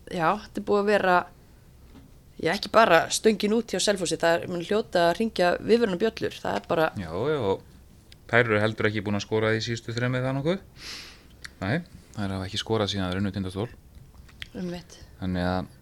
já, 0.09 0.27
þetta 0.45 0.61
er 0.61 0.67
búið 0.67 0.81
að 0.81 0.89
vera 0.89 1.15
já, 2.39 2.51
ekki 2.53 2.71
bara 2.73 3.01
stöngin 3.13 3.55
út 3.57 3.73
hjá 3.73 3.81
Selfossi, 3.83 4.19
það 4.19 4.45
er 4.45 4.67
hljóta 4.69 5.07
að 5.09 5.15
ringja 5.19 5.53
viðverunum 5.59 6.01
bjöllur, 6.01 6.37
það 6.43 6.59
er 6.59 6.69
bara 6.69 6.91
já, 6.99 7.09
já, 7.09 7.39
og 7.53 7.65
þær 8.29 8.43
eru 8.45 8.61
heldur 8.63 8.89
ekki 8.89 9.03
búin 9.05 9.19
að 9.19 9.25
skora 9.25 9.55
í 9.57 9.63
síðustu 9.65 9.95
þremið 9.95 10.27
það 10.27 10.37
nokkuð? 10.39 10.63
Nei, 11.59 11.75
þær 12.15 12.35
hafa 12.37 12.47
ekki 12.47 12.61
skorað 12.61 12.93
síðan 12.93 13.07
það 13.07 13.15
er 13.15 13.21
unnu 13.23 13.33
tindastól. 13.35 13.67
Um 14.53 14.71
þannig 15.19 15.49
að 15.49 15.75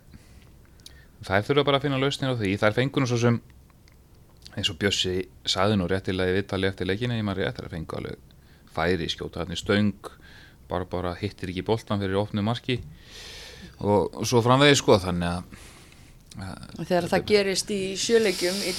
þær 1.28 1.46
þurfa 1.48 1.68
bara 1.68 1.80
að 1.80 1.86
finna 1.86 2.00
lausnir 2.02 2.34
á 2.34 2.40
því. 2.40 2.52
Þær 2.62 2.76
fengur 2.78 3.04
nú 3.04 3.10
svo 3.10 3.20
sem 3.22 3.38
eins 4.58 4.72
og 4.74 4.80
Bjössi 4.82 5.20
saði 5.48 5.78
nú 5.78 5.88
réttilega 5.90 6.34
í 6.34 6.40
viðtali 6.40 6.70
eftir 6.70 6.90
leikina 6.90 7.18
ég 7.18 7.26
maður 7.26 7.46
rétt 7.46 7.60
þær 7.62 7.74
fengu 7.74 8.00
alveg 8.00 8.24
færi 8.74 9.10
skjóta 9.12 9.44
hann 9.44 9.58
stöng 9.58 10.10
bara 10.70 10.86
bara 10.90 11.16
hittir 11.20 11.50
ekki 11.54 11.64
boltan 11.68 12.00
fyrir 12.04 12.20
opnu 12.20 12.44
marki. 12.46 12.80
Og, 13.82 14.22
svo 14.26 14.42
framvegið 14.46 14.80
sko 14.80 14.98
þannig 15.02 15.30
að 15.38 15.66
og 16.78 16.86
þegar 16.86 17.08
það 17.10 17.24
gerist 17.32 17.72
í 17.74 17.80
sjöleikjum 17.98 18.58
í 18.70 18.74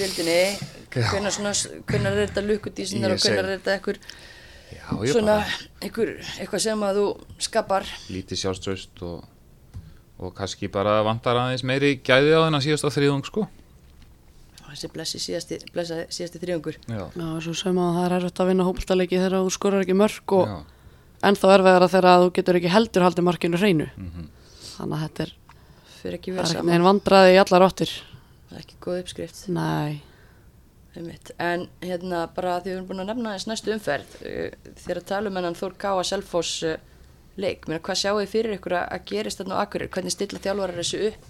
svona, 1.35 1.51
hvenær 1.89 2.13
er 2.15 2.29
þetta 2.29 2.43
lukkudísinar 2.45 3.15
og 3.15 3.19
hvenær 3.19 3.25
seg- 3.25 3.41
er 3.41 3.49
þetta 3.57 3.73
ég 5.09 5.11
svona, 5.17 5.35
einhver, 5.83 6.11
eitthvað 6.39 6.63
sem 6.63 6.85
að 6.87 6.99
þú 7.01 7.05
skapar. 7.49 7.89
Lítið 8.13 8.41
sjálfströst 8.43 9.03
og, 9.03 9.25
og 10.23 10.33
kannski 10.37 10.69
bara 10.71 10.99
vantar 11.03 11.35
aðeins 11.41 11.65
meiri 11.67 11.97
gæði 11.99 12.31
á 12.37 12.45
þennan 12.47 12.63
síðasta 12.63 12.93
þriðung 12.95 13.27
sko. 13.27 13.47
Þessi 14.69 14.89
blessi 14.93 15.19
síðasti, 15.19 15.57
blessa, 15.73 16.03
síðasti 16.13 16.39
þriðungur. 16.43 16.75
Já, 16.85 16.99
Já, 17.17 17.27
svo 17.41 17.55
sem 17.57 17.79
að 17.81 17.95
það 17.97 18.03
er 18.05 18.15
erfitt 18.19 18.41
að 18.43 18.49
vinna 18.53 18.67
hópultaleiki 18.67 19.17
þegar 19.17 19.35
þú 19.41 19.53
skorar 19.55 19.83
ekki 19.83 19.95
mörg 19.97 20.35
og 20.37 20.51
já, 20.51 20.57
ennþá 21.25 21.53
erfiðara 21.57 21.89
þegar 21.91 22.23
þú 22.23 22.33
getur 22.37 22.59
ekki 22.59 22.73
heldur 22.73 23.05
haldið 23.07 23.27
markinu 23.27 23.59
hreinu. 23.61 23.87
Mhm. 23.97 24.27
Þannig 24.79 24.95
að 24.95 25.03
þetta 25.05 25.23
er, 25.25 25.31
fyrir 25.99 26.19
ekki 26.19 26.31
það 26.31 26.37
verið 26.37 26.49
er 26.49 26.55
saman, 26.55 26.69
neginn 26.71 26.87
vandraði 26.87 27.33
í 27.33 27.39
allar 27.43 27.65
áttir. 27.67 27.95
það 28.49 28.57
er 28.57 28.63
ekki 28.63 28.77
góð 28.85 29.01
uppskrift 29.03 29.41
Nei. 29.49 30.01
En 31.39 31.67
hérna 31.85 32.25
bara 32.35 32.57
því 32.59 32.71
við 32.71 32.75
erum 32.75 32.87
búin 32.89 33.03
að 33.03 33.09
nefna 33.11 33.33
þess 33.37 33.47
næstu 33.47 33.71
umferð 33.75 34.15
uh, 34.25 34.71
þegar 34.81 34.97
að 34.99 35.05
tala 35.11 35.29
um 35.29 35.37
hennan 35.37 35.55
Þór 35.55 35.75
Káa 35.79 36.03
Selfoss 36.03 36.63
uh, 36.65 36.77
leik, 37.39 37.67
Meina, 37.69 37.79
hvað 37.79 37.99
sjáu 38.01 38.17
þið 38.19 38.31
fyrir 38.33 38.55
ykkur 38.57 38.75
að 38.79 38.87
að 38.97 39.05
gerist 39.11 39.39
þarna 39.39 39.59
á 39.59 39.63
Akureyri, 39.63 39.91
hvernig 39.93 40.11
stilla 40.15 40.41
þjálfarar 40.43 40.81
þessu 40.81 40.99
upp 41.11 41.29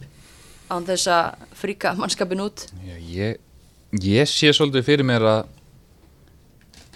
án 0.70 0.88
þess 0.88 1.12
að 1.12 1.46
fríka 1.60 1.94
mannskapin 2.00 2.42
út 2.46 2.66
Já, 2.86 2.96
ég, 2.98 3.38
ég 4.06 4.30
sé 4.32 4.54
svolítið 4.56 4.88
fyrir 4.88 5.06
mér 5.06 5.28
að 5.28 5.42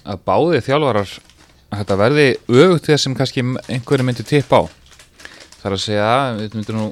að 0.04 0.24
báði 0.28 0.64
þjálfarar 0.66 1.14
að 1.14 1.14
þetta 1.80 2.00
verði 2.00 2.28
öfugt 2.52 2.90
þess 2.90 3.08
sem 3.08 3.18
kannski 3.18 3.44
einhverju 3.44 4.08
myndi 4.08 4.26
tippa 4.28 4.62
á. 4.62 4.64
Það 5.60 5.70
er 5.70 5.76
að 5.78 5.84
segja 5.84 6.14
við 6.38 6.58
myndum 6.60 6.80
nú 6.80 6.88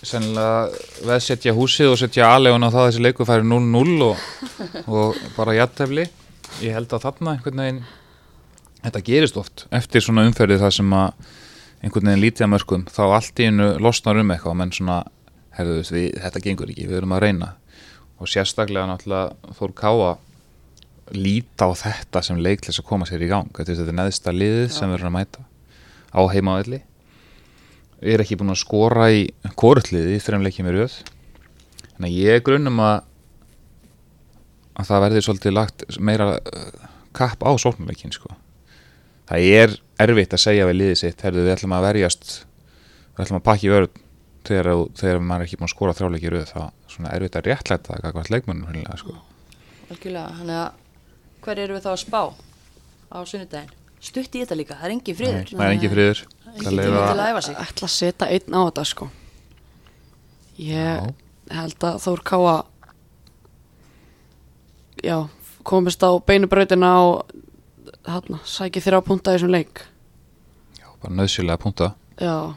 sennilega 0.00 1.06
veðsetja 1.06 1.54
húsið 1.56 1.92
og 1.92 2.00
setja 2.00 2.30
aðlegun 2.32 2.64
á 2.64 2.72
það 2.72 2.82
að 2.82 2.88
þessi 2.88 3.04
leiku 3.04 3.26
færi 3.28 3.44
0-0 3.46 4.06
og, 4.06 4.22
og 4.96 5.20
bara 5.36 5.58
jættefli 5.58 6.06
ég 6.64 6.74
held 6.74 6.92
að 6.96 7.04
þarna 7.04 7.34
einhvern 7.36 7.62
veginn 7.62 7.82
þetta 8.80 9.04
gerist 9.04 9.36
oft 9.40 9.66
eftir 9.76 10.04
svona 10.04 10.24
umferði 10.28 10.56
það 10.62 10.74
sem 10.78 10.96
að 10.96 11.28
einhvern 11.80 12.10
veginn 12.10 12.24
lítið 12.24 12.46
að 12.46 12.52
mörgum 12.54 12.86
þá 12.90 13.02
allt 13.06 13.40
í 13.40 13.48
einu 13.48 13.68
losnar 13.80 14.20
um 14.20 14.32
eitthvað 14.34 14.56
menn 14.60 14.72
svona, 14.76 14.98
herðu 15.56 15.82
við, 15.88 16.08
þetta 16.20 16.42
gengur 16.44 16.72
ekki, 16.72 16.88
við 16.88 17.00
erum 17.00 17.14
að 17.16 17.22
reyna. 17.24 17.52
Og 18.20 18.28
sérstaklega 18.28 18.88
náttúrulega 18.90 19.54
Þór 19.56 19.72
Káa 19.78 20.10
líta 21.14 21.66
á 21.66 21.70
þetta 21.74 22.22
sem 22.26 22.38
leik 22.42 22.62
til 22.62 22.70
þess 22.70 22.82
að 22.82 22.90
koma 22.90 23.08
sér 23.08 23.24
í 23.24 23.30
gang. 23.30 23.50
Þetta 23.56 23.72
er 23.72 23.80
þetta 23.82 23.96
neðsta 23.98 24.34
liðið 24.34 24.68
sem 24.74 24.92
verður 24.92 25.10
að 25.10 25.16
mæta 25.16 25.46
á 26.10 26.20
heimavelli 26.30 26.82
við 28.00 28.14
erum 28.14 28.24
ekki 28.24 28.38
búin 28.40 28.54
að 28.54 28.62
skora 28.62 29.08
í 29.12 29.24
korutliði 29.60 30.16
í 30.16 30.22
þreim 30.24 30.44
leikjum 30.46 30.70
í 30.70 30.74
þannig 32.00 32.06
að 32.08 32.16
ég 32.16 32.44
grunnum 32.46 32.80
að 32.80 32.98
að 34.80 34.88
það 34.88 35.02
verði 35.04 35.24
svolítið 35.26 35.56
lagt 35.56 35.84
meira 36.00 36.28
uh, 36.38 36.86
kapp 37.16 37.42
á 37.44 37.50
sóknuleikin 37.60 38.14
sko. 38.14 38.30
það 39.28 39.48
er 39.60 39.74
erfitt 40.00 40.32
að 40.34 40.44
segja 40.46 40.68
við 40.70 40.78
liðið 40.80 41.00
sitt, 41.02 41.24
herðu 41.26 41.44
við 41.44 41.54
ætlum 41.56 41.74
að 41.76 41.86
verjast 41.90 42.30
við 43.16 43.24
ætlum 43.26 43.40
að 43.40 43.48
pakki 43.50 43.72
vörð 43.74 43.98
þegar, 44.48 44.70
þegar 44.96 45.20
maður 45.20 45.42
er 45.42 45.48
ekki 45.48 45.58
búin 45.60 45.68
að 45.68 45.74
skora 45.74 45.96
þrjáleiki 45.98 46.30
í 46.30 46.32
röð. 46.32 46.46
Það 46.54 47.10
er 47.10 47.16
erfitt 47.18 47.36
að 47.36 47.48
réttlæta 47.50 47.98
það 48.00 48.14
hvað 48.16 48.30
hreinlega, 48.70 48.96
sko. 49.02 49.18
að 50.56 50.64
hver 51.44 51.58
eru 51.64 51.76
við 51.78 51.84
þá 51.86 51.90
að 51.94 52.00
spá 52.04 52.20
á 53.10 53.18
sunnudaginn? 53.26 53.72
Stutt 54.00 54.32
í 54.36 54.40
þetta 54.44 54.56
líka, 54.56 54.76
það 54.80 54.84
er 54.88 54.94
engin 54.96 55.16
friður. 55.18 55.48
Það 55.50 55.64
er 55.66 55.74
engin 55.76 55.92
friður. 55.92 56.20
Það 56.50 56.76
leyfa- 56.76 57.00
til 57.12 57.20
að 57.20 57.30
æfa 57.30 57.42
sig. 57.46 57.56
Ætla 57.64 57.86
að 57.88 57.94
setja 57.94 58.28
einn 58.32 58.54
á 58.56 58.60
þetta 58.66 58.84
sko. 58.90 59.10
Ég 60.60 60.96
Já. 61.00 61.14
held 61.60 61.78
að 61.88 61.98
Þór 62.04 62.22
Káa 62.30 62.54
já, 65.04 65.28
komist 65.64 66.02
á 66.04 66.10
beinubrautina 66.26 66.90
og 67.04 67.30
þarna, 68.04 68.40
sæki 68.44 68.82
þrjá 68.84 69.00
punta 69.04 69.32
í 69.34 69.38
þessum 69.38 69.52
leik. 69.54 69.84
Já, 70.80 70.86
bara 71.02 71.14
nöðsynlega 71.16 71.60
punta. 71.62 71.90
Já, 72.20 72.54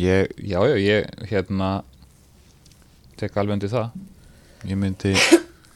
ég, 0.00 0.30
já, 0.40 0.60
já, 0.64 0.76
ég 0.80 1.28
hérna 1.30 1.82
tek 3.20 3.36
alveg 3.36 3.58
undir 3.58 3.72
það. 3.72 3.90
Ég 4.68 4.76
myndi 4.80 5.12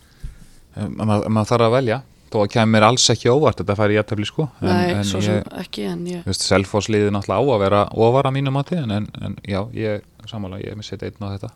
maður, 0.98 1.24
ef 1.26 1.32
maður 1.32 1.50
þarf 1.52 1.66
að 1.68 1.74
velja 1.78 1.98
þó 2.34 2.38
að 2.42 2.52
kemur 2.56 2.72
mér 2.74 2.86
alls 2.90 3.06
ekki 3.14 3.30
óvart 3.32 3.62
þetta 3.62 3.76
færi 3.78 3.96
jættefli 3.98 4.28
sko. 4.28 4.48
En, 4.60 4.68
nei, 4.68 4.92
en 4.98 5.08
svo 5.08 5.22
ég, 5.22 5.28
sem 5.30 5.58
ekki 5.62 5.86
en 5.90 6.04
ég, 6.10 6.22
Þú 6.26 6.32
veist, 6.32 6.46
Selfoss-liðið 6.50 7.12
náttúrulega 7.14 7.40
á 7.40 7.54
að 7.54 7.64
vera 7.64 7.82
ofar 8.08 8.28
að 8.28 8.36
mínu 8.38 8.54
mati 8.54 8.78
en, 8.80 8.94
en, 8.98 9.08
en 9.24 9.36
já, 9.48 9.60
ég 9.78 10.28
sammála, 10.30 10.60
ég 10.62 10.74
er 10.74 10.80
með 10.80 10.90
setja 10.90 11.10
einn 11.10 11.24
á 11.24 11.34
þetta. 11.36 11.52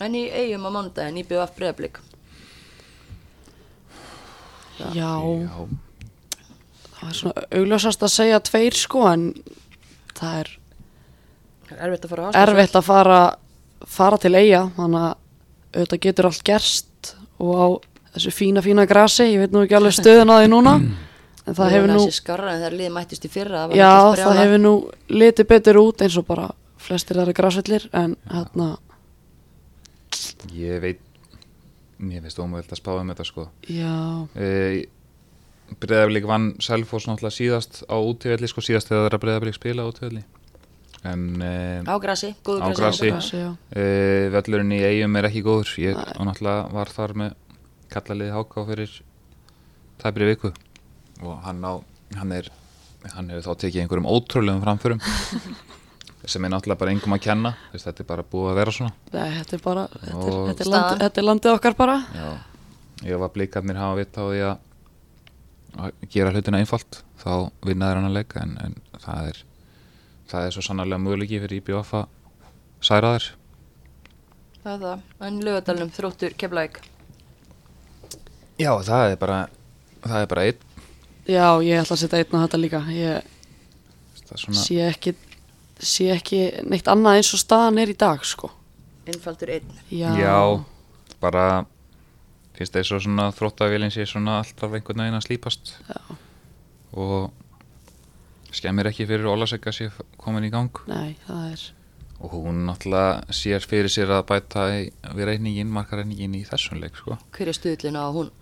En 0.00 0.16
í 0.16 0.24
eigum 0.32 0.66
á 0.66 0.70
mánudaginn, 0.76 1.20
í 1.20 1.26
BF 1.28 1.54
breyðablík 1.58 2.00
já, 4.80 4.88
Já, 4.96 5.68
það 6.96 7.10
er 7.10 7.16
svona 7.18 7.44
augljósast 7.58 8.04
að 8.06 8.14
segja 8.14 8.40
tveir 8.48 8.76
sko 8.78 9.04
en 9.10 9.26
það 10.16 10.38
er 10.40 10.52
erfitt 11.80 12.06
að 12.06 12.14
fara 12.14 12.30
erfitt 12.44 12.78
að 12.80 12.86
fara, 12.86 13.20
fara 13.86 14.20
til 14.20 14.34
eiga 14.36 14.64
þannig 14.78 15.04
að 15.04 15.12
auðvitað 15.70 16.02
getur 16.06 16.30
allt 16.30 16.44
gerst 16.48 17.12
og 17.40 17.52
á 17.60 17.66
þessu 18.14 18.32
fína 18.34 18.62
fína 18.64 18.86
grasi, 18.90 19.28
ég 19.34 19.44
veit 19.44 19.54
nú 19.54 19.64
ekki 19.64 19.78
alveg 19.78 19.96
stöðun 19.96 20.32
á 20.32 20.36
því 20.40 20.50
núna 20.52 20.74
en 21.46 21.56
það 21.56 21.74
hefur 21.74 21.92
nú, 21.94 22.04
skarra 22.14 22.54
í 22.70 23.30
fyrra 23.30 23.66
það 23.68 23.76
já 23.78 23.92
það 24.20 24.40
hefur 24.44 24.62
nú 24.62 24.74
litið 25.08 25.50
betur 25.50 25.80
út 25.80 26.04
eins 26.04 26.18
og 26.20 26.26
bara 26.28 26.50
flestir 26.80 27.20
þeirra 27.20 27.36
grasvellir 27.36 27.88
en 27.92 28.16
hérna, 28.30 28.70
Ég 30.56 30.80
veit, 30.80 31.00
mér 32.00 32.24
finnst 32.24 32.40
ómöld 32.40 32.70
að 32.72 32.80
spá 32.80 32.94
um 32.96 33.10
þetta 33.12 33.26
sko. 33.28 33.46
já 33.68 34.26
E, 34.34 34.86
Breiðablík 35.80 36.26
vann 36.26 36.54
Selfoss 36.58 37.06
náttúrulega 37.06 37.36
síðast 37.36 37.82
á 37.86 37.94
útífelli 38.00 38.48
sko, 38.50 38.64
síðast 38.64 38.88
þegar 38.90 39.06
þeirra 39.06 39.20
Breiðablík 39.22 39.58
spila 39.58 39.84
á 39.86 39.90
útífelli. 39.90 40.24
En 41.06 41.22
e, 41.44 41.52
á 41.86 41.94
grasi, 42.02 42.32
góðu 42.44 42.64
Á 42.64 42.68
grasi, 42.74 42.80
grasi. 42.80 43.12
grasi, 43.12 43.36
já, 43.44 43.52
e, 43.76 43.84
völlurinn 44.34 44.74
í 44.76 44.80
eigum 44.88 45.20
er 45.20 45.28
ekki 45.30 45.44
góður. 45.46 45.70
Ég 45.84 46.00
náttúrulega 46.18 46.72
var 46.74 46.92
þar 46.96 47.16
með 47.22 47.36
kallaliði 47.92 48.34
Háká 48.36 48.64
fyrir 48.68 48.94
tæpri 50.00 50.28
viku. 50.30 50.52
Og 51.20 51.36
hann 51.44 51.60
á, 51.66 51.72
hann 52.16 52.32
er, 52.36 52.48
hann 53.14 53.28
hefur 53.32 53.50
þá 53.50 53.64
tekið 53.66 53.82
einhverjum 53.84 54.08
ótrúlegum 54.08 54.62
framförum 54.64 55.02
sem 56.30 56.44
er 56.46 56.52
náttúrulega 56.52 56.80
bara 56.80 56.92
engum 56.94 57.14
að 57.16 57.22
kenna, 57.26 57.54
veist, 57.72 57.86
þetta 57.88 58.04
er 58.04 58.08
bara 58.12 58.24
búið 58.32 58.50
að 58.52 58.58
vera 58.60 58.74
svona. 58.76 58.92
Nei, 59.12 59.28
þetta 59.40 59.56
er 59.58 59.62
bara 59.64 59.84
þetta 59.92 60.10
er, 60.14 60.16
Og- 60.38 60.48
þetta, 60.50 60.64
er 60.66 60.70
landi, 60.74 60.98
þetta 61.04 61.20
er 61.22 61.26
landið 61.28 61.54
okkar 61.58 61.76
bara. 61.78 61.96
Já, 62.14 62.30
ég 63.10 63.20
var 63.22 63.32
blikarnir 63.34 63.80
hafa 63.80 63.98
vitt 64.00 64.20
á 64.20 64.24
því 64.24 64.42
að 64.48 64.66
að 65.80 65.92
gera 66.10 66.32
hlutina 66.34 66.58
einfalt 66.58 66.96
þá 67.22 67.30
vinna 67.62 67.86
þeir 67.90 67.98
hann 68.00 68.08
að 68.08 68.16
leika 68.16 68.40
en, 68.42 68.56
en 68.64 68.72
það 69.04 69.28
er 69.30 69.36
það 70.32 70.46
er 70.48 70.54
svo 70.56 70.64
sannarlega 70.66 70.98
möguleiki 71.04 71.38
fyrir 71.44 71.60
IBF 71.60 71.92
að 71.94 72.08
særa 72.84 73.12
þér 73.14 73.28
það 74.64 74.72
er 74.72 74.80
það, 74.82 75.04
en 75.28 75.38
lögadalunum 75.46 75.92
þróttur 75.94 76.34
keflavík 76.42 76.80
Já, 78.60 78.72
það 78.86 79.14
er 79.14 79.18
bara 79.20 79.40
það 80.04 80.20
er 80.20 80.30
bara 80.30 80.46
einn. 80.48 80.68
Já, 81.30 81.46
ég 81.64 81.82
ætla 81.82 81.96
að 81.96 82.02
setja 82.02 82.22
einn 82.22 82.36
á 82.36 82.44
þetta 82.44 82.60
líka. 82.60 82.80
Ég 82.94 83.18
er 84.30 84.40
svona, 84.40 84.62
sé 84.62 84.78
ekki 84.86 85.14
sé 85.80 86.10
ekki 86.12 86.40
neitt 86.68 86.88
annað 86.90 87.20
eins 87.20 87.32
og 87.34 87.42
staðan 87.42 87.80
er 87.80 87.92
í 87.92 87.98
dag 87.98 88.24
sko. 88.26 88.52
Einfaldur 89.08 89.52
einn. 89.56 89.76
Já, 89.88 90.10
já, 90.18 90.36
bara 91.22 91.44
finnst 92.56 92.76
það 92.76 92.88
svo 92.90 93.00
svona 93.06 93.30
þróttavélinn 93.34 93.92
sé 93.94 94.04
svona 94.08 94.40
alltaf 94.42 94.74
einhvern 94.76 95.04
veginn 95.04 95.18
að 95.18 95.26
slípast? 95.28 95.76
Já. 95.88 96.00
og 97.00 97.30
skemmir 98.52 98.90
ekki 98.90 99.06
fyrir 99.06 99.28
Ólasek 99.30 99.68
að 99.70 99.76
sé 99.76 99.86
komin 100.20 100.48
í 100.48 100.50
gang? 100.52 100.82
Nei, 100.90 101.14
það 101.26 101.44
er. 101.52 101.66
Og 102.20 102.34
hún 102.34 102.64
náttúrulega 102.66 103.32
sér 103.32 103.64
fyrir 103.64 103.88
sér 103.92 104.10
að 104.12 104.26
bæta 104.28 104.66
við 105.16 105.28
reyningin, 105.30 105.70
markareiningin 105.72 106.34
í 106.36 106.42
þessum 106.48 106.82
leik 106.82 106.98
sko. 106.98 107.16
hver 107.32 107.48
er 107.48 107.56
stuðlinn 107.56 107.96
á 107.96 108.04
að 108.04 108.16
hún 108.18 108.32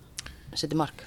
seti 0.59 0.79
mark? 0.79 1.05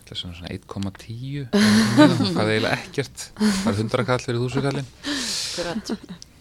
Þetta 0.00 0.16
er 0.16 0.20
svona 0.20 0.50
1,10 0.56 1.46
það 2.34 2.40
er 2.42 2.52
eiginlega 2.56 2.74
ekkert. 2.80 3.26
Það 3.38 3.70
er 3.70 3.78
100 3.84 4.06
kall 4.08 4.24
fyrir 4.26 4.40
þúsukallin 4.42 4.88
Akkurat. 5.04 5.92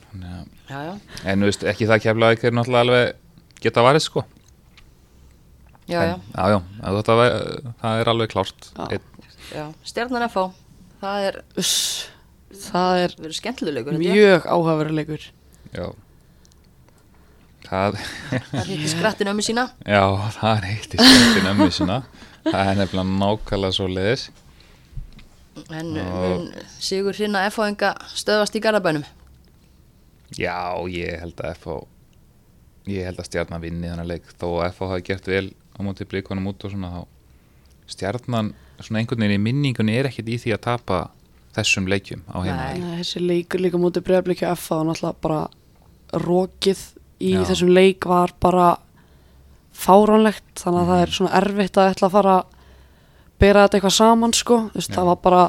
Þannig 0.09 0.33
að- 0.39 0.47
já, 0.69 0.79
já, 0.89 0.93
en 1.29 1.43
þú 1.43 1.49
veist, 1.51 1.63
ekki 1.73 1.87
það 1.89 2.03
kemla 2.07 2.31
ekki 2.33 2.47
er 2.49 2.55
náttúrulega 2.57 2.85
alveg 2.87 3.61
geta 3.61 3.83
varðið 3.85 4.05
sko. 4.07 4.23
Já, 5.89 5.99
já, 6.05 6.13
en, 6.13 6.25
já, 6.37 6.43
já, 6.53 6.57
ef 6.85 6.97
þetta, 6.99 7.15
það 7.81 7.99
er 8.03 8.11
alveg 8.13 8.31
klárt. 8.33 8.67
Já. 8.77 8.99
Já. 9.49 9.63
stjarnan 9.89 10.25
FH 10.29 10.43
það 11.01 11.23
er, 11.29 11.37
það 12.69 12.99
er 13.03 13.15
mjög 13.97 14.45
áhugaveruleikur 14.45 15.23
já 15.73 15.85
það, 17.69 17.99
það 18.51 18.71
hitti 18.73 18.91
skrattin 18.91 19.31
ömmu 19.31 19.45
sína. 19.45 19.67
Já, 19.85 20.03
það 20.39 20.51
er 20.57 20.67
eitt 20.73 20.95
í 20.95 20.99
skemmtin 20.99 21.51
ömmu 21.53 21.69
sinna 21.75 22.01
það 22.47 22.71
er 22.71 22.79
nefnilega 22.79 23.19
nákvæmlega 23.21 23.75
svo 23.77 23.87
leiðis 23.91 24.29
en 25.75 25.93
mun 25.93 26.49
Sigur 26.79 27.17
Hrina 27.17 27.45
FH-inga 27.49 27.93
stöðvast 28.15 28.55
í 28.55 28.61
Garabænum 28.63 29.03
já, 30.37 30.55
ég 30.89 31.19
held 31.19 31.41
að 31.43 31.55
FH 31.57 31.79
ég 32.89 33.05
held 33.05 33.19
að 33.21 33.27
stjarnan 33.29 33.61
vinni 33.61 33.89
þannig 33.91 34.07
leik. 34.09 34.29
Þó 34.39 34.47
að 34.63 34.71
FH 34.71 34.89
hafi 34.93 35.05
gert 35.09 35.29
vel 35.29 35.45
á 35.53 35.79
móti 35.85 36.07
blikunum 36.09 36.49
út 36.51 36.63
og 36.65 36.73
svona 36.73 36.89
þá 36.93 37.01
stjarnan, 37.89 38.51
svona 38.79 39.01
einhvern 39.01 39.25
veginn 39.25 39.37
í 39.39 39.43
minningunni 39.43 39.97
er 39.97 40.09
ekkert 40.09 40.29
í 40.29 40.37
því 40.41 40.55
að 40.55 40.63
tapa 40.67 40.99
þessum 41.57 41.89
leikjum 41.89 42.23
á 42.29 42.37
heima 42.45 42.57
Nei. 42.61 42.97
Þessi 43.01 43.21
leikur 43.25 43.61
líka 43.63 43.81
mútið 43.81 44.05
breyðarblikju 44.07 44.49
F 44.53 44.67
og 44.75 44.87
náttúrulega 44.89 45.21
bara 45.25 45.41
rokið 46.23 46.83
í 47.19 47.33
Já. 47.35 47.43
þessum 47.49 47.71
leik 47.75 48.07
var 48.09 48.33
bara 48.39 48.69
fáránlegt 49.79 50.59
þannig 50.59 50.81
að 50.81 50.91
það 50.91 51.01
er 51.03 51.15
svona 51.15 51.35
erfitt 51.39 51.79
að 51.79 51.91
ætla 51.93 52.07
að 52.09 52.15
fara 52.17 52.35
að 52.39 52.55
bera 53.39 53.65
þetta 53.65 53.79
eitthvað 53.79 53.95
saman 53.95 54.35
sko. 54.35 54.61
Já. 54.75 54.85
það 54.91 55.09
var 55.11 55.19
bara 55.23 55.43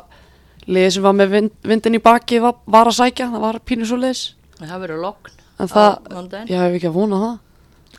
liðið 0.70 0.94
sem 0.94 1.06
var 1.06 1.14
með 1.18 1.36
vind, 1.36 1.52
vindin 1.66 1.98
í 1.98 2.02
baki 2.02 2.40
var, 2.42 2.58
var 2.70 2.90
að 2.90 2.98
sækja, 3.00 3.30
það 3.32 3.46
var 3.46 3.60
pínu 3.66 3.88
svo 3.88 3.98
liðis 3.98 4.24
en 4.60 4.68
það 4.68 4.82
verður 4.84 5.04
lokn 5.06 5.38
en 5.60 5.70
það, 5.70 6.10
ég 6.48 6.56
hef 6.56 6.76
ekki 6.78 6.88
að 6.90 6.96
vona 6.96 7.22
það. 7.24 7.38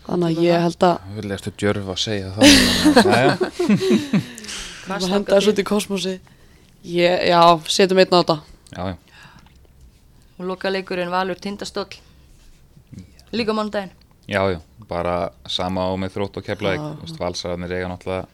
Þannig 0.01 0.31
að 0.31 0.45
ég 0.47 0.63
held 0.65 0.83
að 0.87 1.09
Vil 1.13 1.31
ertu 1.35 1.51
djörf 1.61 1.89
að 1.93 1.97
segja 2.01 2.29
það. 2.33 2.45
Jæja. 3.11 3.33
Hvað 4.81 4.95
að 4.95 5.03
stangast 5.05 5.11
henda 5.13 5.35
þessu 5.35 5.51
í? 5.51 5.53
út 5.53 5.61
í 5.61 5.65
kosmosi 5.69 6.13
ég, 6.89 7.25
já, 7.29 7.41
setjum 7.69 8.01
einn 8.01 8.15
á 8.15 8.17
þetta. 8.17 8.37
Já, 8.71 8.81
já, 8.89 8.95
og 10.41 10.47
loka 10.49 10.71
leikurinn 10.73 11.11
Valur 11.13 11.37
Tindastóll 11.37 11.99
líka 13.31 13.55
mándaginn 13.57 13.93
já, 14.27 14.41
já, 14.51 14.59
bara 14.87 15.31
sama 15.49 15.87
á 15.87 15.91
með 15.99 16.15
þrótt 16.17 16.39
og 16.39 16.45
keflaðik 16.47 16.81
Já. 16.83 16.91
Þú 16.99 17.07
veist, 17.07 17.21
Valsararnir 17.21 17.75
eiga 17.77 17.89
náttúrulega 17.91 18.27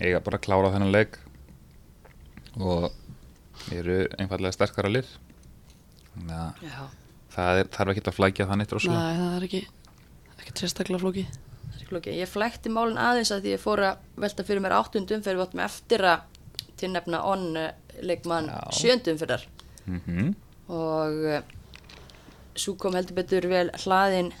eiga 0.00 0.20
bara 0.20 0.38
að 0.38 0.44
klára 0.44 0.72
þennan 0.74 0.92
leik. 0.92 1.18
Og 2.56 2.92
eru 3.72 4.02
einfallega 4.20 4.54
sterkara 4.54 4.92
lið. 4.92 5.08
Þannig 6.14 6.36
að 6.36 6.62
já, 6.68 6.78
það 7.34 7.60
er, 7.62 7.70
þarf 7.76 7.92
ekki 7.92 8.04
að 8.06 8.16
flækja 8.20 8.46
það 8.48 8.60
neitt 8.60 8.76
rosalega. 8.76 9.02
Nei, 9.02 9.18
það 9.20 9.36
er 9.36 9.48
ekki 9.48 9.62
ekki 10.46 10.62
sérstaklega 10.62 11.02
flóki 11.02 11.26
það 11.26 11.80
er 11.80 11.90
klokki 11.90 12.16
ég 12.20 12.30
flækti 12.30 12.72
málinn 12.72 13.00
aðeins 13.00 13.32
að 13.34 13.44
því 13.44 13.54
ég 13.56 13.62
fór 13.62 13.82
að 13.88 14.04
velta 14.24 14.46
fyrir 14.46 14.64
mér 14.64 14.76
áttundum 14.78 15.24
fyrir 15.24 15.40
við 15.40 15.46
áttum 15.46 15.62
eftir 15.66 16.04
að 16.06 16.24
tilnefna 16.80 17.22
onn 17.26 17.46
leikmann 18.06 18.50
Já. 18.52 18.58
sjöndum 18.80 19.20
fyrir 19.20 19.46
mm 19.86 20.34
og 20.66 21.20
uh, 21.30 21.42
svo 22.56 22.76
kom 22.80 22.96
heldur 22.96 23.16
betur 23.20 23.46
vel 23.50 23.70
hlaðin 23.84 24.32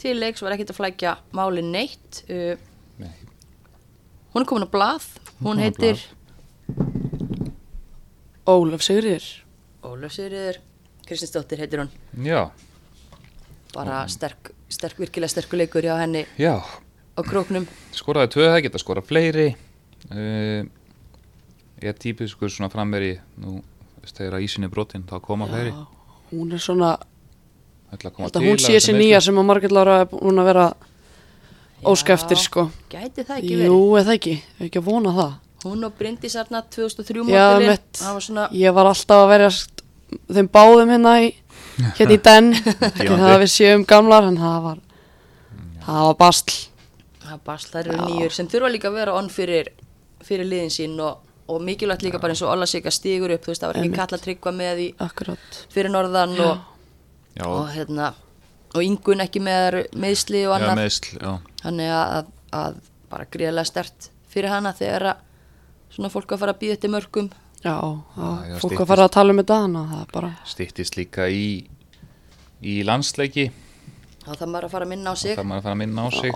til 0.00 0.18
leiks 0.20 0.42
var 0.44 0.54
ekkert 0.56 0.74
að 0.74 0.80
flækja 0.80 1.14
málin 1.36 1.72
neitt. 1.72 2.22
Uh, 2.28 2.56
Nei. 3.00 3.12
hún 4.34 4.44
er 4.44 4.48
komin 4.48 4.68
á 4.68 4.70
blað. 4.72 5.08
Hún 5.40 5.60
á 5.60 5.64
heitir 5.66 6.00
Ólaf 8.46 8.80
Sigriður 8.86 9.24
Ólaf 9.84 10.14
Sigriður 10.14 10.60
Kristinsdóttir 11.06 11.60
heitir 11.62 11.82
hún. 11.82 11.90
Já, 12.26 12.48
bara 13.74 14.00
sterk, 14.10 14.50
sterk 14.72 14.98
virkilega 14.98 15.30
sterkur 15.30 15.60
leikur 15.60 15.86
hjá 15.86 15.94
henni 16.00 16.24
já, 16.40 16.58
á 16.58 17.20
króknum. 17.22 17.68
Skoraði 17.94 18.32
tvö 18.34 18.48
það 18.50 18.62
geta 18.66 18.80
skorað 18.82 19.06
fleiri. 19.10 19.46
Uh, 20.10 20.66
ég 21.82 21.92
er 21.92 22.00
típiskur 22.00 22.50
svona 22.50 22.72
frammeri 22.72 23.14
nú, 23.42 23.60
þegar 24.06 24.40
ísinni 24.42 24.70
brotin 24.72 25.06
þá 25.06 25.20
koma 25.22 25.46
fleiri. 25.50 25.74
hún 26.32 26.50
er 26.52 26.62
svona 26.62 26.96
að 26.96 27.04
Þetta 27.94 28.42
hún 28.42 28.58
sé 28.60 28.80
sér 28.82 28.98
nýja 28.98 29.20
sem 29.24 29.36
að 29.38 29.46
Margrét 29.48 29.72
Lára 29.72 30.00
er 30.02 30.08
búin 30.10 30.40
að 30.42 30.48
vera 30.50 30.66
óskeftir 31.86 32.36
Já, 32.36 32.42
sko. 32.42 32.64
gæti 32.90 33.24
það 33.24 33.38
ekki 33.38 33.52
Jú, 33.52 33.58
verið 33.62 34.00
eða 34.02 34.14
ekki, 34.18 34.34
ekki 34.66 34.80
að 34.80 34.86
vona 34.88 35.12
það. 35.16 35.32
Hún 35.66 35.84
og 35.86 35.94
Bryndís 35.98 36.36
Arna 36.38 36.62
2003 36.62 37.24
Já, 37.30 37.46
mótilinn 37.56 37.78
það 37.96 38.12
var 38.16 38.24
svona 38.26 38.46
Ég 38.54 38.74
var 38.76 38.90
alltaf 38.90 39.22
að 39.24 39.30
verja 39.32 39.50
þeim 40.36 40.48
báðum 40.54 40.92
hérna 40.94 41.14
í 41.24 41.30
hérna 41.98 42.16
í 42.16 42.20
den. 42.26 42.50
Ekki 42.90 43.08
það 43.12 43.28
að 43.32 43.40
við 43.44 43.52
séum 43.54 43.84
gamlar 43.88 44.28
en 44.30 44.38
það 44.40 44.58
var 44.66 44.82
það 45.86 46.02
var 46.08 46.18
basl. 46.20 46.56
Það 47.26 47.40
basl, 47.46 47.70
þær 47.72 47.80
eru 47.86 47.96
Já. 47.96 48.04
nýjur 48.10 48.36
sem 48.36 48.48
þurfa 48.50 48.72
líka 48.74 48.90
að 48.90 48.98
vera 49.00 49.16
onn 49.18 49.30
fyrir, 49.32 49.70
fyrir 50.26 50.46
liðin 50.46 50.70
sín 50.74 50.94
og, 51.02 51.18
og 51.50 51.62
mikilvægt 51.62 52.04
líka 52.06 52.20
bara 52.22 52.34
eins 52.34 52.42
og 52.46 52.52
Olla 52.54 52.66
Sigga 52.70 52.90
stígur 52.94 53.34
upp 53.34 53.44
þú 53.46 53.52
veist 53.52 53.62
það 53.64 53.72
var 53.72 53.80
ekki 53.82 53.96
kalla 53.98 54.20
tryggva 54.22 54.52
með 54.54 54.82
í 54.84 54.88
akkurat. 55.06 55.58
fyrir 55.74 55.90
norðan 55.94 56.34
og, 56.42 56.64
já, 57.36 57.46
og 57.46 57.70
hérna 57.74 58.12
og 58.76 58.82
yngun 58.84 59.22
ekki 59.24 59.40
með 59.44 59.78
meðsli 59.96 60.42
og 60.48 60.56
já, 60.56 60.58
annað 60.58 60.80
meðsl, 60.82 61.10
já, 61.20 61.32
þannig 61.62 61.94
að, 61.96 62.16
að, 62.18 62.30
að 62.60 62.78
bara 63.12 63.28
gríðlega 63.36 63.70
stert 63.70 64.10
fyrir 64.32 64.52
hana 64.52 64.74
þegar 64.76 65.10
að 65.12 65.24
svona 65.96 66.12
fólk 66.12 66.34
að 66.34 66.42
fara 66.42 66.52
að 66.56 66.60
býða 66.60 66.76
eftir 66.76 66.92
mörgum. 66.92 67.30
Já, 67.64 67.72
Já, 67.72 67.94
já, 68.16 68.26
já, 68.50 68.56
fólk 68.62 68.82
að 68.82 68.90
fara 68.90 69.06
að 69.06 69.14
tala 69.16 69.32
um 69.32 69.40
þetta 69.40 69.60
að 69.64 70.02
bara 70.12 70.32
stýttist 70.46 70.98
líka 70.98 71.28
í 71.32 71.46
í 72.66 72.80
landsleiki. 72.86 73.48
Þá 74.26 74.32
þarf 74.32 74.50
maður 74.50 74.66
að 74.68 74.74
fara 74.74 74.86
að 74.86 74.92
minna 74.92 75.12
á 75.12 75.16
sig. 75.16 75.36
það 75.38 75.48
maður 75.48 75.60
að 75.60 75.66
fara 75.68 75.76
að 75.76 75.80
minna 75.82 76.04
á 76.04 76.08
sig 76.16 76.34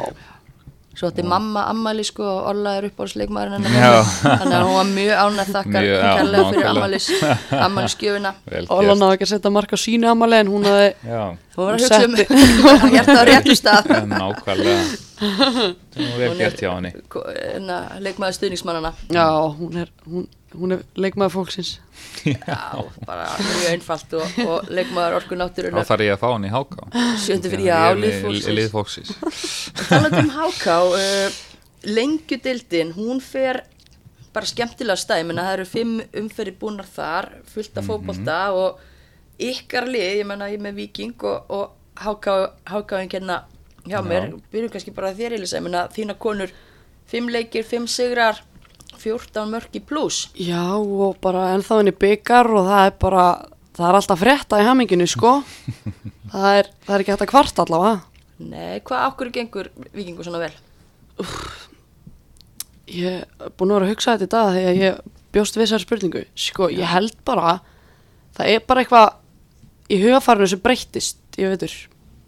Svo 0.91 1.07
átti 1.09 1.22
mamma 1.22 1.62
ammali 1.70 2.03
sko 2.05 2.24
og 2.26 2.47
Olla 2.51 2.72
er 2.80 2.88
uppáhaldsleikmaðurinn 2.88 3.62
hennar. 3.68 4.09
Þannig 4.24 4.57
að 4.57 4.64
hún 4.66 4.74
var 4.74 4.88
mjög 4.91 5.20
ánægt 5.22 5.53
þakkar 5.55 5.86
kærlega 6.03 6.49
fyrir 6.51 6.66
ammalis, 6.70 7.07
og 8.68 8.82
hann 8.88 8.99
náði 8.99 9.14
ekki 9.16 9.26
að 9.28 9.30
setja 9.32 9.53
mark 9.55 9.70
á 9.70 9.78
sínu 9.80 10.11
amali 10.11 10.41
en 10.43 10.51
hún 10.51 10.66
hafði 10.66 10.88
Já, 11.07 11.22
Hún 11.55 11.66
var 11.66 11.74
að 11.74 11.78
Hún 11.78 11.84
hugsa 11.84 12.01
um 12.05 12.16
setti- 12.16 12.93
hjarta 12.97 13.16
á 13.16 13.24
réttu 13.30 13.55
stað. 13.59 13.88
Nákvæmlega. 14.11 14.82
Það 15.20 16.03
er 16.11 16.18
vel 16.18 16.28
Hún 16.28 16.34
er- 16.34 16.43
gert 16.43 16.61
hjá 16.64 16.70
henni. 16.74 16.93
hérna, 17.14 17.78
leikmaður 18.03 18.36
stuðningsmannana 18.41 18.93
já, 19.14 19.26
hún 19.61 19.80
er, 19.84 19.91
hún, 20.11 20.26
hún 20.59 20.74
er 20.74 20.82
leikmaður 20.98 21.34
fólksins. 21.36 21.72
Já, 22.26 22.84
bara 23.07 23.26
mjög 23.38 23.66
einfalt 23.70 24.14
og, 24.18 24.38
og 24.44 24.70
leikmaður 24.72 25.18
orku 25.20 25.36
Þá 25.36 25.40
náttúrunar 25.42 25.86
þarf 25.88 26.05
ég 26.07 26.14
að 26.14 26.22
fá 26.22 26.26
hann 26.32 26.46
í 26.48 26.51
háká 26.53 26.86
Sjöndu 27.22 27.53
fyrir, 27.53 27.66
já, 27.68 27.78
liðfólksins. 27.94 28.48
Liðfólksins 28.59 29.12
Talandi 29.86 30.22
um 30.24 30.32
HK 30.34 30.76
uh, 30.96 31.38
Lengjudildin, 31.86 32.94
hún 32.96 33.22
fer 33.24 33.62
bara 34.34 34.46
skemmtilega 34.46 34.98
stæð 35.01 35.24
menna 35.28 35.46
það 35.46 35.57
eru 35.59 35.68
fimm 35.70 35.94
umferði 36.22 36.57
búnar 36.61 36.88
þar 36.88 37.30
fullt 37.51 37.78
af 37.80 37.86
fótbolta 37.88 38.40
og 38.55 38.82
ykkar 39.40 39.88
lið, 39.88 40.20
ég 40.20 40.28
menna 40.28 40.51
ég 40.53 40.61
með 40.62 40.76
Viking 40.82 41.24
og, 41.26 41.48
og 41.51 41.72
HK, 42.01 42.36
HK 42.68 43.01
hérna 43.07 43.40
hjá 43.88 43.98
mér, 44.05 44.28
byrjum 44.53 44.70
kannski 44.74 44.92
bara 44.94 45.14
þér 45.16 45.38
Elisa, 45.38 45.59
ég 45.59 45.66
menna 45.66 45.86
þína 45.92 46.18
konur 46.20 46.53
fimm 47.11 47.30
leikir, 47.32 47.64
fimm 47.66 47.88
sigrar 47.90 48.42
14 49.01 49.48
mörki 49.51 49.80
pluss 49.82 50.28
já 50.38 50.62
og 50.76 51.16
bara 51.24 51.51
ennþá 51.55 51.80
henni 51.80 51.94
byggar 51.96 52.51
og 52.53 52.68
það 52.68 52.86
er 52.86 52.94
bara 53.01 53.24
það 53.80 53.88
er 53.88 53.98
alltaf 54.01 54.20
frétta 54.20 54.61
í 54.61 54.66
haminginu 54.66 55.09
sko. 55.09 55.40
Það 56.30 56.57
er, 56.61 56.68
það 56.86 56.94
er 56.94 57.03
ekki 57.03 57.11
hægt 57.11 57.22
að 57.24 57.30
kvarta 57.32 57.62
allavega. 57.64 57.94
Nei, 58.38 58.76
hvað 58.86 59.07
okkur 59.09 59.30
gengur 59.34 59.70
Vikingu 59.90 60.22
svona 60.22 60.38
vel? 60.44 60.53
ég 62.90 63.24
er 63.24 63.51
búin 63.59 63.72
að 63.72 63.80
vera 63.80 63.88
að 63.88 63.90
hugsa 63.90 64.14
þetta 64.14 64.28
í 64.28 64.30
dag 64.34 64.53
þegar 64.55 64.78
ég 64.78 65.01
bjóst 65.34 65.57
við 65.57 65.64
þessari 65.64 65.86
spurningu. 65.86 66.22
Sko, 66.38 66.68
ég 66.70 66.86
held 66.90 67.16
bara 67.26 67.57
það 68.38 68.53
er 68.53 68.62
bara 68.66 68.84
eitthvað 68.84 69.90
í 69.90 69.98
hugafarinu 70.05 70.51
sem 70.53 70.62
breyttist, 70.62 71.20
ég 71.38 71.51
veitur. 71.51 71.74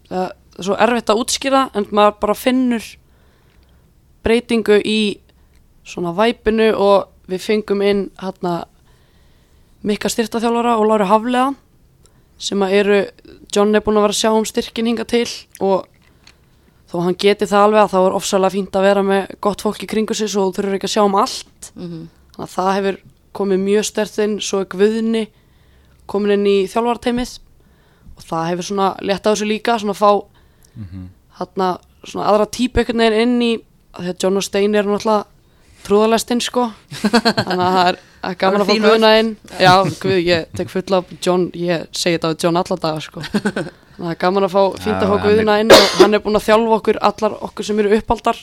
Það, 0.09 0.27
það 0.51 0.59
er 0.59 0.67
svo 0.67 0.77
erfitt 0.85 1.13
að 1.13 1.23
útskýra 1.23 1.63
en 1.71 1.87
maður 1.95 2.19
bara 2.25 2.37
finnur 2.37 2.89
breytingu 4.23 4.79
í 4.83 4.99
svona 5.83 6.13
væpinu 6.15 6.69
og 6.75 7.09
við 7.29 7.41
fengum 7.43 7.81
inn 7.81 8.05
hérna 8.21 8.63
Mikka 9.83 10.07
styrtaþjálfara 10.09 10.77
og 10.79 10.85
Lári 10.87 11.07
Haflega 11.09 11.49
sem 12.39 12.61
að 12.63 12.75
eru 12.77 12.99
John 13.53 13.75
er 13.75 13.83
búin 13.83 13.97
að 13.99 14.05
vera 14.07 14.15
að 14.15 14.21
sjá 14.21 14.31
um 14.35 14.45
styrkin 14.47 14.87
hinga 14.89 15.05
til 15.07 15.27
og 15.63 15.85
þó 16.91 17.01
hann 17.03 17.17
geti 17.19 17.47
það 17.49 17.65
alveg 17.67 17.81
að 17.83 17.91
þá 17.93 17.99
er 18.07 18.15
ofsalega 18.19 18.53
fínt 18.55 18.77
að 18.79 18.85
vera 18.87 19.03
með 19.03 19.33
gott 19.43 19.63
fólk 19.65 19.83
í 19.83 19.89
kringu 19.91 20.15
sig 20.15 20.29
svo 20.31 20.45
þú 20.49 20.55
þurfur 20.59 20.77
ekki 20.77 20.89
að 20.89 20.93
sjá 20.95 21.03
um 21.07 21.15
allt 21.19 21.71
Mm 21.75 22.03
þannig 22.33 22.47
að 22.47 22.53
það 22.55 22.69
hefur 22.75 22.95
komið 23.37 23.59
mjög 23.61 23.83
stert 23.85 24.15
inn 24.23 24.31
svo 24.41 24.59
er 24.63 24.69
Guðni 24.71 25.19
komin 26.09 26.31
inn 26.33 26.47
í 26.49 26.55
þjálfarteimið 26.71 27.33
og 28.17 28.23
það 28.25 28.47
hefur 28.49 28.67
svona 28.71 28.87
létt 29.05 29.27
á 29.27 29.29
þessu 29.33 29.45
líka 29.51 29.75
svona 29.79 29.93
að 29.93 30.01
fá 30.01 30.11
Mhm. 30.73 31.03
hérna 31.37 31.67
svona 32.03 32.25
aðra 32.31 32.47
típu 32.49 32.79
einhvern 32.81 32.97
veginn 33.03 33.21
inn 33.21 33.41
í 33.45 33.51
að 33.93 34.01
því 34.07 34.09
að 34.15 34.23
John 34.23 34.37
og 34.37 34.43
Stein 34.47 34.73
er 34.75 34.83
náttúrulega 34.89 35.25
trúðalestinn 35.87 36.41
sko. 36.43 36.65
Þannig 37.01 37.63
að 37.67 37.77
það 37.77 37.87
er 37.91 37.99
að 38.23 38.35
gaman 38.43 38.63
að 38.63 38.65
fá 38.65 38.71
eru 38.71 38.73
fín 38.73 38.83
orð. 38.87 38.93
Guðna 38.93 39.11
inn. 39.19 39.31
Já, 39.59 39.73
Guð, 40.03 40.17
ég 40.27 40.49
tek 40.57 40.71
fulla 40.73 40.99
af 41.03 41.13
John 41.25 41.45
ég 41.59 41.85
segi 41.91 42.17
þetta 42.17 42.31
á 42.33 42.39
John 42.43 42.59
alla 42.63 42.79
daga 42.87 43.03
sko. 43.05 43.23
Þannig 43.29 43.63
að 43.63 44.03
það 44.03 44.11
er 44.13 44.19
gaman 44.25 44.47
að 44.47 44.53
fá 44.55 44.61
fínt 44.83 44.97
að 44.99 45.07
fá 45.07 45.13
hann 45.15 45.23
Guðna 45.27 45.55
inn 45.63 45.73
og 45.77 45.87
hann 46.01 46.17
er 46.17 46.23
búin 46.25 46.39
að 46.39 46.45
þjálfa 46.49 46.77
okkur 46.79 47.01
allar 47.11 47.37
okkur 47.49 47.67
sem 47.69 47.81
eru 47.83 47.95
uppaldar. 47.99 48.41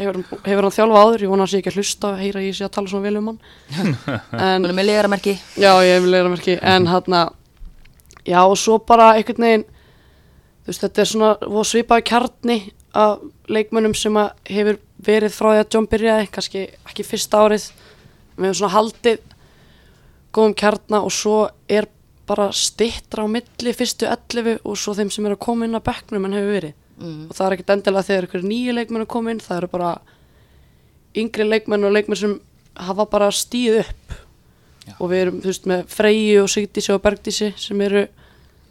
Hefur, 0.00 0.16
hann- 0.20 0.44
hefur 0.46 0.64
hann 0.68 0.76
þjálfa 0.76 1.00
áður, 1.04 1.22
ég 1.26 1.30
vona 1.34 1.44
að 1.44 1.50
sé 1.52 1.58
ekki 1.60 1.70
að 1.72 1.78
hlusta 1.80 2.10
heyra 2.16 2.40
ég 2.44 2.54
sé 2.56 2.64
að 2.64 2.72
tala 2.76 2.88
svona 2.88 3.04
vel 3.08 3.18
um 3.20 3.26
hann. 3.32 3.40
En 4.32 4.62
Hún 4.64 4.70
er 4.70 4.76
með 4.78 4.86
legaramerki 4.88 5.34
Já, 5.60 5.72
ég 5.84 5.98
vil 6.04 6.12
leira 6.14 6.30
merki, 6.32 6.54
en 6.62 6.86
hann 6.88 7.16
já, 8.24 8.40
og 8.44 8.56
svo 8.58 8.78
bara 8.86 9.10
einhvern 9.18 9.44
veginn, 9.44 9.64
þú 10.64 10.70
veist, 10.72 10.84
þetta 10.84 11.02
er 11.02 11.10
svona 11.10 11.64
svipaði 11.66 12.06
kjarni 12.10 12.56
af 12.96 13.20
leikmönnum 13.50 13.94
sem 13.96 14.16
að 14.20 14.30
hefur 14.50 14.78
verið 15.06 15.34
frá 15.34 15.50
því 15.52 15.62
að 15.62 15.70
John 15.74 15.88
byrjaði, 15.90 16.28
kannski 16.34 16.66
ekki 16.88 17.06
fyrsta 17.06 17.44
árið, 17.44 17.70
við 18.36 18.48
hefum 18.48 18.58
svona 18.60 18.74
haldið 18.74 19.24
góðum 20.34 20.54
kjarna 20.58 21.02
og 21.06 21.14
svo 21.14 21.38
er 21.70 21.88
bara 22.30 22.50
stittra 22.54 23.26
á 23.26 23.28
milli 23.30 23.74
fyrstu 23.74 24.06
11 24.06 24.60
og 24.62 24.78
svo 24.78 24.94
þeim 24.94 25.10
sem 25.10 25.26
er 25.26 25.34
að 25.34 25.42
koma 25.42 25.66
inn 25.66 25.78
að 25.78 25.88
bekknum 25.88 26.28
en 26.28 26.38
hefur 26.38 26.56
verið. 26.58 26.76
Mm. 27.00 27.30
og 27.30 27.32
það 27.32 27.46
er 27.46 27.54
ekkert 27.54 27.70
endilega 27.72 28.04
þegar 28.04 28.26
einhverju 28.26 28.48
nýju 28.50 28.72
leikmenn 28.76 29.02
að 29.06 29.12
koma 29.14 29.32
inn, 29.32 29.38
það 29.40 29.56
eru 29.56 29.68
bara 29.72 29.90
yngri 31.16 31.46
leikmenn 31.46 31.86
og 31.88 31.94
leikmenn 31.96 32.20
sem 32.20 32.34
hafa 32.76 33.06
bara 33.08 33.30
stíð 33.32 33.78
upp. 33.86 34.18
Já. 34.80 34.94
og 34.96 35.10
við 35.10 35.22
erum, 35.22 35.40
þú 35.40 35.50
veist, 35.50 35.66
með 35.68 35.80
Freyju 35.92 36.42
og 36.42 36.50
Sigdísi 36.50 36.92
og 36.94 37.02
Bergdísi 37.04 37.50
sem 37.60 37.80
eru 37.84 38.06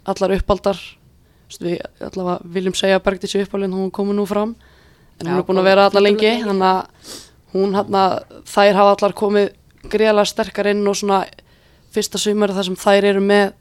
allar 0.09 0.33
uppaldar. 0.37 0.79
Þú 0.79 1.49
veist, 1.49 1.65
við 1.65 2.07
allavega 2.07 2.53
viljum 2.55 2.77
segja 2.77 3.01
Bergdísi 3.05 3.43
uppaldin 3.45 3.75
hún 3.77 3.91
komið 3.93 4.17
nú 4.17 4.25
fram 4.29 4.55
en 5.19 5.29
hún 5.29 5.41
er 5.41 5.45
búin 5.47 5.61
að 5.61 5.69
vera 5.69 5.89
tiltölulega 5.89 6.07
lengi 6.07 6.29
lengi. 6.29 6.45
þannig 6.47 6.69
að 6.69 7.15
hún 7.53 7.75
hann 7.75 7.99
þær 8.45 8.79
hafa 8.79 8.95
allar 8.95 9.15
komið 9.17 9.49
greiðlega 9.89 10.29
sterkar 10.29 10.69
inn 10.71 10.87
og 10.87 10.97
svona 10.99 11.23
fyrsta 11.93 12.21
sumar 12.21 12.53
þar 12.53 12.69
sem 12.69 12.79
þær 12.79 13.09
eru 13.13 13.23
með 13.25 13.53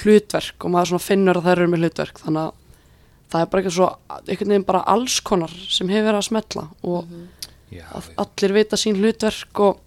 hlutverk 0.00 0.64
og 0.64 0.72
maður 0.74 0.92
svona 0.92 1.06
finnur 1.06 1.40
að 1.40 1.48
þær 1.48 1.60
eru 1.62 1.72
með 1.72 1.84
hlutverk 1.84 2.22
þannig 2.24 2.42
að 2.42 2.54
það 3.26 3.40
er 3.42 3.50
bara 3.50 3.62
eitthvað 3.62 3.76
svo 3.76 3.88
einhvern 4.16 4.52
veginn 4.52 4.66
bara 4.66 4.84
alls 4.94 5.18
konar 5.26 5.52
sem 5.70 5.90
hefur 5.90 6.08
verið 6.08 6.20
að 6.20 6.28
smetla 6.30 6.66
og 6.86 7.14
Já, 7.66 7.82
að 7.98 8.10
allir 8.22 8.54
vita 8.54 8.78
sín 8.78 8.98
hlutverk 9.00 9.60
og, 9.66 9.80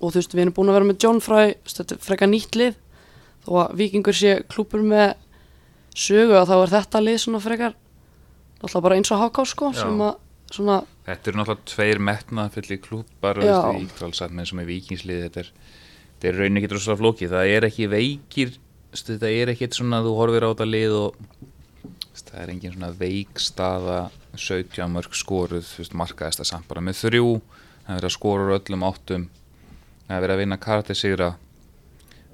og 0.00 0.12
þú 0.12 0.14
veist 0.16 0.36
við 0.36 0.44
erum 0.46 0.54
búin 0.56 0.70
að 0.72 0.78
vera 0.78 0.88
með 0.88 1.02
John 1.04 1.20
Fry 1.24 1.56
þetta 1.68 1.96
er 1.96 2.04
frekar 2.04 2.30
nýtt 2.30 2.56
lið 2.56 2.78
þó 3.44 3.50
að 3.64 3.74
vikingur 3.80 4.16
sé 4.16 4.38
klúpur 4.48 4.84
með 4.84 5.12
sögu 5.98 6.38
að 6.38 6.48
þá 6.52 6.56
er 6.58 6.72
þetta 6.76 7.04
lið 7.04 7.20
svona 7.24 7.42
frekar 7.44 7.76
alltaf 8.62 8.84
bara 8.84 8.98
eins 8.98 9.12
og 9.14 9.22
háká 9.22 9.44
sko 9.48 9.72
sem 9.76 10.00
að 10.02 10.16
svona 10.52 10.78
Þetta 11.08 11.30
eru 11.30 11.38
náttúrulega 11.40 11.68
tveir 11.72 12.00
metnaðfulli 12.04 12.76
klúpar 12.84 13.38
Já. 13.40 13.54
og 13.64 13.78
íkvalsat 13.80 14.32
með 14.36 14.50
sem 14.50 14.58
er 14.60 14.66
vikingslið 14.68 15.20
þetta 15.24 15.40
er, 15.40 15.50
þetta 16.10 16.28
er 16.28 16.36
raunin 16.36 16.60
ekki 16.60 16.70
rosa 16.74 16.96
flókið. 17.00 17.32
Það 17.32 17.52
er 17.54 17.66
ekki 17.68 17.86
veikir 17.88 18.52
þetta 18.92 19.30
er 19.32 19.52
ekkit 19.54 19.78
svona 19.78 20.02
að 20.02 20.08
þú 20.08 20.12
horfir 20.18 20.44
á 20.44 20.50
þetta 20.50 20.66
lið 20.68 20.96
og 20.98 21.16
það 22.18 22.42
er 22.42 22.52
engin 22.52 22.74
svona 22.74 22.90
veikstaða 22.98 23.98
17 24.36 24.92
mörg 24.92 25.16
skoruð 25.16 25.70
markaðist 25.96 26.42
það 26.42 26.50
samt 26.50 26.68
bara 26.68 26.84
með 26.84 27.00
þrjú. 27.06 27.30
Það 27.86 27.94
er 27.94 28.00
verið 28.02 28.10
að 28.10 28.16
skora 28.18 28.44
úr 28.44 28.56
öllum 28.58 28.84
áttum. 28.84 29.24
Það 30.04 30.16
er 30.16 30.24
verið 30.26 30.36
að 30.36 30.42
vinna 30.42 30.60
karate 30.60 30.98
sigra 30.98 31.30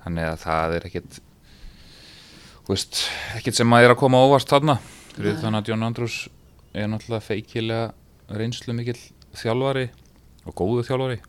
þannig 0.02 0.28
að 0.32 0.42
það 0.42 0.76
er 0.80 0.88
ekkit 0.90 1.22
veist, 2.66 3.04
ekkit 3.38 3.60
sem 3.60 3.76
að 3.76 3.86
er 3.86 3.94
að 3.94 4.02
koma 4.02 4.22
óvart 4.24 4.50
þarna 4.50 4.78
fyrir 5.14 5.38
þannig 5.42 5.60
að 5.60 5.70
John 5.70 5.86
Andrews 5.86 6.16
er 6.74 6.88
náttúrulega 6.90 7.26
feikilega 7.28 8.34
reynslu 8.34 8.74
mikill 8.74 8.98
þjálfari 9.38 9.88
og 10.44 10.56
góðu 10.58 10.86
þjálfari. 10.88 11.20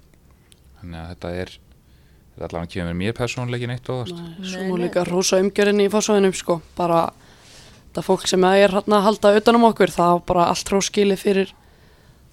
Þannig 0.80 1.02
að 1.02 1.12
þetta 1.14 1.34
er 1.42 1.54
þetta 2.36 2.48
allavega 2.50 2.72
kemur 2.74 2.98
mér 3.00 3.14
persónuleikin 3.16 3.76
eitt 3.76 3.90
Nei, 3.90 4.24
Nei, 4.40 4.50
svo 4.52 4.80
líka 4.80 5.06
rosa 5.08 5.40
umgjörinn 5.40 5.86
í 5.86 5.92
fórsvæðinum 5.92 6.34
sko, 6.36 6.60
bara 6.76 7.06
þetta 7.88 8.04
fólk 8.04 8.26
sem 8.28 8.44
er 8.50 8.74
hérna 8.76 9.00
að 9.00 9.06
halda 9.08 9.36
utanum 9.40 9.70
okkur, 9.70 9.94
það 9.94 10.18
er 10.18 10.26
bara 10.28 10.50
allt 10.52 10.72
róskili 10.74 11.16
fyrir 11.20 11.54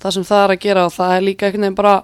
það 0.02 0.16
sem 0.16 0.26
það 0.26 0.44
er 0.44 0.54
að 0.56 0.62
gera 0.64 0.86
og 0.88 0.96
það 0.96 1.14
er 1.16 1.26
líka 1.28 1.46
einhvern 1.46 1.68
veginn 1.68 1.78
bara 1.78 1.94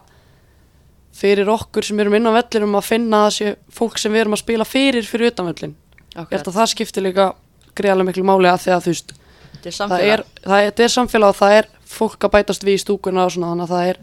fyrir 1.18 1.50
okkur 1.50 1.86
sem 1.88 1.98
erum 1.98 2.14
inn 2.14 2.30
á 2.30 2.38
vellinum 2.38 2.78
að 2.78 2.86
finna 2.86 3.24
þessi 3.26 3.54
fólk 3.74 3.98
sem 3.98 4.14
við 4.14 4.22
erum 4.22 4.36
að 4.36 4.44
spila 4.44 4.66
fyrir 4.68 5.08
fyrir 5.08 5.32
utanvellin. 5.32 5.74
Ég 6.14 6.30
held 6.30 6.50
að 6.52 6.58
það 6.60 6.70
skiptir 6.74 7.06
líka 7.08 7.32
greiðlega 7.78 8.10
miklu 8.12 8.26
máli 8.26 8.50
að 8.50 8.62
því 8.62 8.74
að 8.76 8.84
þú 8.84 8.94
veist, 8.94 9.16
Þetta 9.58 9.68
er 9.68 9.72
það 9.72 9.78
samfélag 9.78 10.12
er, 10.14 10.24
það 10.44 10.58
er, 10.62 10.68
þetta 10.70 10.84
er 10.88 10.94
samfélag 10.94 11.28
og 11.34 11.38
það 11.40 11.56
er 11.58 11.68
fólk 11.88 12.24
að 12.28 12.34
bætast 12.36 12.64
við 12.66 12.76
í 12.78 12.82
stúkuna 12.84 13.24
og 13.26 13.32
svona 13.34 13.52
þannig 13.52 13.64
að 13.64 13.72
það 13.74 13.88
er 13.92 13.98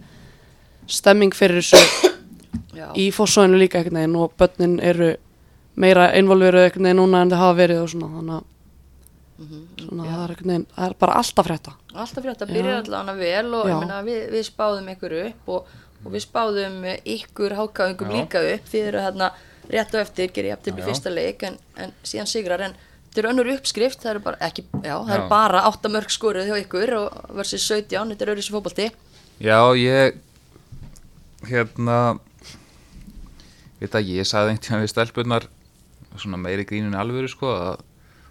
stemming 0.99 1.34
fyrir 1.36 1.62
þessu 1.62 2.12
í 3.03 3.06
fórsóðinu 3.16 3.60
líka 3.62 3.80
einhvern 3.80 4.01
veginn 4.01 4.20
og 4.20 4.34
börnin 4.39 4.76
eru 4.84 5.14
meira 5.76 6.10
involveruð 6.20 6.68
einhvern 6.68 6.89
veginn 6.89 7.01
núna 7.01 7.22
en 7.26 7.32
þau 7.34 7.39
hafa 7.43 7.58
verið 7.62 7.82
og 7.86 7.89
svona 7.93 8.12
þannig 8.18 8.38
að 8.41 8.51
Mhm, 9.36 9.64
svona, 9.82 10.03
já. 10.06 10.12
það 10.16 10.22
er 10.32 10.32
veginn, 10.39 10.62
það 10.78 10.86
er 10.88 10.93
bara 10.99 11.14
alltaf 11.20 11.45
frétta 11.49 11.72
Alltaf 11.93 12.24
Já. 12.24 12.45
byrjar 12.47 12.78
allavega 12.86 13.16
vel 13.20 13.49
og 13.58 13.66
meina, 13.68 13.97
við, 14.08 14.22
við 14.32 14.45
spáðum 14.47 14.86
ykkur 14.93 15.16
upp 15.26 15.49
og, 15.51 15.74
og 16.06 16.14
við 16.14 16.24
spáðum 16.24 16.78
ykkur 17.03 17.56
hákáðingum 17.58 18.14
Já. 18.14 18.16
líka 18.16 18.43
upp 18.53 18.70
þið 18.72 18.88
eru 18.93 19.01
hérna 19.03 19.28
rétt 19.68 19.91
á 19.91 19.99
eftir, 19.99 20.32
gerir 20.32 20.53
ég 20.53 20.56
eftir 20.56 20.80
fyrsta 20.80 21.12
leik 21.12 21.43
en, 21.49 21.58
en 21.76 21.91
síðan 22.08 22.32
sigrar 22.32 22.64
en 22.64 22.78
þetta 23.16 23.24
er 23.24 23.30
önnur 23.32 23.49
uppskrift, 23.55 24.01
það 24.03 24.11
eru 24.11 24.22
bara 24.26 24.39
ekki, 24.43 24.66
já, 24.84 24.93
það 24.99 25.13
eru 25.16 25.28
bara 25.32 25.63
8 25.70 25.91
mörg 25.93 26.11
skoruð 26.11 26.49
hjá 26.51 26.59
ykkur 26.59 26.93
og 26.99 27.34
versus 27.38 27.63
17, 27.63 28.11
þetta 28.11 28.26
er 28.26 28.32
öðru 28.34 28.43
sem 28.43 28.57
fótbolti. 28.57 28.88
Já, 29.39 29.59
ég 29.80 30.20
hérna 31.47 31.99
veit 33.80 33.95
að 33.95 34.11
ég 34.18 34.28
sagði 34.28 34.55
einhvern 34.55 34.68
tíma 34.68 34.84
við 34.84 34.91
stelpunar 34.91 35.49
svona 36.20 36.39
meiri 36.39 36.68
grínun 36.68 36.95
alvöru 36.99 37.32
sko 37.32 37.51
að 37.55 37.84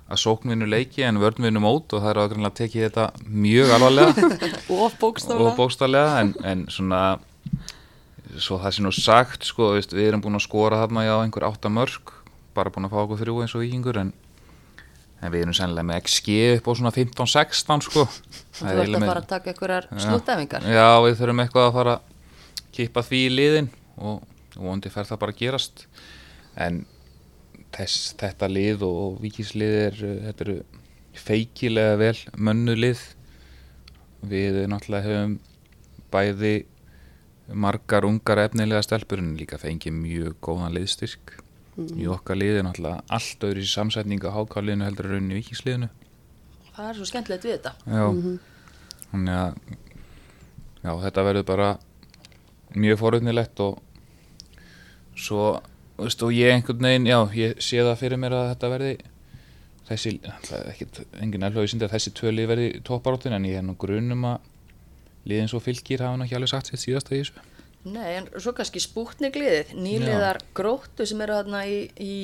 að 0.04 0.20
sóknvinnu 0.20 0.66
leiki 0.68 1.00
en 1.06 1.16
vörnvinnu 1.16 1.62
mót 1.64 1.94
og 1.96 2.02
það 2.04 2.10
er 2.10 2.18
ágreinlega 2.20 2.56
tekið 2.58 2.82
þetta 2.84 3.04
mjög 3.24 3.70
alvarlega. 3.72 4.26
Og 4.68 4.82
og 4.84 4.98
bókstaflega 5.00 5.54
bókstallega 5.56 6.18
en, 6.20 6.34
en 6.44 6.66
svona 6.68 7.00
svo 8.36 8.58
það 8.60 8.76
sé 8.76 8.84
nú 8.84 8.92
sagt 8.92 9.48
sko, 9.48 9.70
veist, 9.78 9.94
við 9.96 10.10
erum 10.10 10.24
búin 10.24 10.36
að 10.36 10.44
skora 10.44 10.82
þarna 10.82 11.06
já 11.06 11.14
einhver 11.16 11.46
átta 11.48 11.72
mörg 11.72 12.12
bara 12.54 12.72
búin 12.74 12.88
að 12.88 12.92
fá 12.92 13.00
okkur 13.04 13.22
þrjú 13.22 13.40
eins 13.42 13.56
og 13.56 13.64
vikingur 13.64 14.00
en, 14.02 14.12
en 15.24 15.32
við 15.32 15.46
erum 15.46 15.56
sennilega 15.56 15.88
með 15.88 16.00
XG 16.04 16.34
upp 16.58 16.68
á 16.68 16.72
svona 16.76 16.92
15-16 16.94 17.86
sko 17.88 18.04
Þú 18.54 18.68
er 18.70 18.82
ert 18.84 18.98
að 18.98 19.06
fara 19.08 19.22
að 19.22 19.30
taka 19.30 19.52
einhverjar 19.52 19.88
Já. 19.88 20.02
slúttæfingar. 20.04 20.66
Já, 20.68 20.88
við 21.04 21.16
þurfum 21.20 21.42
eitthvað 21.44 21.68
að 21.68 21.76
fara 21.78 21.94
að 21.96 22.68
kippa 22.76 23.04
því 23.06 23.22
í 23.24 23.32
liðin 23.32 23.70
og 23.96 24.22
vonandi 24.54 24.92
fer 24.92 25.08
það 25.08 25.22
bara 25.24 25.34
að 25.34 25.40
gerast 25.40 25.86
en 26.60 26.84
þess, 27.74 28.14
þetta 28.20 28.50
lið 28.50 28.84
og, 28.86 29.00
og 29.04 29.16
vikíslið 29.24 29.76
er 29.80 29.98
þetta 30.28 30.46
eru 30.46 30.56
feikilega 31.24 31.98
vel 31.98 32.16
mönnu 32.36 32.76
lið 32.78 33.02
við 34.30 34.60
náttúrulega 34.70 35.08
hefum 35.08 35.38
bæði 36.14 36.54
margar 37.52 38.06
ungar 38.08 38.40
efnilega 38.46 38.82
stelpur 38.86 39.20
en 39.20 39.34
líka 39.38 39.58
fengið 39.60 39.96
mjög 39.98 40.36
góðan 40.44 40.74
liðstyrk 40.76 41.38
í 41.74 42.06
okkar 42.10 42.38
liði 42.38 42.60
er 42.60 42.66
náttúrulega 42.68 43.02
allt 43.16 43.46
öðru 43.48 43.62
í 43.64 43.70
samsetningu 43.70 44.30
á 44.30 44.36
hákáliðinu 44.36 44.86
heldur 44.86 45.08
en 45.08 45.16
rauninni 45.16 45.36
í 45.36 45.40
vikísliðinu 45.42 45.90
Það 46.74 46.88
er 46.90 46.96
svo 46.98 47.06
skemmtilegt 47.06 47.44
við 47.46 47.52
þetta. 47.54 47.72
Já, 47.86 48.04
þannig 49.12 49.36
að 49.38 49.58
já, 50.82 50.90
þetta 51.04 51.24
verður 51.28 51.44
bara 51.46 51.68
mjög 52.74 52.98
forutnilegt 52.98 53.62
og 53.62 53.76
svo, 55.14 55.44
þú 55.94 56.08
veist, 56.08 56.24
og 56.26 56.34
ég 56.34 56.50
einhvern 56.50 56.88
veginn, 56.88 57.06
já, 57.06 57.18
ég 57.38 57.62
sé 57.62 57.78
það 57.78 58.00
fyrir 58.00 58.20
mér 58.24 58.34
að 58.40 58.48
þetta 58.50 58.72
verði 58.72 58.90
þessi, 59.86 60.14
alltaf 60.32 60.66
ekkit, 60.72 61.00
engin 61.22 61.46
alveg 61.46 61.70
sindi 61.70 61.86
að 61.86 61.94
þessi 61.94 62.14
tvö 62.18 62.34
lið 62.34 62.50
verði 62.50 62.68
topparóttin 62.88 63.38
en 63.38 63.46
ég 63.46 63.60
er 63.60 63.66
nú 63.66 63.76
grunum 63.78 64.26
að 64.32 64.50
liðin 65.30 65.52
svo 65.52 65.62
fylgir 65.62 66.02
hafa 66.02 66.16
hann 66.16 66.26
ekki 66.26 66.40
alveg 66.40 66.50
sagt 66.50 66.72
sitt 66.72 66.82
síðasta 66.82 67.14
í 67.14 67.22
þessu. 67.22 67.46
Nei, 67.84 68.14
en 68.16 68.28
svo 68.40 68.52
kannski 68.56 68.80
spútnigliðið, 68.80 69.74
nýliðar 69.76 70.38
gróttu 70.56 71.04
sem 71.06 71.20
eru 71.20 71.34
þarna 71.36 71.64
í, 71.68 71.80
í 72.00 72.14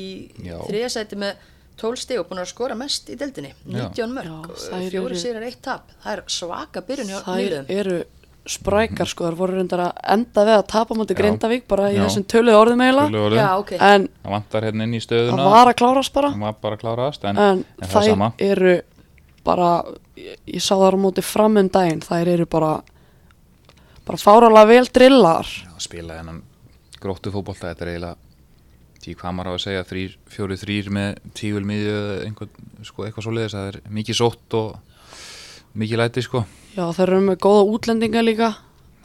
Já. 0.47 0.57
þriðasæti 0.65 1.19
með 1.21 1.43
12 1.81 2.01
stig 2.01 2.21
og 2.21 2.29
búin 2.31 2.41
að 2.43 2.49
skora 2.53 2.77
mest 2.77 3.11
í 3.13 3.17
deildinni, 3.21 3.51
19 3.69 4.15
mörg, 4.17 4.49
Já, 4.57 4.81
fjóri 4.91 5.15
eru- 5.15 5.21
sér 5.21 5.43
eitt 5.45 5.61
tap. 5.65 5.91
Það 6.05 6.13
er 6.17 6.23
svaka 6.33 6.81
byrjun 6.89 7.13
hjá 7.13 7.21
nýliðum. 7.29 7.69
eru 7.69 7.99
sprækar 8.51 9.07
sko, 9.07 9.27
þær 9.29 9.37
voru 9.37 9.57
reyndar 9.59 9.83
að 9.85 9.99
enda 10.17 10.45
við 10.49 10.55
að 10.57 10.67
tapa 10.73 10.95
mútið 10.97 11.13
Já. 11.17 11.21
Grindavík 11.21 11.67
bara 11.69 11.91
í 11.93 11.97
Já. 11.99 12.05
þessum 12.07 12.25
töluðu 12.25 12.57
orðum 12.61 12.81
eiginlega. 12.87 13.37
Já, 13.37 13.49
ok. 13.61 13.73
en 13.77 14.09
Það 14.25 14.31
vantar 14.33 14.63
hérna 14.65 14.83
inn 14.89 14.95
í 14.97 15.01
það 15.01 15.07
stöðuna, 15.07 15.45
var 15.53 15.67
að 15.69 15.77
klárast 15.77 16.13
bara 16.17 16.31
það 16.33 16.41
var 16.47 16.57
bara 16.65 16.77
að 16.77 16.81
kláraðast, 16.85 17.25
en, 17.29 17.37
en, 17.37 17.65
en 17.83 17.89
það 17.89 18.01
er 18.03 18.09
sama. 18.15 18.33
eru 18.39 18.75
bara 19.45 19.69
ég, 20.17 20.37
ég 20.57 20.61
sá 20.65 20.73
þar 20.81 20.97
á 20.97 21.05
móti 21.05 21.23
fram 21.25 21.57
um 21.61 21.69
daginn 21.69 22.01
þær 22.01 22.29
eru 22.33 22.47
bara 22.47 22.73
bara 24.11 24.21
fáralega 24.21 24.71
vel 24.71 24.91
drillaðar. 24.91 25.53
Að 25.71 25.87
spila 25.87 26.19
þennan 26.19 26.43
gróttu 27.01 27.33
fótbolta 27.33 27.71
þetta 27.71 27.87
er 27.87 27.93
eiginlega 27.95 28.17
því 29.01 29.17
hvað 29.17 29.35
maður 29.37 29.49
á 29.49 29.53
að 29.55 29.63
segja 29.65 29.89
þrýr, 29.89 30.17
fjóri 30.29 30.61
þrýr 30.61 30.89
með 30.93 31.21
tígulmiðju 31.39 31.93
eða 31.97 32.17
einhvern, 32.27 32.71
sko, 32.85 33.05
eitthvað 33.07 33.27
svoleiðis 33.27 33.57
það 33.57 33.69
er 33.71 33.79
mikið 33.97 34.19
sótt 34.19 34.57
og 34.59 35.79
mikið 35.81 36.03
læti 36.03 36.25
sko. 36.27 36.45
Já 36.75 36.85
þær 36.97 37.07
eru 37.07 37.21
með 37.31 37.41
góða 37.47 37.67
útlendinga 37.73 38.25
líka. 38.27 38.51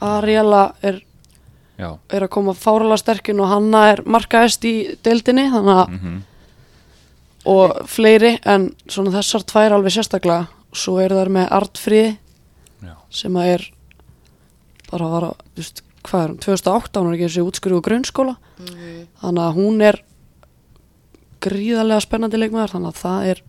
Ariela 0.04 0.62
er, 0.84 1.00
er 1.80 2.26
að 2.26 2.32
koma 2.36 2.52
fáralega 2.52 3.00
sterkin 3.00 3.40
og 3.40 3.48
hanna 3.48 3.86
er 3.94 4.04
markaðist 4.04 4.66
í 4.68 4.74
deildinni 5.06 5.48
þannig 5.54 5.80
að 5.80 5.94
mm 5.96 6.24
og 7.46 7.86
fleiri 7.86 8.36
en 8.42 8.70
svona 8.90 9.14
þessar 9.14 9.44
tvær 9.46 9.76
alveg 9.76 9.94
sérstaklega. 9.94 10.48
Svo 10.76 10.98
er 11.00 11.14
þær 11.14 11.30
með 11.32 11.52
Artfríði 11.56 12.08
já, 12.82 12.94
sem 13.14 13.38
að 13.38 13.52
er 13.54 13.66
bara 14.90 15.08
var 15.12 15.28
að, 15.30 15.44
þú 15.54 15.62
veist, 15.62 15.82
hvað 16.06 16.22
er 16.22 16.32
hún 16.32 16.42
2008 16.44 17.02
hún 17.02 17.08
er 17.10 17.16
ekki 17.16 17.28
þessi 17.28 17.46
útskrifu 17.46 17.80
grunnskóla. 17.86 18.36
Mhm. 18.56 19.06
þannig 19.20 19.42
að 19.46 19.56
hún 19.56 19.82
er 19.82 20.02
gríðarlega 21.46 22.04
spennandi 22.04 22.40
leikmaður 22.40 22.76
þannig 22.76 22.92
að 22.92 23.00
það 23.02 23.30
er, 23.30 23.42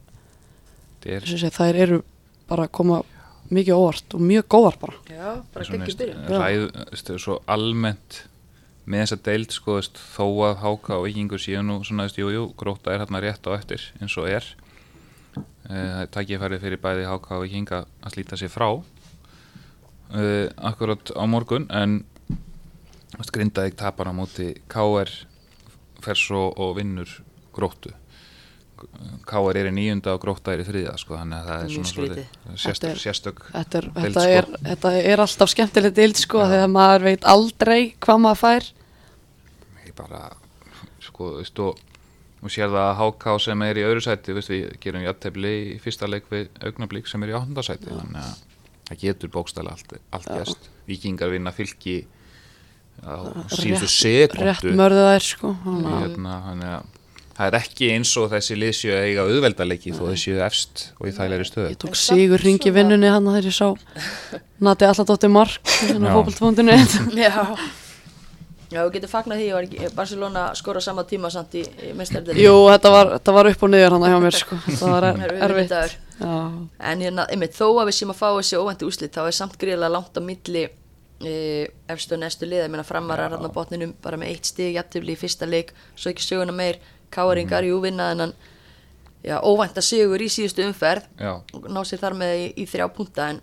er 1.07 1.27
þessi, 1.27 1.51
þær 1.53 1.79
eru 1.85 2.01
bara 2.47 2.67
að 2.67 2.73
koma 2.79 3.03
mikið 3.53 3.77
óvart 3.79 4.15
og 4.17 4.23
mjög 4.27 4.47
góðar 4.51 4.79
bara. 4.81 4.97
Já, 5.07 5.29
bara 5.53 6.41
ræð, 6.43 6.65
veist, 6.91 7.11
svo 7.23 7.39
almennt 7.47 8.23
með 8.87 9.03
þessa 9.03 9.19
deild 9.27 9.55
sko 9.55 9.77
veist, 9.79 9.99
þó 10.15 10.25
að 10.47 10.55
háka 10.63 10.97
og 10.97 11.07
vikingur 11.07 11.41
séu 11.43 11.63
nú 11.63 11.79
svona, 11.87 12.07
veist, 12.07 12.19
jú, 12.19 12.31
jú, 12.31 12.45
gróta 12.59 12.93
er 12.93 13.03
hérna 13.03 13.21
rétt 13.23 13.47
á 13.47 13.51
eftir 13.55 13.83
eins 14.01 14.15
og 14.19 14.29
er. 14.31 14.47
Eh, 15.37 15.43
það 15.69 16.03
er 16.03 16.11
takkifærið 16.15 16.63
fyrir 16.63 16.83
bæði 16.83 17.07
háka 17.07 17.37
og 17.37 17.45
vikinga 17.47 17.81
að 18.03 18.15
slíta 18.15 18.39
sér 18.39 18.51
frá 18.51 18.69
uh, 20.13 20.47
akkurat 20.71 21.11
á 21.15 21.23
morgun 21.27 21.67
en 21.71 21.99
Grindavík 23.33 23.77
tapar 23.79 24.09
á 24.11 24.13
móti 24.13 24.51
KR 24.69 25.09
fer 26.03 26.19
svo 26.19 26.49
og 26.53 26.75
vinnur 26.77 27.09
gróttu 27.55 27.93
KR 29.25 29.57
er 29.57 29.69
í 29.71 29.73
níunda 29.73 30.13
og 30.13 30.21
gróta 30.21 30.53
er 30.53 30.61
í 30.61 30.65
þriða 30.67 30.93
sko, 31.01 31.15
þannig 31.17 31.37
að 31.39 31.47
það 31.47 31.63
er 31.63 31.71
svona 31.73 31.89
svolítið 31.91 32.27
sérstök, 32.61 32.67
Þetta 32.67 32.89
er- 32.91 33.01
sérstök 33.01 33.39
þetta 33.47 33.79
er, 33.79 33.87
Deild, 33.87 34.03
þetta 34.03 34.21
sko. 34.21 34.35
er, 34.37 34.49
þetta 34.67 34.91
er 35.13 35.23
alltaf 35.23 35.49
skemmtilegt 35.53 35.95
dild 35.97 36.19
sko 36.21 36.43
Já. 36.43 36.49
þegar 36.53 36.69
maður 36.75 37.07
veit 37.07 37.25
aldrei 37.33 37.79
hvað 38.05 38.21
maður 38.27 38.41
fær 38.43 38.67
ég 39.87 39.95
bara 39.97 40.21
sko, 41.07 41.31
þú 41.31 41.41
veist, 41.41 41.63
og, 41.65 41.81
og 42.43 42.53
sér 42.53 42.69
það 42.69 42.83
að 42.91 42.99
HK 43.01 43.35
sem 43.47 43.65
er 43.65 43.81
í 43.81 43.87
öðru 43.87 44.05
sæti, 44.05 44.35
veist, 44.37 44.53
við 44.53 44.67
gerum 44.83 45.07
jættefli 45.07 45.53
í 45.73 45.79
fyrsta 45.81 46.11
leik 46.11 46.29
við 46.29 46.51
augnablík 46.61 47.09
sem 47.09 47.23
er 47.25 47.33
í 47.33 47.37
áttunda 47.39 47.65
sæti 47.65 47.89
þannig 47.89 48.21
að 48.21 48.45
það 48.89 48.99
getur 49.05 49.29
bókstæla 49.33 49.73
allt, 49.75 49.97
allt 50.15 50.29
gæst 50.37 50.69
vikingar 50.87 51.29
vinna 51.33 51.51
fylki 51.55 52.05
á 53.03 53.13
Rétt- 53.21 53.57
síðustu 53.61 53.87
rétt 54.41 54.61
sekundu 54.61 54.77
mörðu 54.79 55.03
þær 55.11 55.25
sko 55.27 55.51
að- 55.53 55.89
hérna, 56.01 56.35
að 56.51 56.85
það 57.37 57.47
er 57.51 57.57
ekki 57.59 57.89
eins 57.93 58.11
og 58.17 58.31
þessi 58.31 58.55
lið 58.57 58.71
séu 58.73 58.93
að 58.97 59.03
eiga 59.11 59.25
auðveldaleiki 59.27 59.91
þó 59.93 60.03
þessi 60.09 60.23
séu 60.31 60.39
efst 60.47 60.85
og 60.99 61.05
í 61.07 61.11
þægilegri 61.13 61.45
stöðu. 61.45 61.69
Ég 61.69 61.77
tók 61.83 61.95
sigur 61.99 62.41
ringi 62.41 62.71
vinnunni 62.73 63.11
hann 63.13 63.27
þegar 63.29 63.45
ég 63.51 63.53
sá 63.53 63.67
Nati 64.65 64.85
Alladóttir 64.89 65.29
Mark 65.29 65.61
hérna 65.85 66.15
fókbaltfóndinu 66.15 66.73
Já. 67.13 67.35
Já, 68.67 68.81
þú 68.81 68.89
getur 68.97 69.11
fagnað 69.11 69.39
því 69.39 69.45
að 69.47 69.55
var 69.55 69.67
ekki- 69.67 69.91
Barcelona 69.95 70.41
skora 70.59 70.81
sama 70.83 71.05
tíma 71.07 71.29
samt 71.31 71.53
í, 71.55 71.61
í 71.87 71.93
mestardeldi. 71.95 72.43
Jú, 72.43 72.55
þetta 72.67 72.91
var, 72.91 73.11
þetta 73.15 73.35
var 73.37 73.49
upp 73.51 73.63
og 73.63 73.71
niður 73.71 73.95
hann 73.95 74.07
hjá 74.11 74.17
mér 74.25 74.37
sko. 74.39 74.57
Það 74.79 74.91
var 74.95 75.07
er, 75.11 75.37
erfitt. 75.47 75.95
En 76.79 77.05
hérna, 77.05 77.27
einmitt, 77.31 77.55
þó 77.55 77.69
að 77.77 77.87
við 77.91 77.97
séum 77.99 78.11
að 78.11 78.19
fá 78.19 78.27
þessi 78.33 78.59
óvænti 78.59 78.89
úslit, 78.89 79.15
þá 79.15 79.23
er 79.23 79.37
samt 79.37 79.55
gríðlega 79.61 79.93
langt 79.93 80.19
á 80.19 80.21
milli 80.25 80.65
e, 80.67 81.37
efstu 81.87 82.17
og 82.17 82.21
nestu 82.25 82.49
liða. 82.49 82.65
Ég 82.67 82.73
meina 82.73 82.83
framarar 82.87 83.31
hérna 83.37 83.47
á 83.47 83.55
botninum 83.55 83.95
bara 84.03 84.19
með 84.19 84.33
eitt 84.33 84.51
stig, 84.51 84.75
jafntifli 84.75 85.15
í 85.15 85.19
fyrsta 85.21 85.47
leik, 85.47 85.71
svo 85.95 86.11
ekki 86.11 86.25
söguna 86.25 86.55
meir, 86.55 86.81
káringar, 87.13 87.63
jú, 87.63 87.79
vinna 87.85 88.11
þennan 88.11 88.35
já, 89.23 89.39
óvænta 89.43 89.81
sigur 89.83 90.21
í 90.21 90.29
síðustu 90.31 90.65
umferð 90.67 91.07
já, 91.19 91.33
og 91.55 91.67
ná 91.71 91.81
sér 91.87 92.01
þar 92.01 92.17
með 92.19 92.33
í, 92.41 92.45
í 92.63 92.67
þrjá 92.69 92.87
punta, 92.95 93.29
en 93.31 93.41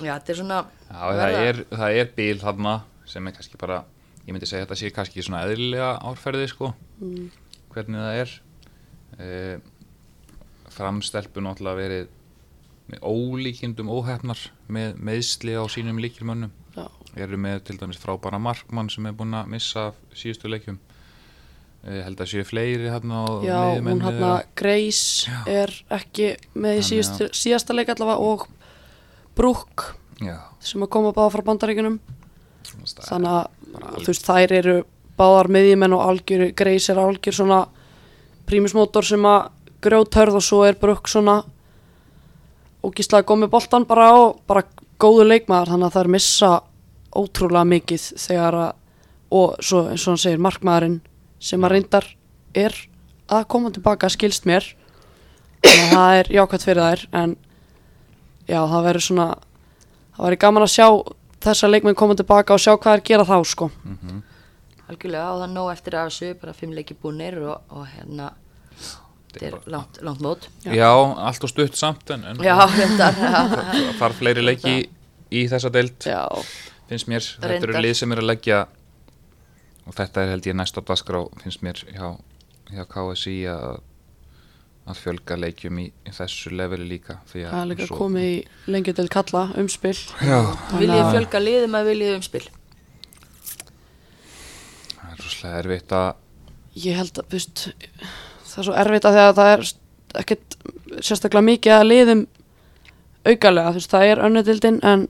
já, 0.00 0.12
þetta 0.16 0.32
er 0.34 0.40
svona... 0.40 0.60
já 0.90 1.00
það, 1.20 1.38
er, 1.48 1.62
það 1.70 2.00
er 2.02 2.12
bíl 2.16 2.36
þarna 2.42 2.74
sem 3.10 3.26
er 3.26 3.36
kannski 3.36 3.60
bara 3.60 3.80
ég 4.26 4.32
myndi 4.34 4.48
segja 4.48 4.64
að 4.64 4.68
þetta 4.68 4.80
sé 4.80 4.92
kannski 4.94 5.24
svona 5.24 5.42
eðlilega 5.48 5.90
árferði 6.10 6.48
sko. 6.50 6.72
Hvernig 7.74 8.02
það 8.04 8.22
er. 8.22 8.34
E, 9.20 9.28
framstelpu 10.70 11.42
náttúrulega 11.44 11.80
verið 11.80 12.08
með 12.90 13.04
ólíkindum 13.06 13.90
óhefnar 13.92 14.40
með 14.70 14.98
meðsli 14.98 15.54
á 15.54 15.64
sínum 15.70 16.00
líkilmönnum 16.02 16.54
eru 17.18 17.38
með 17.40 17.64
til 17.66 17.78
dæmis 17.80 17.98
frábæra 17.98 18.38
markmann 18.42 18.90
sem 18.92 19.06
er 19.08 19.14
búin 19.18 19.34
að 19.34 19.50
missa 19.50 19.90
síðustu 20.14 20.50
leikjum. 20.50 20.78
E, 21.80 22.02
held 22.04 22.20
að 22.20 22.30
séu 22.34 22.44
fleiri 22.46 22.90
hérna 22.92 23.24
já 23.42 23.58
hún 23.80 24.02
þeirra. 24.04 24.32
Grace 24.58 25.32
er 25.48 25.72
ekki 25.96 26.34
með 26.54 26.82
í 26.82 26.86
síðast, 26.90 27.22
síðasta 27.40 27.76
leik 27.76 27.90
allavega 27.94 28.20
og 28.20 28.46
Brooke 29.38 29.94
já, 30.20 30.36
sem 30.60 30.84
að 30.84 30.92
koma 30.92 31.14
báða 31.16 31.32
frá 31.38 31.46
bandaríkunum 31.48 31.96
er 32.04 33.06
þannig 33.08 33.32
að 33.32 33.59
bara 33.74 33.94
þú 33.98 34.08
veist 34.10 34.26
þær 34.26 34.56
eru 34.58 34.76
báðar 35.20 35.50
miðjumenn 35.52 35.94
og 35.96 36.04
algjör 36.08 36.50
Grace 36.56 36.92
er 36.92 37.00
algjör 37.02 37.36
svona 37.36 37.60
prímusmótor 38.48 39.06
sem 39.06 39.26
að 39.28 39.50
grjóthörð 39.84 40.38
og 40.40 40.44
svo 40.44 40.64
er 40.66 40.78
Brooke 40.80 41.10
svona. 41.10 41.42
Ógíslega 42.84 43.26
góð 43.28 43.42
með 43.42 43.52
boltan 43.52 43.86
bara 43.88 44.10
og 44.16 44.40
bara 44.48 44.64
góðu 45.00 45.26
leikmaður 45.28 45.74
þannig 45.74 45.88
að 45.88 45.96
þær 45.98 46.10
missa 46.14 46.50
ótrúlega 47.16 47.68
mikið 47.68 48.06
þegar 48.20 48.58
að 48.60 48.70
og 49.30 49.60
svo 49.62 49.84
eins 49.86 50.04
og 50.06 50.10
hann 50.10 50.22
segir 50.24 50.42
markmaðurinn 50.42 50.96
sem 51.38 51.62
að 51.64 51.72
reyndar 51.76 52.06
er 52.58 52.74
að 53.30 53.46
koma 53.52 53.70
tilbaka 53.70 54.10
skilst 54.10 54.48
mér. 54.48 54.64
Þannig 55.62 55.84
að 55.84 55.94
það 55.94 56.16
er 56.18 56.30
jákvæmt 56.34 56.66
fyrir 56.66 56.82
þær 56.82 57.04
en 57.20 57.36
já 58.48 58.58
það 58.58 58.86
verður 58.88 59.06
svona 59.06 59.28
það 60.16 60.24
verður 60.24 60.42
gaman 60.44 60.66
að 60.66 60.72
sjá 60.74 60.88
þessa 61.44 61.70
leikmenn 61.70 61.96
koma 61.98 62.16
tilbaka 62.18 62.54
og 62.56 62.60
sjá 62.62 62.74
hvað 62.76 62.98
er 62.98 63.04
gera 63.10 63.24
þá 63.28 63.36
sko. 63.46 63.70
Mhm. 63.84 64.22
algjörlega 64.90 65.26
og 65.30 65.38
það 65.40 65.44
er 65.48 65.52
nóg 65.54 65.68
eftir 65.72 65.94
af 65.94 66.08
þessu 66.10 66.32
bara 66.40 66.52
fimm 66.52 66.72
leiki 66.74 66.96
búnir 66.98 67.36
og, 67.46 67.60
og 67.70 67.84
hérna 67.86 68.32
þetta 69.30 69.46
er 69.46 69.58
langt, 69.70 70.00
langt 70.02 70.20
mót. 70.24 70.48
Já, 70.66 70.90
allt 70.90 71.44
og 71.46 71.52
stutt 71.52 71.76
samt 71.78 72.10
en, 72.10 72.24
en 72.24 72.40
já, 72.42 72.56
þetta 72.80 73.10
það. 73.14 73.54
Þarf 74.00 74.18
fleiri 74.18 74.42
leiki 74.42 74.74
í 75.30 75.44
þessa 75.52 75.70
deild 75.70 76.08
Já, 76.10 76.24
finnst 76.90 77.06
mér, 77.06 77.22
þetta 77.22 77.52
Reyndar. 77.52 77.70
eru 77.76 77.84
lið 77.86 77.94
sem 78.00 78.12
er 78.16 78.22
að 78.24 78.28
leggja 78.32 78.58
og 79.86 79.94
þetta 79.94 80.24
er 80.24 80.32
held 80.34 80.48
ég 80.50 80.58
næst 80.58 80.74
á 80.78 80.82
dagskrá 80.82 81.22
finnst 81.44 81.62
mér 81.62 81.78
hjá, 81.94 82.08
hjá 82.74 82.82
KSI 82.90 83.36
að, 83.54 83.78
að 84.88 84.96
fjölga 85.02 85.36
leikjum 85.38 85.78
í, 85.82 85.84
í 86.08 86.10
þessu 86.16 86.50
leveli 86.56 86.86
líka 86.88 87.18
því 87.30 87.42
að 87.44 87.50
það 87.52 87.60
er 87.60 87.68
líka 87.72 87.86
svo- 87.90 87.98
komið 88.00 88.24
í 88.30 88.38
lengi 88.74 88.94
til 88.96 89.08
kalla 89.12 89.42
umspil 89.60 89.92
Já, 90.24 90.38
viljið 90.78 90.96
þið 90.96 91.10
fjölga 91.14 91.42
liðum 91.44 91.76
að 91.80 91.90
viljið 91.90 92.08
þið 92.10 92.16
umspil 92.20 92.46
það 94.96 95.12
er 95.12 95.22
rosalega 95.24 95.62
erfitt 95.64 95.94
að 96.00 96.10
Ég 96.80 96.94
held 97.00 97.18
að, 97.18 97.24
veist, 97.34 97.64
það 98.46 98.58
er 98.62 98.66
svo 98.68 98.74
erfitt 98.78 99.06
að 99.08 99.16
því 99.16 99.22
að 99.24 99.32
það 99.40 99.48
er 99.54 99.64
ekkert 100.20 100.54
sérstaklega 101.06 101.46
mikið 101.48 101.74
að 101.74 101.88
liðum 101.90 102.20
aukalega, 103.26 103.72
þú 103.74 103.80
veist, 103.80 103.90
það 103.90 104.04
er 104.12 104.22
önnudildin 104.28 104.78
en 104.86 105.02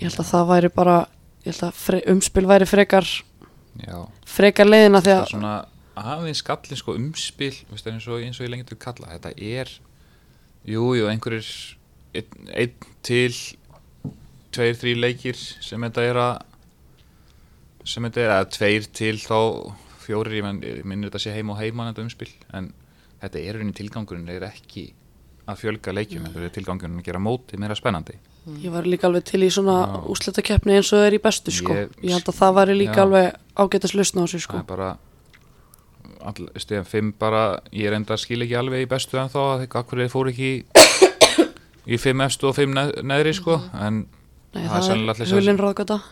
ég 0.00 0.08
held 0.08 0.22
að 0.24 0.30
það 0.32 0.48
væri 0.48 0.70
bara, 0.80 0.96
ég 1.44 1.52
held 1.52 1.66
að 1.68 1.76
fre, 1.84 2.00
umspil 2.14 2.46
væri 2.50 2.66
frekar, 2.70 3.10
já, 3.84 3.98
frekar 4.36 4.70
leiðina 4.72 5.02
því 5.04 5.12
það 5.12 5.46
að 5.52 5.68
aðeins 5.96 6.40
skallin 6.42 6.76
sko 6.80 6.94
umspil 6.98 7.52
veist, 7.70 7.86
eins, 7.90 8.06
og, 8.08 8.20
eins 8.22 8.40
og 8.40 8.46
ég 8.46 8.50
lengi 8.54 8.66
til 8.68 8.78
kalla 8.82 9.12
þetta 9.14 9.34
er, 9.38 9.70
jú, 10.66 10.88
jú, 10.98 11.06
einhverjir 11.10 11.46
einn, 12.14 12.50
einn 12.54 12.74
til 13.06 13.34
tveir, 14.54 14.74
þrý 14.78 14.94
leikir 14.98 15.38
sem 15.38 15.80
þetta 15.86 16.04
er 16.10 16.20
að 16.24 16.34
sem 17.84 18.06
þetta 18.06 18.22
er 18.24 18.32
að 18.38 18.50
tveir 18.56 18.86
til 18.96 19.16
þá 19.20 19.38
fjórir, 20.04 20.38
ég, 20.38 20.44
menn, 20.44 20.60
ég 20.64 20.84
minnir 20.88 21.10
þetta 21.10 21.22
sé 21.24 21.32
heim 21.34 21.50
og 21.52 21.58
heimann 21.60 21.90
þetta 21.92 22.04
umspil, 22.04 22.30
en 22.56 22.70
þetta 23.22 23.40
er 23.40 23.58
raunin 23.58 23.74
tilgangurinn, 23.76 24.26
það 24.28 24.38
er 24.40 24.46
ekki 24.50 24.84
að 25.48 25.58
fjölga 25.60 25.92
leikjum, 25.92 26.26
þetta 26.30 26.46
er 26.48 26.54
tilgangurinn 26.56 27.00
að 27.02 27.08
gera 27.10 27.20
móti 27.20 27.58
meira 27.60 27.76
spennandi 27.76 28.16
ég 28.60 28.72
var 28.72 28.84
líka 28.84 29.06
alveg 29.08 29.24
til 29.24 29.40
í 29.46 29.48
svona 29.52 29.74
Já. 29.88 29.94
úslitakeppni 30.12 30.74
eins 30.76 30.90
og 30.92 30.98
það 31.00 31.06
er 31.08 31.14
í 31.16 31.20
bestu 31.24 31.52
sko. 31.54 31.72
Ég- 31.78 31.94
Ég, 32.04 32.10
held 32.12 32.26
að 32.28 32.36
það 32.36 32.56
væri 32.58 32.74
líka 32.76 32.98
Já. 32.98 33.04
alveg 33.06 33.36
ágætast 33.56 33.94
lausna 33.96 34.24
á 34.24 34.26
sig 34.28 34.40
það 34.40 34.44
sko. 34.44 34.58
er 34.58 34.66
bara 34.68 34.88
all, 36.24 36.48
stegum 36.60 36.88
5 36.90 37.14
bara, 37.20 37.44
ég 37.72 37.88
er 37.90 37.96
enda 37.98 38.16
að 38.16 38.24
skil 38.24 38.42
ekki 38.44 38.58
alveg 38.58 38.84
í 38.86 38.90
bestu 38.90 39.20
en 39.20 39.32
þá 39.32 39.40
að 39.44 39.64
þið 39.68 40.12
fór 40.12 40.30
ekki 40.32 40.50
í, 40.54 41.96
í 41.96 42.00
5 42.00 42.26
efstu 42.28 42.50
og 42.50 42.58
5 42.58 42.76
neð, 42.78 42.92
neðri 43.06 43.34
sko, 43.36 43.60
en 43.78 44.04
Nei, 44.54 44.68
það 44.70 44.76
er 44.76 44.82
það 44.84 45.22
er 45.24 45.56